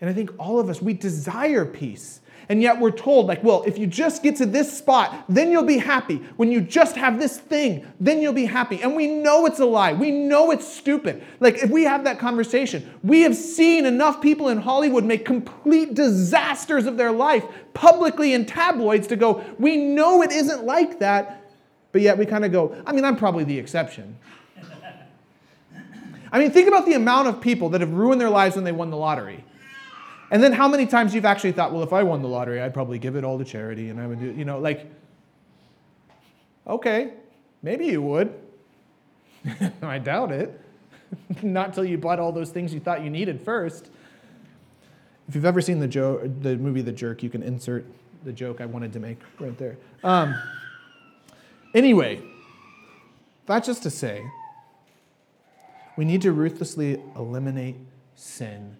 And 0.00 0.10
I 0.10 0.12
think 0.12 0.30
all 0.38 0.58
of 0.60 0.68
us, 0.68 0.82
we 0.82 0.92
desire 0.92 1.64
peace. 1.64 2.20
And 2.50 2.62
yet 2.62 2.80
we're 2.80 2.90
told, 2.90 3.26
like, 3.26 3.44
well, 3.44 3.62
if 3.66 3.76
you 3.76 3.86
just 3.86 4.22
get 4.22 4.36
to 4.36 4.46
this 4.46 4.76
spot, 4.76 5.24
then 5.28 5.50
you'll 5.50 5.64
be 5.64 5.76
happy. 5.76 6.16
When 6.36 6.50
you 6.50 6.62
just 6.62 6.96
have 6.96 7.18
this 7.18 7.38
thing, 7.38 7.86
then 8.00 8.22
you'll 8.22 8.32
be 8.32 8.46
happy. 8.46 8.80
And 8.80 8.96
we 8.96 9.06
know 9.06 9.44
it's 9.44 9.58
a 9.58 9.66
lie. 9.66 9.92
We 9.92 10.10
know 10.10 10.50
it's 10.50 10.66
stupid. 10.66 11.22
Like, 11.40 11.62
if 11.62 11.68
we 11.68 11.84
have 11.84 12.04
that 12.04 12.18
conversation, 12.18 12.88
we 13.02 13.20
have 13.20 13.36
seen 13.36 13.84
enough 13.84 14.22
people 14.22 14.48
in 14.48 14.58
Hollywood 14.58 15.04
make 15.04 15.26
complete 15.26 15.92
disasters 15.92 16.86
of 16.86 16.96
their 16.96 17.12
life 17.12 17.44
publicly 17.74 18.32
in 18.32 18.46
tabloids 18.46 19.06
to 19.08 19.16
go, 19.16 19.44
we 19.58 19.76
know 19.76 20.22
it 20.22 20.32
isn't 20.32 20.64
like 20.64 21.00
that. 21.00 21.44
But 21.92 22.00
yet 22.00 22.16
we 22.16 22.24
kind 22.24 22.46
of 22.46 22.52
go, 22.52 22.74
I 22.86 22.92
mean, 22.92 23.04
I'm 23.04 23.16
probably 23.16 23.44
the 23.44 23.58
exception. 23.58 24.16
I 26.32 26.38
mean, 26.38 26.50
think 26.50 26.68
about 26.68 26.86
the 26.86 26.94
amount 26.94 27.28
of 27.28 27.42
people 27.42 27.68
that 27.70 27.82
have 27.82 27.92
ruined 27.92 28.20
their 28.20 28.30
lives 28.30 28.56
when 28.56 28.64
they 28.64 28.72
won 28.72 28.90
the 28.90 28.96
lottery. 28.96 29.44
And 30.30 30.42
then 30.42 30.52
how 30.52 30.68
many 30.68 30.86
times 30.86 31.14
you've 31.14 31.24
actually 31.24 31.52
thought, 31.52 31.72
well, 31.72 31.82
if 31.82 31.92
I 31.92 32.02
won 32.02 32.20
the 32.20 32.28
lottery, 32.28 32.60
I'd 32.60 32.74
probably 32.74 32.98
give 32.98 33.16
it 33.16 33.24
all 33.24 33.38
to 33.38 33.44
charity 33.44 33.88
and 33.88 34.00
I 34.00 34.06
would 34.06 34.20
do, 34.20 34.32
you 34.32 34.44
know, 34.44 34.58
like, 34.58 34.86
okay, 36.66 37.12
maybe 37.62 37.86
you 37.86 38.02
would. 38.02 38.34
I 39.82 39.98
doubt 39.98 40.32
it. 40.32 40.60
Not 41.42 41.68
until 41.68 41.84
you 41.84 41.96
bought 41.96 42.20
all 42.20 42.32
those 42.32 42.50
things 42.50 42.74
you 42.74 42.80
thought 42.80 43.02
you 43.02 43.08
needed 43.08 43.40
first. 43.40 43.88
If 45.28 45.34
you've 45.34 45.46
ever 45.46 45.60
seen 45.60 45.78
the, 45.78 45.88
jo- 45.88 46.30
the 46.40 46.56
movie 46.56 46.82
The 46.82 46.92
Jerk, 46.92 47.22
you 47.22 47.30
can 47.30 47.42
insert 47.42 47.86
the 48.24 48.32
joke 48.32 48.60
I 48.60 48.66
wanted 48.66 48.92
to 48.94 49.00
make 49.00 49.18
right 49.38 49.56
there. 49.56 49.78
Um, 50.04 50.34
anyway, 51.74 52.20
that's 53.46 53.66
just 53.66 53.82
to 53.84 53.90
say, 53.90 54.26
we 55.96 56.04
need 56.04 56.22
to 56.22 56.32
ruthlessly 56.32 57.00
eliminate 57.16 57.76
sin 58.14 58.76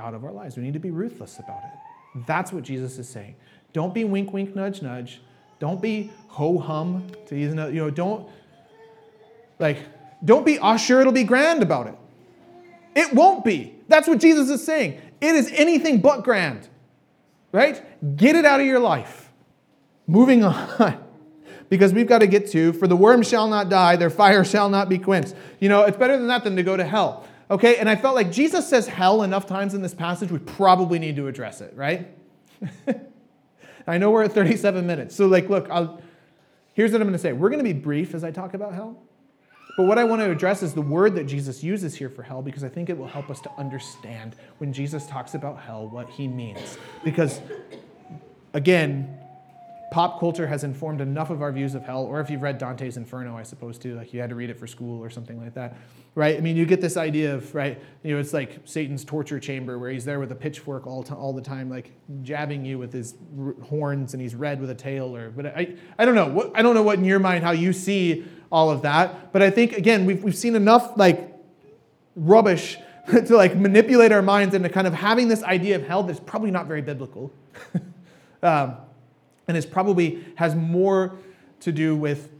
out 0.00 0.14
of 0.14 0.24
our 0.24 0.32
lives. 0.32 0.56
We 0.56 0.62
need 0.62 0.72
to 0.72 0.80
be 0.80 0.90
ruthless 0.90 1.38
about 1.38 1.62
it. 1.64 2.24
That's 2.26 2.52
what 2.52 2.64
Jesus 2.64 2.98
is 2.98 3.08
saying. 3.08 3.36
Don't 3.72 3.94
be 3.94 4.04
wink, 4.04 4.32
wink, 4.32 4.56
nudge, 4.56 4.82
nudge. 4.82 5.20
Don't 5.60 5.80
be 5.80 6.10
ho 6.28 6.58
hum 6.58 7.08
to 7.26 7.36
use 7.36 7.52
another, 7.52 7.70
you 7.70 7.80
know, 7.80 7.90
don't 7.90 8.28
like, 9.58 9.78
don't 10.24 10.44
be, 10.44 10.58
sure, 10.78 11.00
it'll 11.00 11.12
be 11.12 11.24
grand 11.24 11.62
about 11.62 11.86
it. 11.86 11.94
It 12.96 13.14
won't 13.14 13.44
be. 13.44 13.76
That's 13.88 14.08
what 14.08 14.18
Jesus 14.18 14.48
is 14.48 14.64
saying. 14.64 15.00
It 15.20 15.34
is 15.34 15.52
anything 15.54 16.00
but 16.00 16.24
grand, 16.24 16.66
right? 17.52 18.16
Get 18.16 18.36
it 18.36 18.44
out 18.44 18.60
of 18.60 18.66
your 18.66 18.80
life. 18.80 19.30
Moving 20.06 20.42
on. 20.44 21.04
because 21.68 21.92
we've 21.92 22.08
got 22.08 22.18
to 22.18 22.26
get 22.26 22.50
to, 22.50 22.72
for 22.72 22.88
the 22.88 22.96
worm 22.96 23.22
shall 23.22 23.46
not 23.46 23.68
die, 23.68 23.96
their 23.96 24.10
fire 24.10 24.44
shall 24.44 24.68
not 24.68 24.88
be 24.88 24.98
quenched. 24.98 25.34
You 25.60 25.68
know, 25.68 25.82
it's 25.82 25.96
better 25.96 26.16
than 26.16 26.26
that 26.28 26.42
than 26.42 26.56
to 26.56 26.62
go 26.62 26.76
to 26.76 26.84
hell. 26.84 27.24
Okay, 27.50 27.76
and 27.78 27.88
I 27.88 27.96
felt 27.96 28.14
like 28.14 28.30
Jesus 28.30 28.68
says 28.68 28.86
hell 28.86 29.24
enough 29.24 29.46
times 29.46 29.74
in 29.74 29.82
this 29.82 29.94
passage, 29.94 30.30
we 30.30 30.38
probably 30.38 31.00
need 31.00 31.16
to 31.16 31.26
address 31.26 31.60
it, 31.60 31.74
right? 31.74 32.08
I 33.86 33.98
know 33.98 34.12
we're 34.12 34.22
at 34.22 34.32
37 34.32 34.86
minutes. 34.86 35.16
So, 35.16 35.26
like, 35.26 35.48
look, 35.48 35.68
I'll, 35.68 36.00
here's 36.74 36.92
what 36.92 37.00
I'm 37.00 37.08
going 37.08 37.18
to 37.18 37.18
say. 37.18 37.32
We're 37.32 37.48
going 37.48 37.58
to 37.58 37.64
be 37.64 37.72
brief 37.72 38.14
as 38.14 38.22
I 38.22 38.30
talk 38.30 38.54
about 38.54 38.72
hell. 38.72 39.02
But 39.76 39.86
what 39.86 39.98
I 39.98 40.04
want 40.04 40.20
to 40.20 40.30
address 40.30 40.62
is 40.62 40.74
the 40.74 40.82
word 40.82 41.14
that 41.16 41.24
Jesus 41.24 41.64
uses 41.64 41.94
here 41.94 42.08
for 42.08 42.22
hell 42.22 42.42
because 42.42 42.62
I 42.62 42.68
think 42.68 42.88
it 42.88 42.96
will 42.96 43.08
help 43.08 43.30
us 43.30 43.40
to 43.40 43.50
understand 43.58 44.36
when 44.58 44.72
Jesus 44.72 45.06
talks 45.06 45.34
about 45.34 45.60
hell 45.60 45.88
what 45.88 46.08
he 46.08 46.28
means. 46.28 46.78
Because, 47.02 47.40
again, 48.52 49.19
pop 49.90 50.20
culture 50.20 50.46
has 50.46 50.62
informed 50.62 51.00
enough 51.00 51.30
of 51.30 51.42
our 51.42 51.50
views 51.50 51.74
of 51.74 51.82
hell, 51.82 52.04
or 52.04 52.20
if 52.20 52.30
you've 52.30 52.42
read 52.42 52.58
Dante's 52.58 52.96
Inferno, 52.96 53.36
I 53.36 53.42
suppose 53.42 53.76
too, 53.76 53.96
like 53.96 54.14
you 54.14 54.20
had 54.20 54.30
to 54.30 54.36
read 54.36 54.48
it 54.48 54.58
for 54.58 54.66
school 54.66 55.02
or 55.02 55.10
something 55.10 55.40
like 55.42 55.54
that, 55.54 55.76
right? 56.14 56.36
I 56.36 56.40
mean, 56.40 56.56
you 56.56 56.64
get 56.64 56.80
this 56.80 56.96
idea 56.96 57.34
of, 57.34 57.52
right, 57.54 57.80
you 58.04 58.14
know, 58.14 58.20
it's 58.20 58.32
like 58.32 58.60
Satan's 58.64 59.04
torture 59.04 59.40
chamber 59.40 59.78
where 59.78 59.90
he's 59.90 60.04
there 60.04 60.20
with 60.20 60.30
a 60.30 60.36
pitchfork 60.36 60.86
all, 60.86 61.02
to, 61.04 61.14
all 61.14 61.32
the 61.32 61.42
time, 61.42 61.68
like 61.68 61.92
jabbing 62.22 62.64
you 62.64 62.78
with 62.78 62.92
his 62.92 63.16
r- 63.38 63.54
horns 63.64 64.14
and 64.14 64.22
he's 64.22 64.34
red 64.34 64.60
with 64.60 64.70
a 64.70 64.74
tail, 64.74 65.16
or, 65.16 65.30
but 65.30 65.46
I, 65.46 65.74
I 65.98 66.04
don't 66.04 66.14
know, 66.14 66.28
what, 66.28 66.52
I 66.54 66.62
don't 66.62 66.74
know 66.74 66.82
what 66.82 66.98
in 66.98 67.04
your 67.04 67.18
mind, 67.18 67.42
how 67.42 67.50
you 67.50 67.72
see 67.72 68.24
all 68.52 68.70
of 68.70 68.82
that, 68.82 69.32
but 69.32 69.42
I 69.42 69.50
think, 69.50 69.72
again, 69.72 70.06
we've, 70.06 70.22
we've 70.22 70.36
seen 70.36 70.54
enough, 70.54 70.96
like, 70.96 71.36
rubbish 72.14 72.78
to, 73.10 73.36
like, 73.36 73.56
manipulate 73.56 74.12
our 74.12 74.22
minds 74.22 74.54
into 74.54 74.68
kind 74.68 74.86
of 74.86 74.94
having 74.94 75.26
this 75.26 75.42
idea 75.42 75.74
of 75.74 75.82
hell 75.86 76.04
that's 76.04 76.20
probably 76.20 76.52
not 76.52 76.66
very 76.66 76.82
biblical. 76.82 77.32
um, 78.42 78.76
and 79.50 79.58
is 79.58 79.66
probably 79.66 80.24
has 80.36 80.54
more 80.54 81.18
to 81.60 81.72
do 81.72 81.94
with 81.94 82.30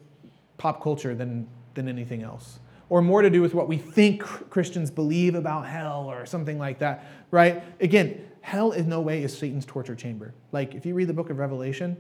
pop 0.57 0.83
culture 0.83 1.15
than, 1.15 1.47
than 1.75 1.89
anything 1.89 2.23
else 2.23 2.61
or 2.91 3.01
more 3.01 3.23
to 3.23 3.31
do 3.31 3.41
with 3.41 3.55
what 3.55 3.69
we 3.69 3.79
think 3.79 4.23
Christians 4.23 4.91
believe 4.91 5.35
about 5.35 5.67
hell 5.67 6.11
or 6.11 6.27
something 6.27 6.59
like 6.59 6.81
that, 6.81 7.07
right? 7.31 7.63
Again, 7.81 8.27
hell 8.43 8.73
in 8.73 8.89
no 8.89 9.01
way 9.01 9.23
is 9.23 9.37
Satan's 9.37 9.65
torture 9.65 9.95
chamber. 9.95 10.35
Like, 10.51 10.75
if 10.75 10.85
you 10.85 10.95
read 10.95 11.07
the 11.07 11.15
book 11.15 11.31
of 11.31 11.39
Revelation, 11.39 11.97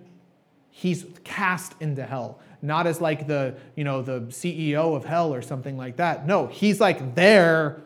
he's 0.68 1.06
cast 1.22 1.74
into 1.80 2.04
hell, 2.04 2.40
not 2.60 2.88
as 2.88 3.00
like 3.00 3.28
the, 3.28 3.54
you 3.76 3.84
know, 3.84 4.02
the 4.02 4.22
CEO 4.22 4.96
of 4.96 5.04
hell 5.04 5.32
or 5.32 5.42
something 5.42 5.76
like 5.76 5.96
that. 5.96 6.26
No, 6.26 6.48
he's 6.48 6.80
like 6.80 7.14
there 7.14 7.80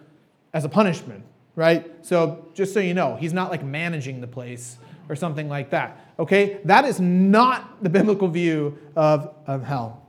as 0.55 0.65
a 0.65 0.69
punishment, 0.69 1.25
right? 1.57 2.05
So 2.05 2.49
just 2.55 2.73
so 2.73 2.81
you 2.81 2.95
know, 2.95 3.17
he's 3.17 3.35
not 3.35 3.51
like 3.51 3.63
managing 3.63 4.23
the 4.23 4.27
place 4.27 4.79
or 5.09 5.17
something 5.17 5.49
like 5.49 5.71
that. 5.71 6.13
Okay? 6.19 6.61
That 6.65 6.85
is 6.85 7.01
not 7.01 7.83
the 7.83 7.91
biblical 7.91 8.29
view 8.29 8.79
of, 8.97 9.35
of 9.47 9.65
hell. 9.65 10.03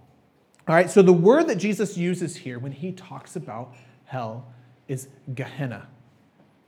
All 0.67 0.75
right, 0.75 0.89
so 0.89 1.01
the 1.01 1.13
word 1.13 1.47
that 1.47 1.57
Jesus 1.57 1.95
uses 1.95 2.35
here 2.35 2.57
when 2.57 2.71
he 2.71 2.91
talks 2.91 3.35
about 3.35 3.75
hell 4.05 4.47
is 4.87 5.07
Gehenna. 5.33 5.87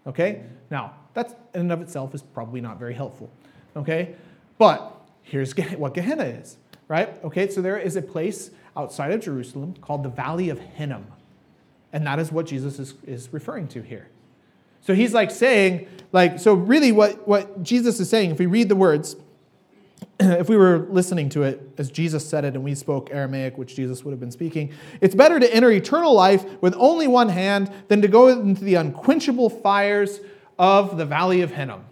Okay? 0.05 0.43
Now, 0.69 0.93
that 1.13 1.39
in 1.53 1.61
and 1.61 1.71
of 1.71 1.81
itself 1.81 2.13
is 2.13 2.21
probably 2.21 2.61
not 2.61 2.77
very 2.77 2.93
helpful. 2.93 3.31
Okay? 3.75 4.15
But 4.57 4.95
here's 5.23 5.53
what 5.77 5.93
Gehenna 5.93 6.25
is, 6.25 6.57
right? 6.87 7.21
Okay, 7.23 7.49
so 7.49 7.61
there 7.61 7.77
is 7.77 7.95
a 7.95 8.01
place 8.01 8.51
outside 8.75 9.11
of 9.11 9.21
Jerusalem 9.21 9.75
called 9.81 10.03
the 10.03 10.09
Valley 10.09 10.49
of 10.49 10.59
Hinnom. 10.59 11.07
And 11.91 12.05
that 12.05 12.19
is 12.19 12.31
what 12.31 12.45
Jesus 12.45 12.79
is, 12.79 12.93
is 13.05 13.33
referring 13.33 13.67
to 13.69 13.81
here. 13.81 14.09
So 14.81 14.93
he's 14.93 15.13
like 15.13 15.31
saying, 15.31 15.87
like, 16.11 16.39
so 16.39 16.53
really 16.53 16.91
what, 16.91 17.27
what 17.27 17.61
Jesus 17.63 17.99
is 17.99 18.09
saying, 18.09 18.31
if 18.31 18.39
we 18.39 18.45
read 18.45 18.69
the 18.69 18.75
words, 18.75 19.15
if 20.19 20.49
we 20.49 20.55
were 20.55 20.87
listening 20.89 21.29
to 21.29 21.43
it 21.43 21.61
as 21.77 21.91
Jesus 21.91 22.27
said 22.27 22.45
it 22.45 22.55
and 22.55 22.63
we 22.63 22.75
spoke 22.75 23.09
Aramaic, 23.11 23.57
which 23.57 23.75
Jesus 23.75 24.03
would 24.03 24.11
have 24.11 24.19
been 24.19 24.31
speaking, 24.31 24.73
it's 25.01 25.15
better 25.15 25.39
to 25.39 25.53
enter 25.53 25.71
eternal 25.71 26.13
life 26.13 26.45
with 26.61 26.73
only 26.77 27.07
one 27.07 27.29
hand 27.29 27.71
than 27.87 28.01
to 28.01 28.07
go 28.07 28.29
into 28.29 28.63
the 28.63 28.75
unquenchable 28.75 29.49
fires 29.49 30.19
of 30.57 30.97
the 30.97 31.05
valley 31.05 31.41
of 31.41 31.51
Hinnom. 31.51 31.85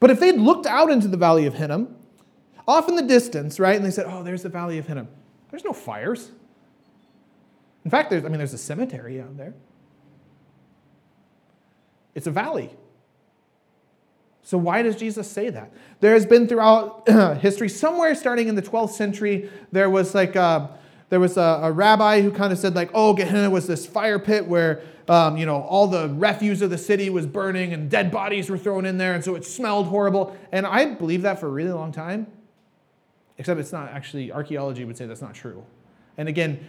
But 0.00 0.10
if 0.10 0.18
they'd 0.18 0.38
looked 0.38 0.66
out 0.66 0.90
into 0.90 1.08
the 1.08 1.18
valley 1.18 1.46
of 1.46 1.54
Hinnom, 1.54 1.94
off 2.66 2.88
in 2.88 2.96
the 2.96 3.02
distance, 3.02 3.60
right, 3.60 3.76
and 3.76 3.84
they 3.84 3.90
said, 3.90 4.06
oh, 4.08 4.22
there's 4.22 4.42
the 4.42 4.48
valley 4.48 4.78
of 4.78 4.86
Hinnom, 4.86 5.08
there's 5.50 5.64
no 5.64 5.72
fires. 5.72 6.30
In 7.84 7.90
fact, 7.90 8.10
there's, 8.10 8.24
I 8.24 8.28
mean, 8.28 8.38
there's 8.38 8.54
a 8.54 8.58
cemetery 8.58 9.20
out 9.20 9.36
there. 9.36 9.54
It's 12.20 12.26
a 12.26 12.30
valley. 12.30 12.68
So, 14.42 14.58
why 14.58 14.82
does 14.82 14.94
Jesus 14.94 15.26
say 15.26 15.48
that? 15.48 15.72
There 16.00 16.12
has 16.12 16.26
been 16.26 16.46
throughout 16.46 17.08
history, 17.38 17.70
somewhere 17.70 18.14
starting 18.14 18.46
in 18.46 18.56
the 18.56 18.62
12th 18.62 18.90
century, 18.90 19.48
there 19.72 19.88
was 19.88 20.14
like 20.14 20.36
a, 20.36 20.42
uh, 20.42 20.76
there 21.08 21.18
was 21.18 21.38
a, 21.38 21.60
a 21.62 21.72
rabbi 21.72 22.20
who 22.20 22.30
kind 22.30 22.52
of 22.52 22.58
said 22.58 22.74
like, 22.74 22.90
oh, 22.92 23.14
Gehenna 23.14 23.48
was 23.48 23.66
this 23.66 23.86
fire 23.86 24.18
pit 24.18 24.46
where 24.46 24.82
um, 25.08 25.38
you 25.38 25.46
know 25.46 25.62
all 25.62 25.86
the 25.86 26.10
refuse 26.10 26.60
of 26.60 26.68
the 26.68 26.76
city 26.76 27.08
was 27.08 27.24
burning 27.24 27.72
and 27.72 27.90
dead 27.90 28.10
bodies 28.10 28.50
were 28.50 28.58
thrown 28.58 28.84
in 28.84 28.98
there, 28.98 29.14
and 29.14 29.24
so 29.24 29.34
it 29.34 29.46
smelled 29.46 29.86
horrible. 29.86 30.36
And 30.52 30.66
I 30.66 30.92
believed 30.92 31.22
that 31.22 31.40
for 31.40 31.46
a 31.46 31.50
really 31.50 31.72
long 31.72 31.90
time, 31.90 32.26
except 33.38 33.58
it's 33.58 33.72
not 33.72 33.88
actually 33.88 34.30
archaeology 34.30 34.84
would 34.84 34.98
say 34.98 35.06
that's 35.06 35.22
not 35.22 35.32
true. 35.32 35.64
And 36.18 36.28
again, 36.28 36.62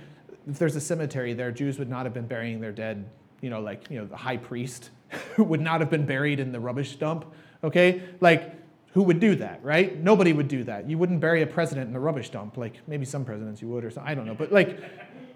if 0.48 0.58
there's 0.58 0.78
a 0.78 0.82
cemetery 0.82 1.34
there, 1.34 1.52
Jews 1.52 1.78
would 1.78 1.90
not 1.90 2.06
have 2.06 2.14
been 2.14 2.28
burying 2.28 2.62
their 2.62 2.72
dead. 2.72 3.10
You 3.42 3.50
know, 3.50 3.60
like 3.60 3.90
you 3.90 4.00
know 4.00 4.06
the 4.06 4.16
high 4.16 4.38
priest 4.38 4.92
would 5.38 5.62
not 5.62 5.80
have 5.80 5.90
been 5.90 6.06
buried 6.06 6.40
in 6.40 6.52
the 6.52 6.60
rubbish 6.60 6.96
dump 6.96 7.26
okay? 7.64 8.02
Like, 8.20 8.56
who 8.94 9.04
would 9.04 9.20
do 9.20 9.36
that, 9.36 9.64
right? 9.64 9.98
Nobody 9.98 10.34
would 10.34 10.48
do 10.48 10.64
that. 10.66 10.90
You 10.90 10.98
wouldn't 10.98 11.20
bury 11.20 11.42
a 11.42 11.48
president 11.48 11.90
in 11.90 11.96
a 11.96 12.00
rubbish 12.00 12.30
dump. 12.30 12.58
Like, 12.58 12.80
maybe 12.88 13.06
some 13.06 13.24
presidents 13.24 13.62
you 13.62 13.70
would 13.70 13.86
or 13.86 13.92
something. 13.92 14.12
I 14.12 14.16
don't 14.16 14.26
know. 14.26 14.36
But, 14.36 14.52
like, 14.52 14.80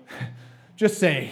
just 0.76 1.00
saying. 1.00 1.32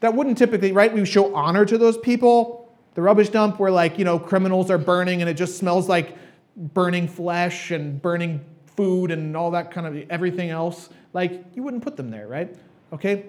That 0.00 0.14
wouldn't 0.14 0.38
typically, 0.38 0.72
right? 0.72 0.92
We 0.92 1.04
show 1.04 1.34
honor 1.34 1.64
to 1.64 1.78
those 1.78 1.98
people. 1.98 2.72
The 2.94 3.02
rubbish 3.02 3.30
dump 3.30 3.58
where, 3.58 3.70
like, 3.70 3.98
you 3.98 4.04
know, 4.04 4.18
criminals 4.18 4.70
are 4.70 4.78
burning 4.78 5.20
and 5.20 5.30
it 5.30 5.34
just 5.34 5.58
smells 5.58 5.88
like 5.88 6.16
burning 6.56 7.08
flesh 7.08 7.70
and 7.70 8.00
burning 8.02 8.44
food 8.66 9.10
and 9.10 9.36
all 9.36 9.52
that 9.52 9.70
kind 9.70 9.86
of 9.86 10.10
everything 10.10 10.50
else, 10.50 10.88
like 11.12 11.44
you 11.54 11.62
wouldn't 11.62 11.82
put 11.82 11.96
them 11.96 12.10
there, 12.10 12.26
right? 12.26 12.54
Okay? 12.92 13.26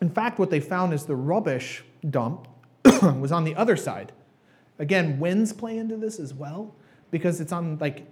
In 0.00 0.08
fact, 0.08 0.38
what 0.38 0.50
they 0.50 0.60
found 0.60 0.92
is 0.92 1.04
the 1.04 1.16
rubbish 1.16 1.84
dump 2.08 2.48
was 3.20 3.32
on 3.32 3.44
the 3.44 3.54
other 3.56 3.76
side. 3.76 4.12
Again, 4.78 5.18
winds 5.18 5.52
play 5.52 5.78
into 5.78 5.96
this 5.96 6.18
as 6.18 6.34
well 6.34 6.74
because 7.10 7.40
it's 7.40 7.52
on 7.52 7.78
like 7.78 8.06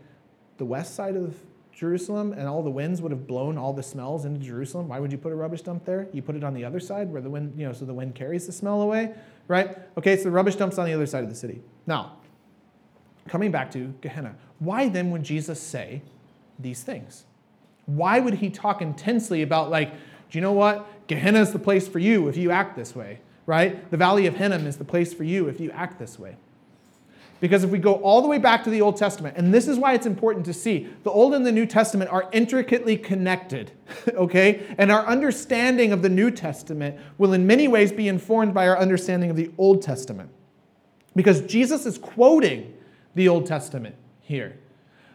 the 0.57 0.65
west 0.65 0.95
side 0.95 1.17
of 1.17 1.37
Jerusalem 1.73 2.33
and 2.33 2.47
all 2.47 2.63
the 2.63 2.71
winds 2.71 3.03
would 3.03 3.11
have 3.11 3.27
blown 3.27 3.59
all 3.59 3.73
the 3.73 3.83
smells 3.83 4.25
into 4.25 4.41
Jerusalem. 4.41 4.89
Why 4.89 5.01
would 5.01 5.11
you 5.11 5.19
put 5.19 5.33
a 5.33 5.35
rubbish 5.35 5.63
dump 5.63 5.85
there? 5.85 6.09
You 6.13 6.23
put 6.23 6.37
it 6.37 6.45
on 6.45 6.55
the 6.55 6.65
other 6.65 6.81
side 6.81 7.13
where 7.13 7.21
the 7.21 7.31
wind, 7.31 7.55
you 7.57 7.67
know, 7.67 7.73
so 7.73 7.85
the 7.85 7.95
wind 7.95 8.15
carries 8.15 8.47
the 8.47 8.53
smell 8.53 8.81
away, 8.81 9.15
right? 9.49 9.77
Okay, 9.99 10.17
so 10.17 10.25
the 10.25 10.31
rubbish 10.31 10.57
dump's 10.57 10.79
on 10.79 10.87
the 10.87 10.95
other 10.95 11.07
side 11.07 11.25
of 11.25 11.31
the 11.31 11.37
city. 11.37 11.63
Now, 11.87 12.19
coming 13.29 13.51
back 13.51 13.71
to 13.73 13.93
Gehenna, 14.01 14.37
why 14.59 14.89
then 14.89 15.11
would 15.11 15.25
Jesus 15.25 15.61
say 15.61 16.03
these 16.59 16.83
things? 16.83 17.25
Why 17.87 18.21
would 18.21 18.35
he 18.35 18.51
talk 18.51 18.81
intensely 18.81 19.43
about, 19.43 19.71
like, 19.71 19.93
do 19.93 20.39
you 20.39 20.41
know 20.41 20.53
what? 20.53 20.87
Gehenna 21.07 21.41
is 21.41 21.53
the 21.53 21.59
place 21.59 21.87
for 21.87 21.99
you 21.99 22.29
if 22.29 22.37
you 22.37 22.51
act 22.51 22.77
this 22.77 22.95
way, 22.95 23.21
right? 23.47 23.91
The 23.91 23.97
Valley 23.97 24.27
of 24.27 24.37
Hinnom 24.37 24.67
is 24.67 24.77
the 24.77 24.85
place 24.85 25.13
for 25.13 25.25
you 25.25 25.49
if 25.49 25.61
you 25.61 25.71
act 25.71 25.99
this 25.99 26.19
way. 26.19 26.37
Because 27.41 27.63
if 27.63 27.71
we 27.71 27.79
go 27.79 27.95
all 27.97 28.23
the 28.23 28.29
way 28.29 28.39
back 28.39 28.65
to 28.65 28.71
the 28.71 28.81
Old 28.81 28.97
Testament, 28.97 29.37
and 29.37 29.53
this 29.53 29.69
is 29.69 29.79
why 29.79 29.93
it's 29.93 30.07
important 30.07 30.47
to 30.47 30.55
see, 30.55 30.89
the 31.03 31.11
Old 31.11 31.35
and 31.35 31.45
the 31.45 31.53
New 31.53 31.67
Testament 31.67 32.11
are 32.11 32.29
intricately 32.33 32.97
connected, 32.97 33.73
okay? 34.15 34.63
And 34.79 34.91
our 34.91 35.05
understanding 35.07 35.93
of 35.93 36.01
the 36.01 36.09
New 36.09 36.31
Testament 36.31 36.99
will 37.19 37.33
in 37.35 37.47
many 37.47 37.69
ways 37.69 37.93
be 37.93 38.09
informed 38.09 38.55
by 38.55 38.67
our 38.67 38.79
understanding 38.79 39.31
of 39.31 39.37
the 39.37 39.51
Old 39.59 39.83
Testament. 39.83 40.31
Because 41.15 41.43
Jesus 41.43 41.87
is 41.87 41.99
quoting 41.99 42.73
the 43.15 43.29
Old 43.29 43.47
Testament 43.47 43.95
here. 44.21 44.57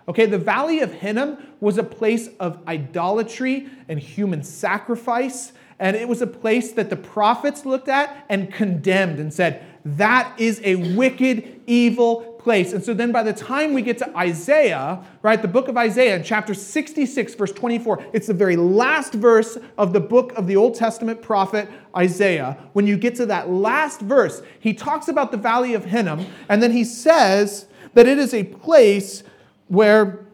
Okay, 0.08 0.26
the 0.26 0.38
Valley 0.38 0.80
of 0.80 0.94
Hinnom 0.94 1.38
was 1.60 1.78
a 1.78 1.84
place 1.84 2.30
of 2.40 2.60
idolatry 2.68 3.70
and 3.88 4.00
human 4.00 4.44
sacrifice, 4.44 5.54
and 5.80 5.96
it 5.96 6.08
was 6.08 6.22
a 6.22 6.28
place 6.28 6.74
that 6.74 6.90
the 6.90 6.96
prophets 6.96 7.66
looked 7.66 7.90
at 7.90 8.26
and 8.30 8.54
condemned 8.54 9.20
and 9.20 9.34
said, 9.34 9.64
that 9.86 10.40
is 10.40 10.62
a 10.64 10.76
wicked, 10.96 11.62
evil 11.66 12.22
place. 12.40 12.74
And 12.74 12.84
so 12.84 12.94
then 12.94 13.12
by 13.12 13.24
the 13.24 13.34
time 13.34 13.74
we 13.74 13.82
get 13.82 13.98
to 14.00 14.18
Isaiah, 14.18 15.04
right, 15.22 15.42
the 15.42 15.48
book 15.48 15.68
of 15.68 15.78
Isaiah 15.78 16.16
in 16.16 16.24
chapter 16.24 16.54
66, 16.54 17.36
verse 17.36 17.52
24, 17.52 18.06
it's 18.14 18.28
the 18.28 18.34
very 18.34 18.56
last 18.56 19.14
verse 19.14 19.58
of 19.78 19.94
the 19.94 20.00
book 20.00 20.34
of 20.34 20.48
the 20.48 20.56
Old 20.56 20.76
Testament 20.76 21.22
prophet 21.22 21.70
Isaiah. 21.96 22.58
When 22.74 22.86
you 22.88 22.98
get 22.98 23.16
to 23.16 23.26
that 23.28 23.50
last 23.50 24.02
verse, 24.02 24.42
he 24.60 24.74
talks 24.74 25.08
about 25.08 25.32
the 25.32 25.38
Valley 25.38 25.74
of 25.74 25.86
Hinnom, 25.86 26.26
and 26.50 26.62
then 26.62 26.72
he 26.72 26.84
says, 26.84 27.68
that 27.94 28.08
it 28.08 28.18
is 28.18 28.34
a 28.34 28.44
place 28.44 29.24
where, 29.68 30.26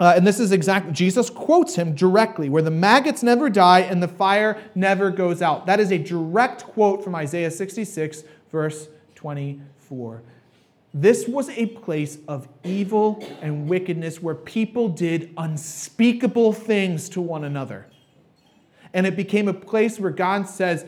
uh, 0.00 0.14
and 0.16 0.26
this 0.26 0.40
is 0.40 0.50
exactly, 0.50 0.92
Jesus 0.92 1.28
quotes 1.28 1.74
him 1.74 1.94
directly, 1.94 2.48
where 2.48 2.62
the 2.62 2.70
maggots 2.70 3.22
never 3.22 3.50
die 3.50 3.80
and 3.80 4.02
the 4.02 4.08
fire 4.08 4.60
never 4.74 5.10
goes 5.10 5.42
out. 5.42 5.66
That 5.66 5.78
is 5.78 5.92
a 5.92 5.98
direct 5.98 6.64
quote 6.64 7.04
from 7.04 7.14
Isaiah 7.14 7.50
66, 7.50 8.24
verse 8.50 8.88
24. 9.14 10.22
This 10.94 11.28
was 11.28 11.50
a 11.50 11.66
place 11.66 12.18
of 12.26 12.48
evil 12.64 13.22
and 13.42 13.68
wickedness 13.68 14.22
where 14.22 14.34
people 14.34 14.88
did 14.88 15.34
unspeakable 15.36 16.54
things 16.54 17.10
to 17.10 17.20
one 17.20 17.44
another. 17.44 17.86
And 18.94 19.06
it 19.06 19.16
became 19.16 19.48
a 19.48 19.54
place 19.54 20.00
where 20.00 20.10
God 20.10 20.48
says, 20.48 20.86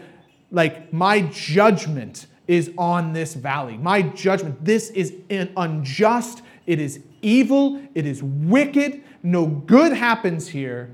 like, 0.50 0.92
my 0.92 1.20
judgment 1.20 2.26
is 2.48 2.72
on 2.78 3.12
this 3.12 3.34
valley. 3.34 3.76
My 3.76 4.02
judgment, 4.02 4.64
this 4.64 4.90
is 4.90 5.14
an 5.30 5.52
unjust, 5.56 6.42
it 6.66 6.80
is 6.80 7.00
evil, 7.22 7.82
it 7.94 8.06
is 8.06 8.22
wicked, 8.22 9.02
no 9.22 9.46
good 9.46 9.92
happens 9.92 10.48
here. 10.48 10.90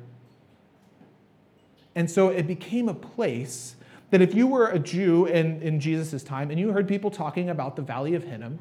And 1.95 2.11
so 2.11 2.29
it 2.29 2.47
became 2.47 2.89
a 2.89 2.95
place 2.95 3.77
that 4.11 4.23
if 4.23 4.35
you 4.35 4.47
were 4.47 4.69
a 4.69 4.79
Jew 4.79 5.27
in, 5.27 5.61
in 5.61 5.81
Jesus' 5.81 6.23
time 6.23 6.51
and 6.51 6.59
you 6.59 6.73
heard 6.73 6.89
people 6.89 7.11
talking 7.11 7.51
about 7.51 7.77
the 7.77 7.83
Valley 7.83 8.15
of 8.15 8.25
Hinnom, 8.25 8.59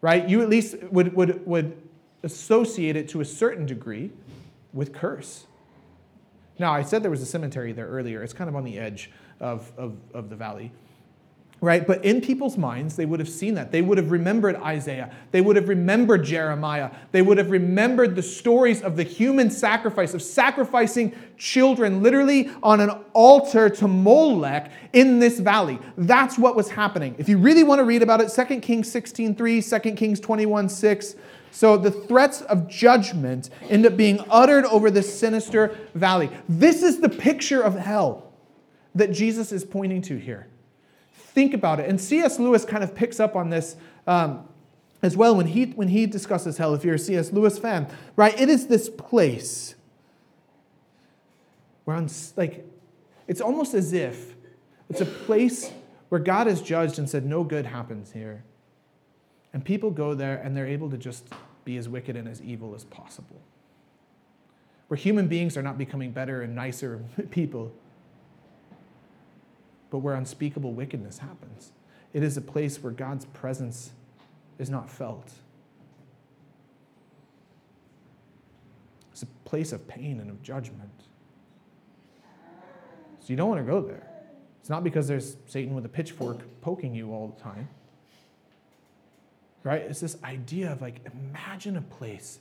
right, 0.00 0.28
you 0.28 0.40
at 0.40 0.48
least 0.48 0.76
would, 0.84 1.14
would, 1.14 1.46
would 1.46 1.76
associate 2.22 2.96
it 2.96 3.08
to 3.10 3.20
a 3.20 3.24
certain 3.24 3.66
degree 3.66 4.10
with 4.72 4.92
curse. 4.92 5.46
Now, 6.58 6.72
I 6.72 6.82
said 6.82 7.02
there 7.02 7.10
was 7.10 7.22
a 7.22 7.26
cemetery 7.26 7.72
there 7.72 7.86
earlier. 7.86 8.22
It's 8.22 8.32
kind 8.32 8.48
of 8.48 8.56
on 8.56 8.64
the 8.64 8.78
edge 8.78 9.10
of, 9.40 9.70
of, 9.76 9.96
of 10.14 10.30
the 10.30 10.36
valley 10.36 10.72
right? 11.60 11.86
But 11.86 12.04
in 12.04 12.20
people's 12.20 12.56
minds, 12.56 12.96
they 12.96 13.06
would 13.06 13.18
have 13.18 13.28
seen 13.28 13.54
that. 13.54 13.72
They 13.72 13.82
would 13.82 13.98
have 13.98 14.10
remembered 14.10 14.56
Isaiah. 14.56 15.12
They 15.32 15.40
would 15.40 15.56
have 15.56 15.68
remembered 15.68 16.24
Jeremiah. 16.24 16.90
They 17.10 17.22
would 17.22 17.38
have 17.38 17.50
remembered 17.50 18.14
the 18.14 18.22
stories 18.22 18.80
of 18.80 18.96
the 18.96 19.02
human 19.02 19.50
sacrifice, 19.50 20.14
of 20.14 20.22
sacrificing 20.22 21.14
children 21.36 22.02
literally 22.02 22.50
on 22.62 22.80
an 22.80 22.90
altar 23.12 23.68
to 23.70 23.88
Molech 23.88 24.70
in 24.92 25.18
this 25.18 25.40
valley. 25.40 25.78
That's 25.96 26.38
what 26.38 26.54
was 26.54 26.70
happening. 26.70 27.16
If 27.18 27.28
you 27.28 27.38
really 27.38 27.64
want 27.64 27.80
to 27.80 27.84
read 27.84 28.02
about 28.02 28.20
it, 28.20 28.28
2 28.28 28.60
Kings 28.60 28.90
16 28.90 29.34
3, 29.34 29.62
2 29.62 29.78
Kings 29.92 30.20
21 30.20 30.68
6. 30.68 31.16
So 31.50 31.76
the 31.76 31.90
threats 31.90 32.42
of 32.42 32.68
judgment 32.68 33.50
end 33.68 33.86
up 33.86 33.96
being 33.96 34.20
uttered 34.30 34.64
over 34.66 34.90
this 34.90 35.18
sinister 35.18 35.76
valley. 35.94 36.30
This 36.48 36.82
is 36.82 37.00
the 37.00 37.08
picture 37.08 37.62
of 37.62 37.74
hell 37.74 38.32
that 38.94 39.12
Jesus 39.12 39.50
is 39.50 39.64
pointing 39.64 40.02
to 40.02 40.16
here. 40.16 40.47
Think 41.32 41.54
about 41.54 41.80
it. 41.80 41.88
And 41.88 42.00
C.S. 42.00 42.38
Lewis 42.38 42.64
kind 42.64 42.82
of 42.82 42.94
picks 42.94 43.20
up 43.20 43.36
on 43.36 43.50
this 43.50 43.76
um, 44.06 44.48
as 45.02 45.16
well 45.16 45.36
when 45.36 45.46
he, 45.46 45.66
when 45.66 45.88
he 45.88 46.06
discusses 46.06 46.58
hell, 46.58 46.74
if 46.74 46.84
you're 46.84 46.96
a 46.96 46.98
C.S. 46.98 47.32
Lewis 47.32 47.58
fan, 47.58 47.86
right? 48.16 48.38
It 48.38 48.48
is 48.48 48.66
this 48.66 48.88
place 48.88 49.74
where, 51.84 52.04
like, 52.36 52.66
it's 53.26 53.40
almost 53.40 53.74
as 53.74 53.92
if 53.92 54.34
it's 54.88 55.00
a 55.00 55.06
place 55.06 55.70
where 56.08 56.20
God 56.20 56.46
has 56.46 56.62
judged 56.62 56.98
and 56.98 57.08
said, 57.08 57.26
no 57.26 57.44
good 57.44 57.66
happens 57.66 58.12
here. 58.12 58.42
And 59.52 59.64
people 59.64 59.90
go 59.90 60.14
there 60.14 60.36
and 60.36 60.56
they're 60.56 60.66
able 60.66 60.90
to 60.90 60.96
just 60.96 61.28
be 61.64 61.76
as 61.76 61.88
wicked 61.88 62.16
and 62.16 62.26
as 62.26 62.40
evil 62.40 62.74
as 62.74 62.84
possible. 62.84 63.40
Where 64.88 64.96
human 64.96 65.28
beings 65.28 65.56
are 65.56 65.62
not 65.62 65.76
becoming 65.76 66.12
better 66.12 66.42
and 66.42 66.54
nicer 66.54 67.04
people, 67.30 67.72
but 69.90 69.98
where 69.98 70.14
unspeakable 70.14 70.72
wickedness 70.72 71.18
happens. 71.18 71.72
It 72.12 72.22
is 72.22 72.36
a 72.36 72.40
place 72.40 72.82
where 72.82 72.92
God's 72.92 73.24
presence 73.26 73.90
is 74.58 74.70
not 74.70 74.90
felt. 74.90 75.30
It's 79.12 79.22
a 79.22 79.26
place 79.44 79.72
of 79.72 79.86
pain 79.88 80.20
and 80.20 80.30
of 80.30 80.42
judgment. 80.42 80.90
So 83.20 83.26
you 83.26 83.36
don't 83.36 83.48
want 83.48 83.64
to 83.64 83.70
go 83.70 83.80
there. 83.80 84.06
It's 84.60 84.70
not 84.70 84.84
because 84.84 85.08
there's 85.08 85.36
Satan 85.46 85.74
with 85.74 85.84
a 85.84 85.88
pitchfork 85.88 86.38
poking 86.60 86.94
you 86.94 87.12
all 87.12 87.28
the 87.28 87.42
time. 87.42 87.68
Right? 89.64 89.82
It's 89.82 90.00
this 90.00 90.16
idea 90.22 90.72
of 90.72 90.80
like, 90.80 91.00
imagine 91.12 91.76
a 91.76 91.82
place 91.82 92.38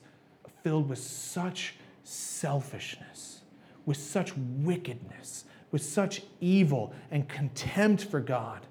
filled 0.63 0.87
with 0.89 0.99
such 0.99 1.75
selfishness, 2.03 3.41
with 3.85 3.97
such 3.97 4.33
wickedness, 4.37 5.45
with 5.77 5.85
such 5.85 6.23
evil 6.41 6.91
and 7.11 7.29
contempt 7.29 8.03
for 8.03 8.19
God. 8.19 8.65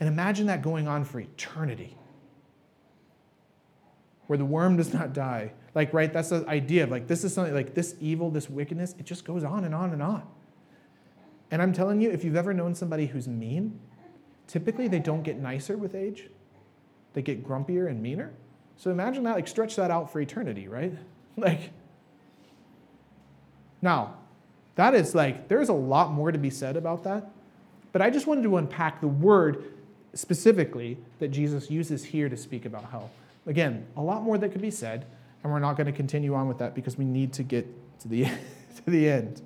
And 0.00 0.08
imagine 0.08 0.46
that 0.46 0.62
going 0.62 0.88
on 0.88 1.04
for 1.04 1.20
eternity, 1.20 1.98
where 4.26 4.38
the 4.38 4.44
worm 4.46 4.78
does 4.78 4.94
not 4.94 5.12
die. 5.12 5.52
Like, 5.74 5.92
right, 5.92 6.10
that's 6.10 6.30
the 6.30 6.42
idea 6.48 6.84
of 6.84 6.90
like, 6.90 7.08
this 7.08 7.24
is 7.24 7.34
something 7.34 7.52
like 7.52 7.74
this 7.74 7.94
evil, 8.00 8.30
this 8.30 8.48
wickedness, 8.48 8.94
it 8.98 9.04
just 9.04 9.26
goes 9.26 9.44
on 9.44 9.64
and 9.64 9.74
on 9.74 9.92
and 9.92 10.02
on. 10.02 10.26
And 11.50 11.60
I'm 11.60 11.74
telling 11.74 12.00
you, 12.00 12.10
if 12.10 12.24
you've 12.24 12.36
ever 12.36 12.54
known 12.54 12.74
somebody 12.74 13.04
who's 13.04 13.28
mean, 13.28 13.78
typically 14.46 14.88
they 14.88 15.00
don't 15.00 15.24
get 15.24 15.36
nicer 15.36 15.76
with 15.76 15.94
age, 15.94 16.30
they 17.12 17.20
get 17.20 17.46
grumpier 17.46 17.86
and 17.90 18.02
meaner. 18.02 18.32
So 18.78 18.90
imagine 18.90 19.24
that, 19.24 19.34
like, 19.34 19.46
stretch 19.46 19.76
that 19.76 19.90
out 19.90 20.10
for 20.10 20.22
eternity, 20.22 20.68
right? 20.68 20.96
Like, 21.36 21.72
now, 23.82 24.14
that 24.76 24.94
is 24.94 25.14
like, 25.14 25.48
there's 25.48 25.68
a 25.68 25.74
lot 25.74 26.12
more 26.12 26.32
to 26.32 26.38
be 26.38 26.50
said 26.50 26.76
about 26.76 27.04
that. 27.04 27.30
But 27.92 28.02
I 28.02 28.10
just 28.10 28.26
wanted 28.26 28.42
to 28.42 28.56
unpack 28.56 29.00
the 29.00 29.08
word 29.08 29.72
specifically 30.14 30.98
that 31.20 31.28
Jesus 31.28 31.70
uses 31.70 32.04
here 32.04 32.28
to 32.28 32.36
speak 32.36 32.64
about 32.64 32.90
hell. 32.90 33.10
Again, 33.46 33.86
a 33.96 34.02
lot 34.02 34.22
more 34.22 34.38
that 34.38 34.50
could 34.50 34.62
be 34.62 34.70
said, 34.70 35.06
and 35.42 35.52
we're 35.52 35.58
not 35.58 35.76
going 35.76 35.86
to 35.86 35.92
continue 35.92 36.34
on 36.34 36.48
with 36.48 36.58
that 36.58 36.74
because 36.74 36.98
we 36.98 37.04
need 37.04 37.32
to 37.34 37.42
get 37.42 37.66
to 38.00 38.08
the, 38.08 38.24
to 38.84 38.90
the 38.90 39.08
end. 39.08 39.42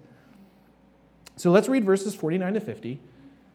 So 1.37 1.51
let's 1.51 1.69
read 1.69 1.85
verses 1.85 2.15
49 2.15 2.55
to 2.55 2.61
50 2.61 3.01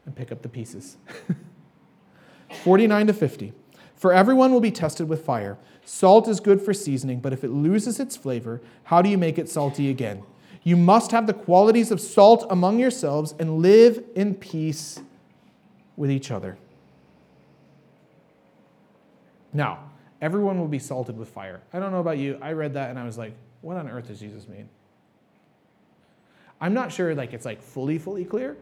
and 0.06 0.14
pick 0.14 0.30
up 0.30 0.42
the 0.42 0.48
pieces. 0.48 0.96
49 2.62 3.08
to 3.08 3.12
50. 3.12 3.52
For 3.96 4.12
everyone 4.12 4.52
will 4.52 4.60
be 4.60 4.70
tested 4.70 5.08
with 5.08 5.24
fire. 5.24 5.58
Salt 5.84 6.28
is 6.28 6.40
good 6.40 6.62
for 6.62 6.72
seasoning, 6.72 7.20
but 7.20 7.32
if 7.32 7.42
it 7.42 7.50
loses 7.50 7.98
its 7.98 8.16
flavor, 8.16 8.60
how 8.84 9.02
do 9.02 9.08
you 9.08 9.18
make 9.18 9.38
it 9.38 9.48
salty 9.48 9.90
again? 9.90 10.22
You 10.64 10.76
must 10.76 11.10
have 11.10 11.26
the 11.26 11.34
qualities 11.34 11.90
of 11.90 12.00
salt 12.00 12.46
among 12.48 12.78
yourselves 12.78 13.34
and 13.38 13.58
live 13.58 14.02
in 14.16 14.34
peace 14.34 14.98
with 15.96 16.10
each 16.10 16.30
other. 16.30 16.56
Now, 19.52 19.90
everyone 20.20 20.58
will 20.58 20.68
be 20.68 20.78
salted 20.78 21.16
with 21.18 21.28
fire. 21.28 21.60
I 21.72 21.78
don't 21.78 21.92
know 21.92 22.00
about 22.00 22.18
you. 22.18 22.38
I 22.40 22.52
read 22.52 22.74
that 22.74 22.90
and 22.90 22.98
I 22.98 23.04
was 23.04 23.18
like, 23.18 23.34
what 23.60 23.76
on 23.76 23.88
earth 23.88 24.08
does 24.08 24.20
Jesus 24.20 24.48
mean? 24.48 24.68
I'm 26.60 26.72
not 26.72 26.90
sure 26.90 27.14
like 27.14 27.34
it's 27.34 27.44
like 27.44 27.60
fully, 27.60 27.98
fully 27.98 28.24
clear, 28.24 28.56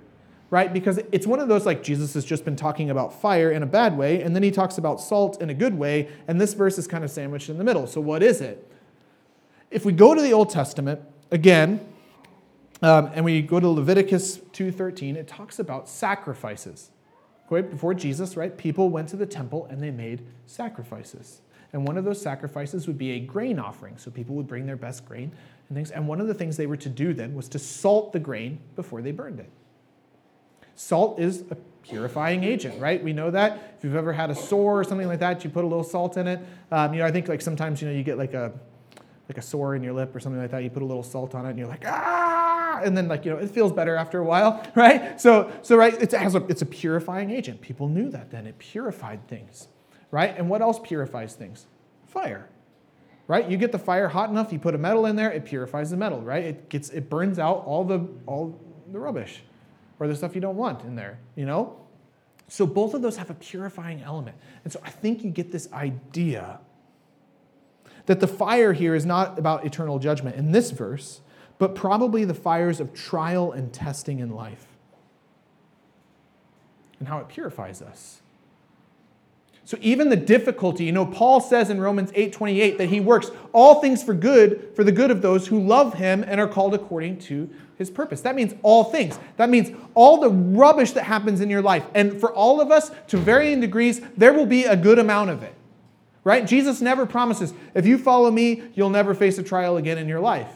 right? 0.50 0.72
Because 0.72 0.98
it's 1.12 1.26
one 1.26 1.38
of 1.38 1.46
those 1.46 1.64
like 1.64 1.84
Jesus 1.84 2.14
has 2.14 2.24
just 2.24 2.44
been 2.44 2.56
talking 2.56 2.90
about 2.90 3.20
fire 3.20 3.52
in 3.52 3.62
a 3.62 3.66
bad 3.66 3.96
way, 3.96 4.22
and 4.22 4.34
then 4.34 4.42
he 4.42 4.50
talks 4.50 4.76
about 4.76 5.00
salt 5.00 5.40
in 5.40 5.50
a 5.50 5.54
good 5.54 5.74
way, 5.78 6.08
and 6.26 6.40
this 6.40 6.52
verse 6.54 6.78
is 6.78 6.88
kind 6.88 7.04
of 7.04 7.10
sandwiched 7.10 7.48
in 7.48 7.58
the 7.58 7.64
middle. 7.64 7.86
So 7.86 8.00
what 8.00 8.22
is 8.22 8.40
it? 8.40 8.68
If 9.70 9.84
we 9.84 9.92
go 9.92 10.14
to 10.14 10.20
the 10.20 10.32
Old 10.32 10.50
Testament, 10.50 11.00
again, 11.30 11.86
um, 12.82 13.10
and 13.14 13.24
we 13.24 13.40
go 13.42 13.60
to 13.60 13.68
Leviticus 13.68 14.38
2.13, 14.38 15.14
it 15.16 15.28
talks 15.28 15.58
about 15.58 15.88
sacrifices. 15.88 16.90
Before 17.48 17.92
Jesus, 17.92 18.36
right, 18.36 18.56
people 18.56 18.88
went 18.88 19.08
to 19.10 19.16
the 19.16 19.26
temple 19.26 19.66
and 19.66 19.82
they 19.82 19.90
made 19.90 20.26
sacrifices. 20.46 21.42
And 21.72 21.86
one 21.86 21.96
of 21.96 22.04
those 22.04 22.20
sacrifices 22.20 22.86
would 22.86 22.98
be 22.98 23.12
a 23.12 23.20
grain 23.20 23.58
offering. 23.58 23.98
So 23.98 24.10
people 24.10 24.34
would 24.36 24.46
bring 24.46 24.66
their 24.66 24.76
best 24.76 25.06
grain 25.06 25.32
and 25.68 25.76
things. 25.76 25.90
And 25.90 26.08
one 26.08 26.20
of 26.20 26.26
the 26.26 26.34
things 26.34 26.56
they 26.56 26.66
were 26.66 26.76
to 26.78 26.88
do 26.88 27.14
then 27.14 27.34
was 27.34 27.48
to 27.50 27.58
salt 27.58 28.12
the 28.12 28.18
grain 28.18 28.58
before 28.74 29.02
they 29.02 29.12
burned 29.12 29.40
it. 29.40 29.50
Salt 30.74 31.20
is 31.20 31.44
a 31.50 31.56
purifying 31.82 32.42
agent, 32.44 32.80
right? 32.80 33.02
We 33.02 33.12
know 33.12 33.30
that. 33.30 33.74
If 33.78 33.84
you've 33.84 33.96
ever 33.96 34.12
had 34.12 34.30
a 34.30 34.34
sore 34.34 34.80
or 34.80 34.84
something 34.84 35.06
like 35.06 35.20
that, 35.20 35.44
you 35.44 35.50
put 35.50 35.64
a 35.64 35.66
little 35.66 35.84
salt 35.84 36.16
in 36.16 36.26
it. 36.26 36.40
Um, 36.70 36.94
you 36.94 37.00
know, 37.00 37.06
I 37.06 37.10
think 37.10 37.28
like 37.28 37.42
sometimes 37.42 37.82
you 37.82 37.88
know 37.88 37.94
you 37.94 38.02
get 38.02 38.18
like 38.18 38.34
a 38.34 38.52
like 39.28 39.38
a 39.38 39.42
sore 39.42 39.74
in 39.74 39.82
your 39.82 39.92
lip 39.92 40.14
or 40.16 40.20
something 40.20 40.40
like 40.40 40.50
that. 40.50 40.62
You 40.62 40.70
put 40.70 40.82
a 40.82 40.86
little 40.86 41.02
salt 41.02 41.34
on 41.34 41.46
it, 41.46 41.50
and 41.50 41.58
you're 41.58 41.68
like 41.68 41.84
ah 41.86 42.51
Ah, 42.72 42.80
and 42.82 42.96
then 42.96 43.08
like 43.08 43.24
you 43.24 43.30
know 43.30 43.38
it 43.38 43.50
feels 43.50 43.72
better 43.72 43.96
after 43.96 44.18
a 44.18 44.24
while, 44.24 44.64
right? 44.74 45.20
So 45.20 45.52
so 45.62 45.76
right, 45.76 45.94
it 46.00 46.12
has 46.12 46.34
a 46.34 46.44
it's 46.46 46.62
a 46.62 46.66
purifying 46.66 47.30
agent. 47.30 47.60
People 47.60 47.88
knew 47.88 48.08
that 48.10 48.30
then. 48.30 48.46
It 48.46 48.58
purified 48.58 49.26
things, 49.28 49.68
right? 50.10 50.36
And 50.36 50.48
what 50.48 50.62
else 50.62 50.78
purifies 50.78 51.34
things? 51.34 51.66
Fire. 52.06 52.48
Right? 53.28 53.48
You 53.48 53.56
get 53.56 53.72
the 53.72 53.78
fire 53.78 54.08
hot 54.08 54.30
enough, 54.30 54.52
you 54.52 54.58
put 54.58 54.74
a 54.74 54.78
metal 54.78 55.06
in 55.06 55.16
there, 55.16 55.30
it 55.30 55.44
purifies 55.44 55.90
the 55.90 55.96
metal, 55.96 56.20
right? 56.20 56.44
It 56.44 56.68
gets 56.68 56.90
it 56.90 57.08
burns 57.08 57.38
out 57.38 57.62
all 57.64 57.84
the 57.84 58.06
all 58.26 58.58
the 58.90 58.98
rubbish 58.98 59.42
or 59.98 60.08
the 60.08 60.16
stuff 60.16 60.34
you 60.34 60.40
don't 60.40 60.56
want 60.56 60.82
in 60.82 60.96
there, 60.96 61.18
you 61.36 61.46
know? 61.46 61.76
So 62.48 62.66
both 62.66 62.92
of 62.94 63.02
those 63.02 63.16
have 63.16 63.30
a 63.30 63.34
purifying 63.34 64.02
element. 64.02 64.36
And 64.64 64.72
so 64.72 64.80
I 64.84 64.90
think 64.90 65.24
you 65.24 65.30
get 65.30 65.52
this 65.52 65.72
idea 65.72 66.60
that 68.06 68.20
the 68.20 68.26
fire 68.26 68.72
here 68.72 68.94
is 68.94 69.06
not 69.06 69.38
about 69.38 69.64
eternal 69.64 69.98
judgment 69.98 70.36
in 70.36 70.52
this 70.52 70.70
verse, 70.70 71.20
but 71.62 71.76
probably 71.76 72.24
the 72.24 72.34
fires 72.34 72.80
of 72.80 72.92
trial 72.92 73.52
and 73.52 73.72
testing 73.72 74.18
in 74.18 74.32
life 74.32 74.66
and 76.98 77.06
how 77.06 77.18
it 77.18 77.28
purifies 77.28 77.80
us. 77.80 78.20
So 79.64 79.78
even 79.80 80.08
the 80.08 80.16
difficulty, 80.16 80.82
you 80.82 80.90
know, 80.90 81.06
Paul 81.06 81.40
says 81.40 81.70
in 81.70 81.80
Romans 81.80 82.10
8:28 82.16 82.78
that 82.78 82.88
he 82.88 82.98
works 82.98 83.30
all 83.52 83.80
things 83.80 84.02
for 84.02 84.12
good 84.12 84.70
for 84.74 84.82
the 84.82 84.90
good 84.90 85.12
of 85.12 85.22
those 85.22 85.46
who 85.46 85.60
love 85.60 85.94
him 85.94 86.24
and 86.26 86.40
are 86.40 86.48
called 86.48 86.74
according 86.74 87.18
to 87.18 87.48
his 87.78 87.90
purpose. 87.90 88.22
That 88.22 88.34
means 88.34 88.56
all 88.64 88.82
things. 88.82 89.20
That 89.36 89.48
means 89.48 89.70
all 89.94 90.18
the 90.18 90.30
rubbish 90.30 90.90
that 90.94 91.04
happens 91.04 91.40
in 91.40 91.48
your 91.48 91.62
life. 91.62 91.86
And 91.94 92.18
for 92.18 92.32
all 92.32 92.60
of 92.60 92.72
us, 92.72 92.90
to 93.06 93.18
varying 93.18 93.60
degrees, 93.60 94.00
there 94.16 94.32
will 94.32 94.46
be 94.46 94.64
a 94.64 94.74
good 94.74 94.98
amount 94.98 95.30
of 95.30 95.44
it. 95.44 95.54
Right? 96.24 96.44
Jesus 96.44 96.80
never 96.80 97.06
promises, 97.06 97.54
if 97.72 97.86
you 97.86 97.98
follow 97.98 98.32
me, 98.32 98.64
you'll 98.74 98.90
never 98.90 99.14
face 99.14 99.38
a 99.38 99.44
trial 99.44 99.76
again 99.76 99.96
in 99.96 100.08
your 100.08 100.18
life. 100.18 100.48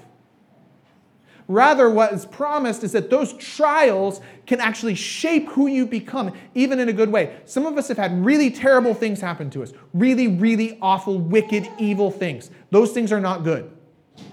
Rather, 1.48 1.88
what 1.88 2.12
is 2.12 2.26
promised 2.26 2.82
is 2.82 2.92
that 2.92 3.08
those 3.08 3.32
trials 3.34 4.20
can 4.46 4.60
actually 4.60 4.96
shape 4.96 5.48
who 5.50 5.68
you 5.68 5.86
become, 5.86 6.32
even 6.54 6.80
in 6.80 6.88
a 6.88 6.92
good 6.92 7.10
way. 7.10 7.36
Some 7.44 7.66
of 7.66 7.78
us 7.78 7.86
have 7.88 7.96
had 7.96 8.24
really 8.24 8.50
terrible 8.50 8.94
things 8.94 9.20
happen 9.20 9.48
to 9.50 9.62
us 9.62 9.72
really, 9.94 10.26
really 10.26 10.76
awful, 10.82 11.18
wicked, 11.18 11.68
evil 11.78 12.10
things. 12.10 12.50
Those 12.70 12.90
things 12.92 13.12
are 13.12 13.20
not 13.20 13.44
good. 13.44 13.70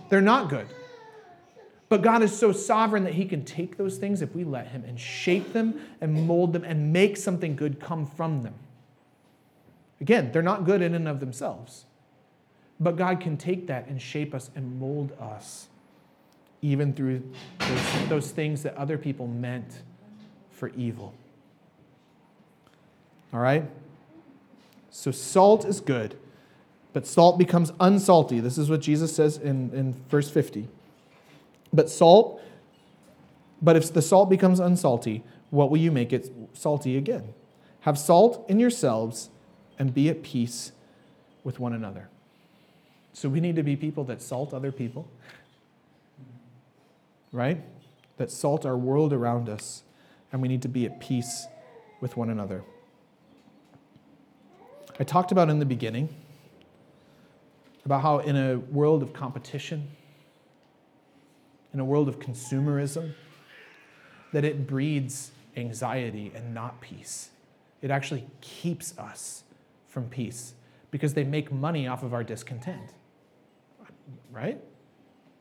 They're 0.09 0.21
not 0.21 0.49
good. 0.49 0.67
But 1.87 2.01
God 2.01 2.23
is 2.23 2.35
so 2.35 2.51
sovereign 2.51 3.03
that 3.03 3.13
He 3.13 3.25
can 3.25 3.45
take 3.45 3.77
those 3.77 3.97
things 3.97 4.23
if 4.23 4.33
we 4.33 4.43
let 4.43 4.69
Him 4.69 4.83
and 4.87 4.99
shape 4.99 5.53
them 5.53 5.79
and 6.01 6.25
mold 6.25 6.53
them 6.53 6.63
and 6.63 6.91
make 6.91 7.17
something 7.17 7.55
good 7.55 7.79
come 7.79 8.07
from 8.07 8.41
them. 8.41 8.55
Again, 10.01 10.31
they're 10.31 10.41
not 10.41 10.65
good 10.65 10.81
in 10.81 10.95
and 10.95 11.07
of 11.07 11.19
themselves. 11.19 11.85
But 12.79 12.95
God 12.95 13.19
can 13.19 13.37
take 13.37 13.67
that 13.67 13.87
and 13.87 14.01
shape 14.01 14.33
us 14.33 14.49
and 14.55 14.79
mold 14.79 15.11
us 15.19 15.67
even 16.63 16.93
through 16.93 17.21
those, 17.59 18.09
those 18.09 18.31
things 18.31 18.63
that 18.63 18.73
other 18.75 18.97
people 18.97 19.27
meant 19.27 19.81
for 20.49 20.69
evil. 20.69 21.13
All 23.33 23.41
right? 23.41 23.69
So 24.89 25.11
salt 25.11 25.65
is 25.65 25.81
good, 25.81 26.15
but 26.93 27.05
salt 27.05 27.37
becomes 27.37 27.71
unsalty. 27.73 28.41
This 28.41 28.57
is 28.57 28.69
what 28.69 28.79
Jesus 28.79 29.13
says 29.13 29.37
in, 29.37 29.71
in 29.73 29.93
verse 30.09 30.29
50. 30.29 30.69
But 31.73 31.89
salt, 31.89 32.41
but 33.61 33.75
if 33.75 33.91
the 33.91 34.01
salt 34.01 34.29
becomes 34.29 34.59
unsalty, 34.59 35.21
what 35.49 35.69
will 35.69 35.79
you 35.79 35.91
make 35.91 36.13
it 36.13 36.31
salty 36.53 36.95
again? 36.95 37.33
Have 37.81 37.99
salt 37.99 38.45
in 38.47 38.59
yourselves 38.59 39.29
and 39.77 39.93
be 39.93 40.07
at 40.07 40.23
peace 40.23 40.71
with 41.43 41.59
one 41.59 41.73
another. 41.73 42.07
So 43.11 43.27
we 43.27 43.41
need 43.41 43.57
to 43.57 43.63
be 43.63 43.75
people 43.75 44.05
that 44.05 44.21
salt 44.21 44.53
other 44.53 44.71
people 44.71 45.07
right? 47.33 47.61
That 48.15 48.31
salt 48.31 48.65
our 48.65 48.77
world 48.77 49.11
around 49.11 49.49
us, 49.49 49.83
and 50.31 50.41
we 50.41 50.47
need 50.47 50.61
to 50.61 50.69
be 50.69 50.85
at 50.85 51.01
peace 51.01 51.47
with 51.99 52.15
one 52.15 52.29
another. 52.29 52.63
I 54.99 55.03
talked 55.03 55.33
about 55.33 55.49
in 55.49 55.59
the 55.59 55.65
beginning 55.65 56.07
about 57.83 58.01
how 58.01 58.19
in 58.19 58.37
a 58.37 58.57
world 58.57 59.03
of 59.03 59.11
competition, 59.11 59.89
in 61.73 61.79
a 61.81 61.85
world 61.85 62.07
of 62.07 62.19
consumerism, 62.19 63.13
that 64.31 64.45
it 64.45 64.65
breeds 64.67 65.31
anxiety 65.57 66.31
and 66.33 66.53
not 66.53 66.79
peace. 66.79 67.29
It 67.81 67.91
actually 67.91 68.25
keeps 68.41 68.97
us 68.97 69.43
from 69.89 70.07
peace 70.07 70.53
because 70.91 71.13
they 71.13 71.23
make 71.23 71.51
money 71.51 71.87
off 71.87 72.03
of 72.03 72.13
our 72.13 72.23
discontent. 72.23 72.93
Right? 74.31 74.61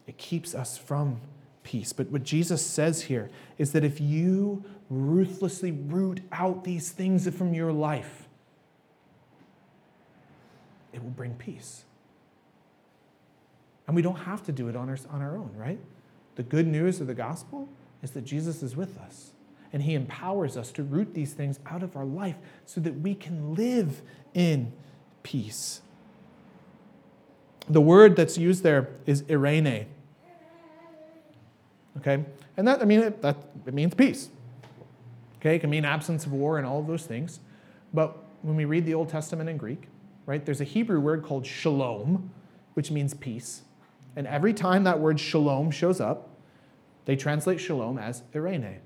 It 0.07 0.19
keeps 0.19 0.55
us 0.55 0.77
from 0.77 1.21
peace. 1.63 1.93
But 1.93 2.11
what 2.11 2.25
Jesus 2.25 2.65
says 2.65 3.03
here 3.03 3.31
is 3.59 3.73
that 3.73 3.85
if 3.85 4.01
you 4.01 4.65
ruthlessly 4.91 5.73
root 5.73 6.21
out 6.33 6.65
these 6.65 6.91
things 6.91 7.29
from 7.35 7.55
your 7.55 7.73
life, 7.73 8.29
it 10.93 11.03
will 11.03 11.11
bring 11.11 11.35
peace. 11.35 11.85
And 13.87 13.97
we 13.97 14.03
don't 14.03 14.17
have 14.17 14.43
to 14.45 14.53
do 14.53 14.69
it 14.69 14.77
on 14.77 14.89
our, 14.89 14.99
on 15.11 15.23
our 15.23 15.37
own, 15.37 15.51
right? 15.57 15.79
The 16.37 16.43
good 16.43 16.67
news 16.67 17.01
of 17.01 17.07
the 17.07 17.15
gospel 17.15 17.69
is 18.03 18.13
that 18.13 18.25
Jesus 18.25 18.63
is 18.63 18.77
with 18.77 18.99
us. 18.99 19.33
And 19.73 19.83
he 19.83 19.95
empowers 19.95 20.57
us 20.57 20.71
to 20.73 20.83
root 20.83 21.15
these 21.15 21.33
things 21.33 21.59
out 21.67 21.83
of 21.83 21.97
our 21.97 22.05
life 22.05 22.37
so 22.67 22.81
that 22.83 23.01
we 23.01 23.15
can 23.15 23.55
live 23.55 24.03
in 24.35 24.73
peace. 25.23 25.81
The 27.69 27.81
word 27.81 28.17
that's 28.17 28.37
used 28.37 28.63
there 28.63 28.91
is 29.07 29.23
eirene. 29.23 29.87
Okay? 31.99 32.25
And 32.57 32.67
that, 32.67 32.81
I 32.83 32.85
mean, 32.85 33.01
it, 33.01 33.23
that, 33.23 33.37
it 33.67 33.75
means 33.75 33.95
peace. 33.95 34.29
Okay? 35.39 35.57
It 35.57 35.59
can 35.61 35.71
mean 35.71 35.85
absence 35.85 36.27
of 36.27 36.33
war 36.33 36.59
and 36.59 36.67
all 36.67 36.81
of 36.81 36.87
those 36.87 37.07
things. 37.07 37.41
But 37.93 38.17
when 38.43 38.57
we 38.57 38.65
read 38.65 38.87
the 38.87 38.95
Old 38.95 39.09
Testament 39.09 39.49
in 39.49 39.57
Greek, 39.57 39.89
right, 40.27 40.45
there's 40.45 40.61
a 40.61 40.65
Hebrew 40.65 41.01
word 41.01 41.23
called 41.23 41.47
shalom, 41.47 42.31
which 42.75 42.91
means 42.91 43.15
peace. 43.15 43.63
And 44.17 44.27
every 44.27 44.53
time 44.53 44.85
that 44.85 45.01
word 45.01 45.21
shalom 45.21 45.71
shows 45.71 46.01
up, 46.01 46.29
they 47.05 47.17
translate 47.17 47.61
shalom 47.61 47.99
as 47.99 48.23
eirene. 48.35 48.79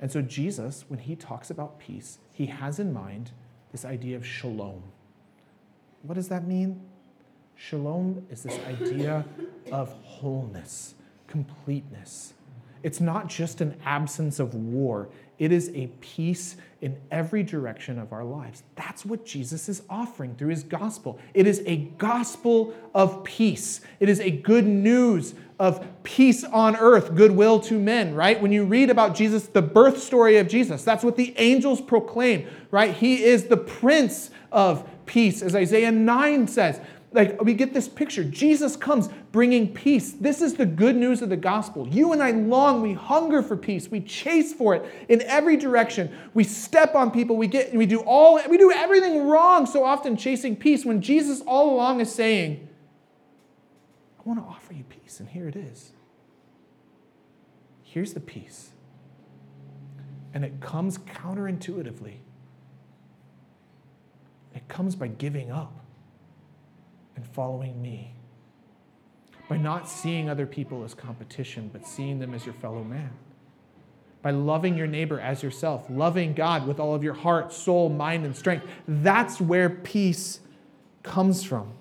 And 0.00 0.10
so 0.10 0.22
Jesus, 0.22 0.84
when 0.88 0.98
he 0.98 1.16
talks 1.16 1.50
about 1.50 1.78
peace, 1.78 2.18
he 2.32 2.46
has 2.46 2.78
in 2.78 2.92
mind 2.92 3.30
this 3.72 3.84
idea 3.84 4.16
of 4.16 4.26
shalom. 4.26 4.82
What 6.02 6.14
does 6.14 6.28
that 6.28 6.46
mean? 6.46 6.80
Shalom 7.56 8.26
is 8.30 8.42
this 8.42 8.58
idea 8.66 9.24
of 9.70 9.92
wholeness 10.02 10.94
completeness. 11.34 12.32
It's 12.84 13.00
not 13.00 13.26
just 13.26 13.60
an 13.60 13.76
absence 13.84 14.38
of 14.38 14.54
war, 14.54 15.08
it 15.36 15.50
is 15.50 15.68
a 15.74 15.88
peace 16.00 16.54
in 16.80 16.96
every 17.10 17.42
direction 17.42 17.98
of 17.98 18.12
our 18.12 18.22
lives. 18.22 18.62
That's 18.76 19.04
what 19.04 19.26
Jesus 19.26 19.68
is 19.68 19.82
offering 19.90 20.36
through 20.36 20.50
his 20.50 20.62
gospel. 20.62 21.18
It 21.32 21.48
is 21.48 21.60
a 21.66 21.78
gospel 21.98 22.72
of 22.94 23.24
peace. 23.24 23.80
It 23.98 24.08
is 24.08 24.20
a 24.20 24.30
good 24.30 24.64
news 24.64 25.34
of 25.58 25.84
peace 26.04 26.44
on 26.44 26.76
earth, 26.76 27.16
goodwill 27.16 27.58
to 27.62 27.80
men, 27.80 28.14
right? 28.14 28.40
When 28.40 28.52
you 28.52 28.64
read 28.64 28.90
about 28.90 29.16
Jesus, 29.16 29.48
the 29.48 29.62
birth 29.62 30.00
story 30.00 30.36
of 30.36 30.46
Jesus, 30.46 30.84
that's 30.84 31.02
what 31.02 31.16
the 31.16 31.34
angels 31.36 31.80
proclaim, 31.80 32.46
right? 32.70 32.94
He 32.94 33.24
is 33.24 33.46
the 33.46 33.56
prince 33.56 34.30
of 34.52 34.88
peace, 35.04 35.42
as 35.42 35.56
Isaiah 35.56 35.90
9 35.90 36.46
says 36.46 36.80
like 37.14 37.40
we 37.42 37.54
get 37.54 37.72
this 37.72 37.88
picture. 37.88 38.24
Jesus 38.24 38.76
comes 38.76 39.08
bringing 39.30 39.72
peace. 39.72 40.12
This 40.12 40.42
is 40.42 40.54
the 40.54 40.66
good 40.66 40.96
news 40.96 41.22
of 41.22 41.28
the 41.28 41.36
gospel. 41.36 41.88
You 41.88 42.12
and 42.12 42.22
I 42.22 42.32
long, 42.32 42.82
we 42.82 42.92
hunger 42.92 43.42
for 43.42 43.56
peace. 43.56 43.88
We 43.88 44.00
chase 44.00 44.52
for 44.52 44.74
it 44.74 44.84
in 45.08 45.22
every 45.22 45.56
direction. 45.56 46.12
We 46.34 46.44
step 46.44 46.94
on 46.94 47.10
people. 47.10 47.36
We 47.36 47.46
get 47.46 47.72
we 47.72 47.86
do 47.86 48.00
all 48.00 48.40
we 48.48 48.58
do 48.58 48.72
everything 48.72 49.28
wrong 49.28 49.64
so 49.64 49.84
often 49.84 50.16
chasing 50.16 50.56
peace 50.56 50.84
when 50.84 51.00
Jesus 51.00 51.40
all 51.46 51.72
along 51.72 52.00
is 52.00 52.12
saying, 52.12 52.68
I 54.18 54.22
want 54.28 54.40
to 54.40 54.46
offer 54.46 54.74
you 54.74 54.84
peace, 54.84 55.20
and 55.20 55.28
here 55.28 55.48
it 55.48 55.56
is. 55.56 55.92
Here's 57.82 58.12
the 58.12 58.20
peace. 58.20 58.70
And 60.32 60.44
it 60.44 60.60
comes 60.60 60.98
counterintuitively. 60.98 62.16
It 64.52 64.66
comes 64.68 64.96
by 64.96 65.06
giving 65.06 65.52
up 65.52 65.83
and 67.16 67.26
following 67.26 67.80
me. 67.80 68.14
By 69.48 69.56
not 69.56 69.88
seeing 69.88 70.28
other 70.28 70.46
people 70.46 70.84
as 70.84 70.94
competition, 70.94 71.70
but 71.72 71.86
seeing 71.86 72.18
them 72.18 72.34
as 72.34 72.44
your 72.46 72.54
fellow 72.54 72.82
man. 72.82 73.10
By 74.22 74.30
loving 74.30 74.76
your 74.76 74.86
neighbor 74.86 75.20
as 75.20 75.42
yourself, 75.42 75.86
loving 75.90 76.32
God 76.32 76.66
with 76.66 76.80
all 76.80 76.94
of 76.94 77.04
your 77.04 77.12
heart, 77.12 77.52
soul, 77.52 77.90
mind, 77.90 78.24
and 78.24 78.34
strength. 78.34 78.66
That's 78.88 79.40
where 79.40 79.68
peace 79.68 80.40
comes 81.02 81.44
from. 81.44 81.74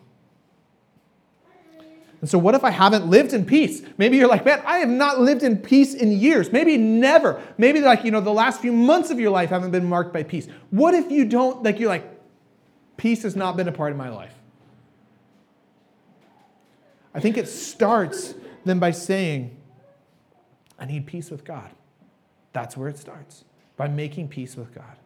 And 2.19 2.29
so, 2.29 2.37
what 2.37 2.55
if 2.55 2.63
I 2.63 2.69
haven't 2.69 3.09
lived 3.09 3.33
in 3.33 3.45
peace? 3.45 3.81
Maybe 3.97 4.15
you're 4.15 4.29
like, 4.29 4.45
man, 4.45 4.61
I 4.65 4.77
have 4.77 4.87
not 4.87 5.19
lived 5.19 5.43
in 5.43 5.57
peace 5.57 5.93
in 5.93 6.11
years. 6.11 6.53
Maybe 6.53 6.77
never. 6.77 7.41
Maybe, 7.57 7.81
like, 7.81 8.05
you 8.05 8.11
know, 8.11 8.21
the 8.21 8.31
last 8.31 8.61
few 8.61 8.71
months 8.71 9.09
of 9.09 9.19
your 9.19 9.29
life 9.29 9.49
haven't 9.49 9.71
been 9.71 9.89
marked 9.89 10.13
by 10.13 10.23
peace. 10.23 10.47
What 10.69 10.93
if 10.93 11.11
you 11.11 11.25
don't, 11.25 11.63
like, 11.63 11.81
you're 11.81 11.89
like, 11.89 12.09
peace 12.95 13.23
has 13.23 13.35
not 13.35 13.57
been 13.57 13.67
a 13.67 13.73
part 13.73 13.91
of 13.91 13.97
my 13.97 14.07
life? 14.07 14.33
I 17.13 17.19
think 17.19 17.37
it 17.37 17.47
starts 17.47 18.33
then 18.65 18.79
by 18.79 18.91
saying, 18.91 19.55
I 20.79 20.85
need 20.85 21.05
peace 21.05 21.29
with 21.29 21.43
God. 21.43 21.69
That's 22.53 22.75
where 22.75 22.89
it 22.89 22.97
starts, 22.97 23.45
by 23.77 23.87
making 23.87 24.29
peace 24.29 24.55
with 24.55 24.73
God. 24.73 24.97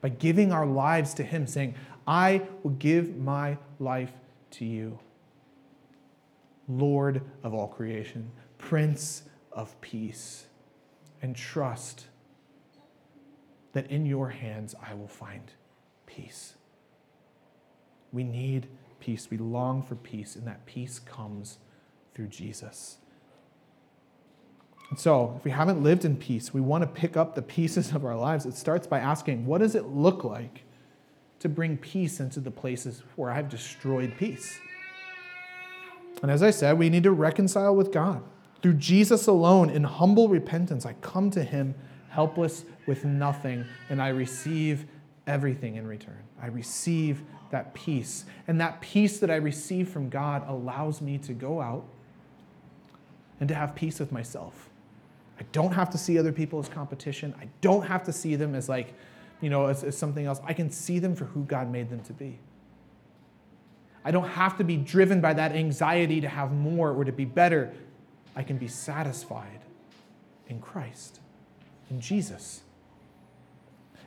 By 0.00 0.08
giving 0.08 0.52
our 0.52 0.66
lives 0.66 1.14
to 1.14 1.22
Him, 1.22 1.46
saying, 1.46 1.74
I 2.06 2.42
will 2.62 2.72
give 2.72 3.16
my 3.16 3.58
life 3.78 4.12
to 4.52 4.64
you. 4.64 4.98
Lord 6.68 7.22
of 7.42 7.52
all 7.52 7.68
creation, 7.68 8.30
Prince 8.58 9.22
of 9.52 9.78
peace, 9.80 10.46
and 11.22 11.34
trust 11.36 12.06
that 13.72 13.90
in 13.90 14.06
your 14.06 14.30
hands 14.30 14.74
I 14.82 14.94
will 14.94 15.08
find 15.08 15.52
peace. 16.06 16.54
We 18.12 18.24
need 18.24 18.68
peace. 19.00 19.28
We 19.30 19.38
long 19.38 19.82
for 19.82 19.94
peace, 19.96 20.36
and 20.36 20.46
that 20.46 20.66
peace 20.66 20.98
comes 20.98 21.58
through 22.14 22.28
Jesus. 22.28 22.98
And 24.90 24.98
so, 24.98 25.34
if 25.38 25.44
we 25.44 25.52
haven't 25.52 25.82
lived 25.82 26.04
in 26.04 26.16
peace, 26.16 26.52
we 26.52 26.60
want 26.60 26.82
to 26.82 26.88
pick 26.88 27.16
up 27.16 27.34
the 27.34 27.42
pieces 27.42 27.92
of 27.92 28.04
our 28.04 28.16
lives. 28.16 28.44
It 28.44 28.54
starts 28.54 28.86
by 28.86 28.98
asking, 28.98 29.46
what 29.46 29.58
does 29.58 29.74
it 29.74 29.86
look 29.86 30.24
like 30.24 30.64
to 31.38 31.48
bring 31.48 31.76
peace 31.76 32.18
into 32.20 32.40
the 32.40 32.50
places 32.50 33.02
where 33.14 33.30
I've 33.30 33.48
destroyed 33.48 34.14
peace? 34.18 34.58
And 36.22 36.30
as 36.30 36.42
I 36.42 36.50
said, 36.50 36.76
we 36.76 36.90
need 36.90 37.04
to 37.04 37.12
reconcile 37.12 37.74
with 37.74 37.92
God. 37.92 38.22
Through 38.62 38.74
Jesus 38.74 39.26
alone, 39.26 39.70
in 39.70 39.84
humble 39.84 40.28
repentance, 40.28 40.84
I 40.84 40.92
come 40.94 41.30
to 41.30 41.42
Him 41.42 41.74
helpless 42.10 42.64
with 42.86 43.04
nothing, 43.04 43.64
and 43.88 44.02
I 44.02 44.08
receive 44.08 44.86
everything 45.26 45.76
in 45.76 45.86
return. 45.86 46.22
I 46.40 46.46
receive 46.46 47.22
that 47.50 47.74
peace. 47.74 48.24
And 48.48 48.60
that 48.60 48.80
peace 48.80 49.18
that 49.20 49.30
I 49.30 49.36
receive 49.36 49.88
from 49.88 50.08
God 50.08 50.44
allows 50.48 51.00
me 51.00 51.18
to 51.18 51.32
go 51.32 51.60
out 51.60 51.84
and 53.38 53.48
to 53.48 53.54
have 53.54 53.74
peace 53.74 53.98
with 53.98 54.12
myself. 54.12 54.68
I 55.38 55.44
don't 55.52 55.72
have 55.72 55.90
to 55.90 55.98
see 55.98 56.18
other 56.18 56.32
people 56.32 56.58
as 56.58 56.68
competition. 56.68 57.34
I 57.40 57.48
don't 57.60 57.86
have 57.86 58.04
to 58.04 58.12
see 58.12 58.36
them 58.36 58.54
as 58.54 58.68
like, 58.68 58.92
you 59.40 59.48
know, 59.48 59.66
as, 59.66 59.82
as 59.82 59.96
something 59.96 60.26
else. 60.26 60.40
I 60.44 60.52
can 60.52 60.70
see 60.70 60.98
them 60.98 61.16
for 61.16 61.24
who 61.24 61.44
God 61.44 61.70
made 61.70 61.88
them 61.88 62.00
to 62.00 62.12
be. 62.12 62.38
I 64.04 64.10
don't 64.10 64.28
have 64.28 64.56
to 64.58 64.64
be 64.64 64.76
driven 64.76 65.20
by 65.20 65.34
that 65.34 65.52
anxiety 65.52 66.20
to 66.20 66.28
have 66.28 66.52
more 66.52 66.90
or 66.92 67.04
to 67.04 67.12
be 67.12 67.24
better. 67.24 67.72
I 68.36 68.42
can 68.42 68.58
be 68.58 68.68
satisfied 68.68 69.60
in 70.48 70.60
Christ, 70.60 71.20
in 71.90 72.00
Jesus. 72.00 72.62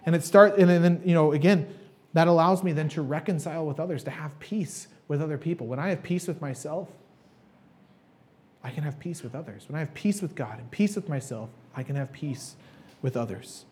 And 0.05 0.15
it 0.15 0.23
starts, 0.23 0.57
and 0.57 0.69
then, 0.69 1.01
you 1.05 1.13
know, 1.13 1.31
again, 1.31 1.73
that 2.13 2.27
allows 2.27 2.63
me 2.63 2.73
then 2.73 2.89
to 2.89 3.01
reconcile 3.01 3.65
with 3.65 3.79
others, 3.79 4.03
to 4.03 4.11
have 4.11 4.37
peace 4.39 4.87
with 5.07 5.21
other 5.21 5.37
people. 5.37 5.67
When 5.67 5.79
I 5.79 5.89
have 5.89 6.03
peace 6.03 6.27
with 6.27 6.41
myself, 6.41 6.89
I 8.63 8.69
can 8.69 8.83
have 8.83 8.99
peace 8.99 9.23
with 9.23 9.35
others. 9.35 9.65
When 9.67 9.75
I 9.75 9.79
have 9.79 9.93
peace 9.93 10.21
with 10.21 10.35
God 10.35 10.59
and 10.59 10.69
peace 10.71 10.95
with 10.95 11.09
myself, 11.09 11.49
I 11.75 11.83
can 11.83 11.95
have 11.95 12.11
peace 12.11 12.55
with 13.01 13.17
others. 13.17 13.65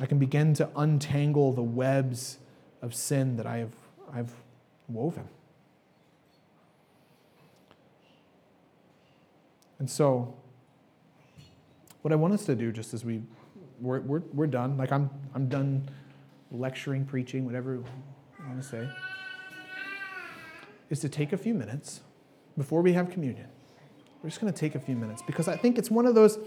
I 0.00 0.06
can 0.06 0.18
begin 0.18 0.54
to 0.54 0.68
untangle 0.76 1.52
the 1.52 1.62
webs 1.62 2.38
of 2.80 2.94
sin 2.94 3.36
that 3.36 3.46
I 3.46 3.58
have 3.58 3.72
I've 4.12 4.32
woven. 4.88 5.28
And 9.78 9.88
so, 9.88 10.34
what 12.02 12.12
I 12.12 12.16
want 12.16 12.34
us 12.34 12.46
to 12.46 12.54
do, 12.54 12.72
just 12.72 12.94
as 12.94 13.04
we 13.04 13.22
we're, 13.80 14.00
we're, 14.00 14.22
we're 14.32 14.46
done, 14.46 14.76
like 14.76 14.92
I'm 14.92 15.10
I'm 15.34 15.48
done 15.48 15.88
lecturing, 16.50 17.04
preaching, 17.04 17.44
whatever 17.46 17.74
you 17.74 17.84
want 18.46 18.62
to 18.62 18.66
say, 18.66 18.88
is 20.90 21.00
to 21.00 21.08
take 21.08 21.32
a 21.32 21.36
few 21.36 21.54
minutes 21.54 22.00
before 22.58 22.82
we 22.82 22.92
have 22.92 23.10
communion. 23.10 23.48
We're 24.22 24.28
just 24.28 24.40
going 24.40 24.52
to 24.52 24.58
take 24.58 24.74
a 24.74 24.80
few 24.80 24.96
minutes 24.96 25.22
because 25.26 25.48
I 25.48 25.56
think 25.56 25.78
it's 25.78 25.90
one 25.90 26.04
of 26.04 26.14
those 26.14 26.38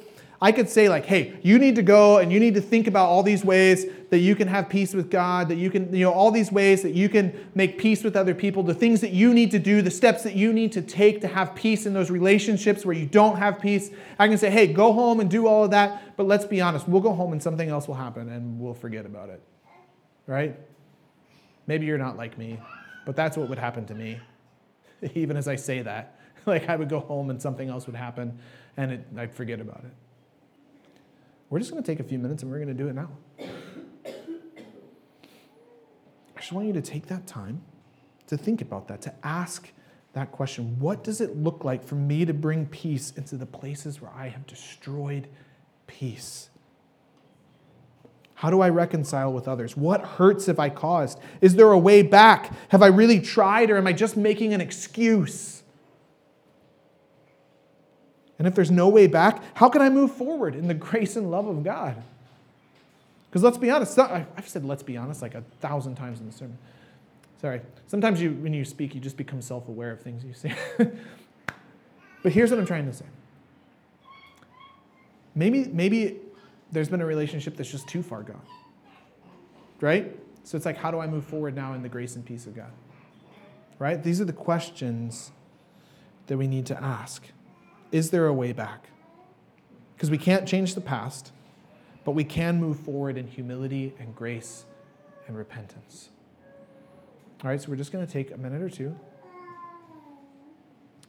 I 0.43 0.51
could 0.51 0.67
say, 0.67 0.89
like, 0.89 1.05
hey, 1.05 1.39
you 1.41 1.57
need 1.57 1.75
to 1.75 1.81
go 1.81 2.17
and 2.17 2.29
you 2.29 2.37
need 2.37 2.55
to 2.55 2.61
think 2.61 2.87
about 2.87 3.07
all 3.07 3.23
these 3.23 3.45
ways 3.45 3.85
that 4.09 4.19
you 4.19 4.35
can 4.35 4.49
have 4.49 4.67
peace 4.67 4.93
with 4.93 5.09
God, 5.09 5.47
that 5.47 5.55
you 5.55 5.71
can, 5.71 5.95
you 5.95 6.03
know, 6.03 6.11
all 6.11 6.31
these 6.31 6.51
ways 6.51 6.81
that 6.81 6.93
you 6.93 7.07
can 7.07 7.49
make 7.55 7.77
peace 7.77 8.03
with 8.03 8.17
other 8.17 8.35
people, 8.35 8.61
the 8.61 8.73
things 8.73 8.99
that 8.99 9.11
you 9.11 9.33
need 9.33 9.51
to 9.51 9.57
do, 9.57 9.81
the 9.81 9.89
steps 9.89 10.21
that 10.23 10.35
you 10.35 10.51
need 10.51 10.73
to 10.73 10.81
take 10.81 11.21
to 11.21 11.29
have 11.29 11.55
peace 11.55 11.85
in 11.85 11.93
those 11.93 12.11
relationships 12.11 12.85
where 12.85 12.93
you 12.93 13.05
don't 13.05 13.37
have 13.37 13.61
peace. 13.61 13.89
I 14.19 14.27
can 14.27 14.37
say, 14.37 14.49
hey, 14.49 14.67
go 14.67 14.91
home 14.91 15.21
and 15.21 15.29
do 15.29 15.47
all 15.47 15.63
of 15.63 15.71
that, 15.71 16.17
but 16.17 16.27
let's 16.27 16.43
be 16.43 16.59
honest, 16.59 16.89
we'll 16.89 16.99
go 16.99 17.13
home 17.13 17.31
and 17.31 17.41
something 17.41 17.69
else 17.69 17.87
will 17.87 17.95
happen 17.95 18.27
and 18.27 18.59
we'll 18.59 18.73
forget 18.73 19.05
about 19.05 19.29
it. 19.29 19.41
Right? 20.27 20.59
Maybe 21.67 21.85
you're 21.85 21.97
not 21.97 22.17
like 22.17 22.37
me, 22.37 22.59
but 23.05 23.15
that's 23.15 23.37
what 23.37 23.47
would 23.47 23.59
happen 23.59 23.85
to 23.85 23.95
me, 23.95 24.19
even 25.15 25.37
as 25.37 25.47
I 25.47 25.55
say 25.55 25.83
that. 25.83 26.19
Like 26.45 26.67
I 26.67 26.75
would 26.75 26.89
go 26.89 26.99
home 26.99 27.29
and 27.29 27.41
something 27.41 27.69
else 27.69 27.85
would 27.85 27.95
happen 27.95 28.37
and 28.75 28.91
it, 28.91 29.07
I'd 29.15 29.33
forget 29.33 29.61
about 29.61 29.85
it. 29.85 29.93
We're 31.53 31.59
just 31.59 31.69
going 31.69 31.83
to 31.83 31.91
take 31.91 31.99
a 31.99 32.03
few 32.03 32.17
minutes 32.17 32.41
and 32.41 32.51
we're 32.51 32.57
going 32.57 32.69
to 32.69 32.73
do 32.73 32.87
it 32.87 32.95
now. 32.95 33.09
I 36.35 36.39
just 36.39 36.51
want 36.51 36.65
you 36.65 36.73
to 36.73 36.81
take 36.81 37.05
that 37.05 37.27
time 37.27 37.61
to 38.25 38.35
think 38.35 38.59
about 38.59 38.87
that, 38.87 39.03
to 39.03 39.13
ask 39.23 39.69
that 40.13 40.31
question 40.31 40.79
What 40.79 41.03
does 41.03 41.21
it 41.21 41.37
look 41.37 41.63
like 41.63 41.83
for 41.85 41.93
me 41.93 42.25
to 42.25 42.33
bring 42.33 42.65
peace 42.65 43.11
into 43.11 43.35
the 43.37 43.45
places 43.45 44.01
where 44.01 44.09
I 44.15 44.29
have 44.29 44.47
destroyed 44.47 45.27
peace? 45.85 46.49
How 48.33 48.49
do 48.49 48.61
I 48.61 48.69
reconcile 48.69 49.31
with 49.31 49.47
others? 49.47 49.77
What 49.77 50.01
hurts 50.01 50.47
have 50.47 50.57
I 50.57 50.69
caused? 50.69 51.19
Is 51.39 51.53
there 51.53 51.71
a 51.71 51.77
way 51.77 52.01
back? 52.01 52.51
Have 52.69 52.81
I 52.81 52.87
really 52.87 53.21
tried 53.21 53.69
or 53.69 53.77
am 53.77 53.85
I 53.85 53.93
just 53.93 54.17
making 54.17 54.55
an 54.55 54.61
excuse? 54.61 55.61
And 58.43 58.49
if 58.49 58.55
there's 58.55 58.71
no 58.71 58.89
way 58.89 59.07
back, 59.07 59.41
how 59.53 59.69
can 59.69 59.81
I 59.81 59.89
move 59.89 60.11
forward 60.11 60.53
in 60.53 60.67
the 60.67 60.73
grace 60.73 61.15
and 61.15 61.31
love 61.31 61.47
of 61.47 61.63
God? 61.63 62.03
Because 63.29 63.41
let's 63.41 63.57
be 63.57 63.71
honest, 63.71 63.97
I've 63.97 64.49
said 64.49 64.65
let's 64.65 64.83
be 64.83 64.97
honest 64.97 65.21
like 65.21 65.33
a 65.33 65.45
thousand 65.61 65.95
times 65.95 66.19
in 66.19 66.25
the 66.25 66.33
sermon. 66.33 66.57
Sorry. 67.39 67.61
Sometimes 67.87 68.21
you, 68.21 68.31
when 68.31 68.53
you 68.53 68.65
speak, 68.65 68.95
you 68.95 68.99
just 68.99 69.15
become 69.15 69.41
self 69.41 69.69
aware 69.69 69.91
of 69.91 70.01
things 70.01 70.25
you 70.25 70.33
say. 70.33 70.53
but 72.21 72.33
here's 72.33 72.51
what 72.51 72.59
I'm 72.59 72.65
trying 72.65 72.85
to 72.85 72.91
say. 72.91 73.05
Maybe, 75.35 75.63
maybe 75.63 76.17
there's 76.69 76.89
been 76.89 76.99
a 76.99 77.05
relationship 77.05 77.55
that's 77.55 77.71
just 77.71 77.87
too 77.87 78.03
far 78.03 78.23
gone. 78.23 78.41
Right? 79.79 80.19
So 80.43 80.57
it's 80.57 80.65
like, 80.65 80.75
how 80.75 80.91
do 80.91 80.99
I 80.99 81.07
move 81.07 81.23
forward 81.23 81.55
now 81.55 81.75
in 81.75 81.81
the 81.81 81.87
grace 81.87 82.17
and 82.17 82.25
peace 82.25 82.45
of 82.45 82.57
God? 82.57 82.71
Right? 83.79 84.03
These 84.03 84.19
are 84.19 84.25
the 84.25 84.33
questions 84.33 85.31
that 86.27 86.37
we 86.37 86.45
need 86.45 86.65
to 86.65 86.83
ask. 86.83 87.23
Is 87.93 88.09
there 88.09 88.25
a 88.25 88.33
way 88.33 88.53
back? 88.53 88.87
Because 89.95 90.09
we 90.09 90.17
can't 90.17 90.47
change 90.47 90.73
the 90.73 90.81
past, 90.81 91.31
but 92.03 92.13
we 92.13 92.23
can 92.23 92.59
move 92.59 92.79
forward 92.79 93.17
in 93.17 93.27
humility 93.27 93.93
and 93.99 94.15
grace 94.15 94.65
and 95.27 95.37
repentance. 95.37 96.09
All 97.43 97.51
right, 97.51 97.61
so 97.61 97.69
we're 97.69 97.75
just 97.75 97.91
going 97.91 98.05
to 98.05 98.11
take 98.11 98.31
a 98.31 98.37
minute 98.37 98.63
or 98.63 98.69
two. 98.69 98.87
And 98.87 98.97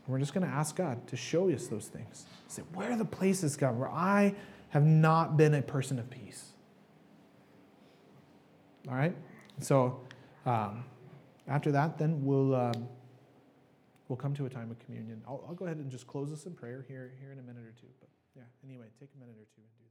we're 0.08 0.18
just 0.18 0.34
going 0.34 0.46
to 0.46 0.52
ask 0.52 0.76
God 0.76 1.06
to 1.06 1.16
show 1.16 1.48
us 1.48 1.68
those 1.68 1.86
things. 1.86 2.26
Say, 2.48 2.62
where 2.74 2.92
are 2.92 2.96
the 2.96 3.06
places, 3.06 3.56
God, 3.56 3.78
where 3.78 3.88
I 3.88 4.34
have 4.68 4.84
not 4.84 5.38
been 5.38 5.54
a 5.54 5.62
person 5.62 5.98
of 5.98 6.10
peace? 6.10 6.50
All 8.86 8.94
right? 8.94 9.16
So 9.60 10.00
um, 10.44 10.84
after 11.48 11.72
that, 11.72 11.96
then 11.96 12.26
we'll. 12.26 12.54
Um, 12.54 12.88
we'll 14.08 14.16
come 14.16 14.34
to 14.34 14.46
a 14.46 14.50
time 14.50 14.70
of 14.70 14.78
communion. 14.78 15.22
I'll, 15.26 15.44
I'll 15.48 15.54
go 15.54 15.64
ahead 15.66 15.78
and 15.78 15.90
just 15.90 16.06
close 16.06 16.32
us 16.32 16.46
in 16.46 16.54
prayer 16.54 16.84
here, 16.86 17.12
here 17.20 17.32
in 17.32 17.38
a 17.38 17.42
minute 17.42 17.64
or 17.64 17.74
two. 17.80 17.88
But 18.00 18.08
yeah, 18.36 18.42
anyway, 18.64 18.86
take 19.00 19.10
a 19.14 19.18
minute 19.18 19.36
or 19.36 19.46
two 19.54 19.62
and 19.62 19.72
do. 19.78 19.83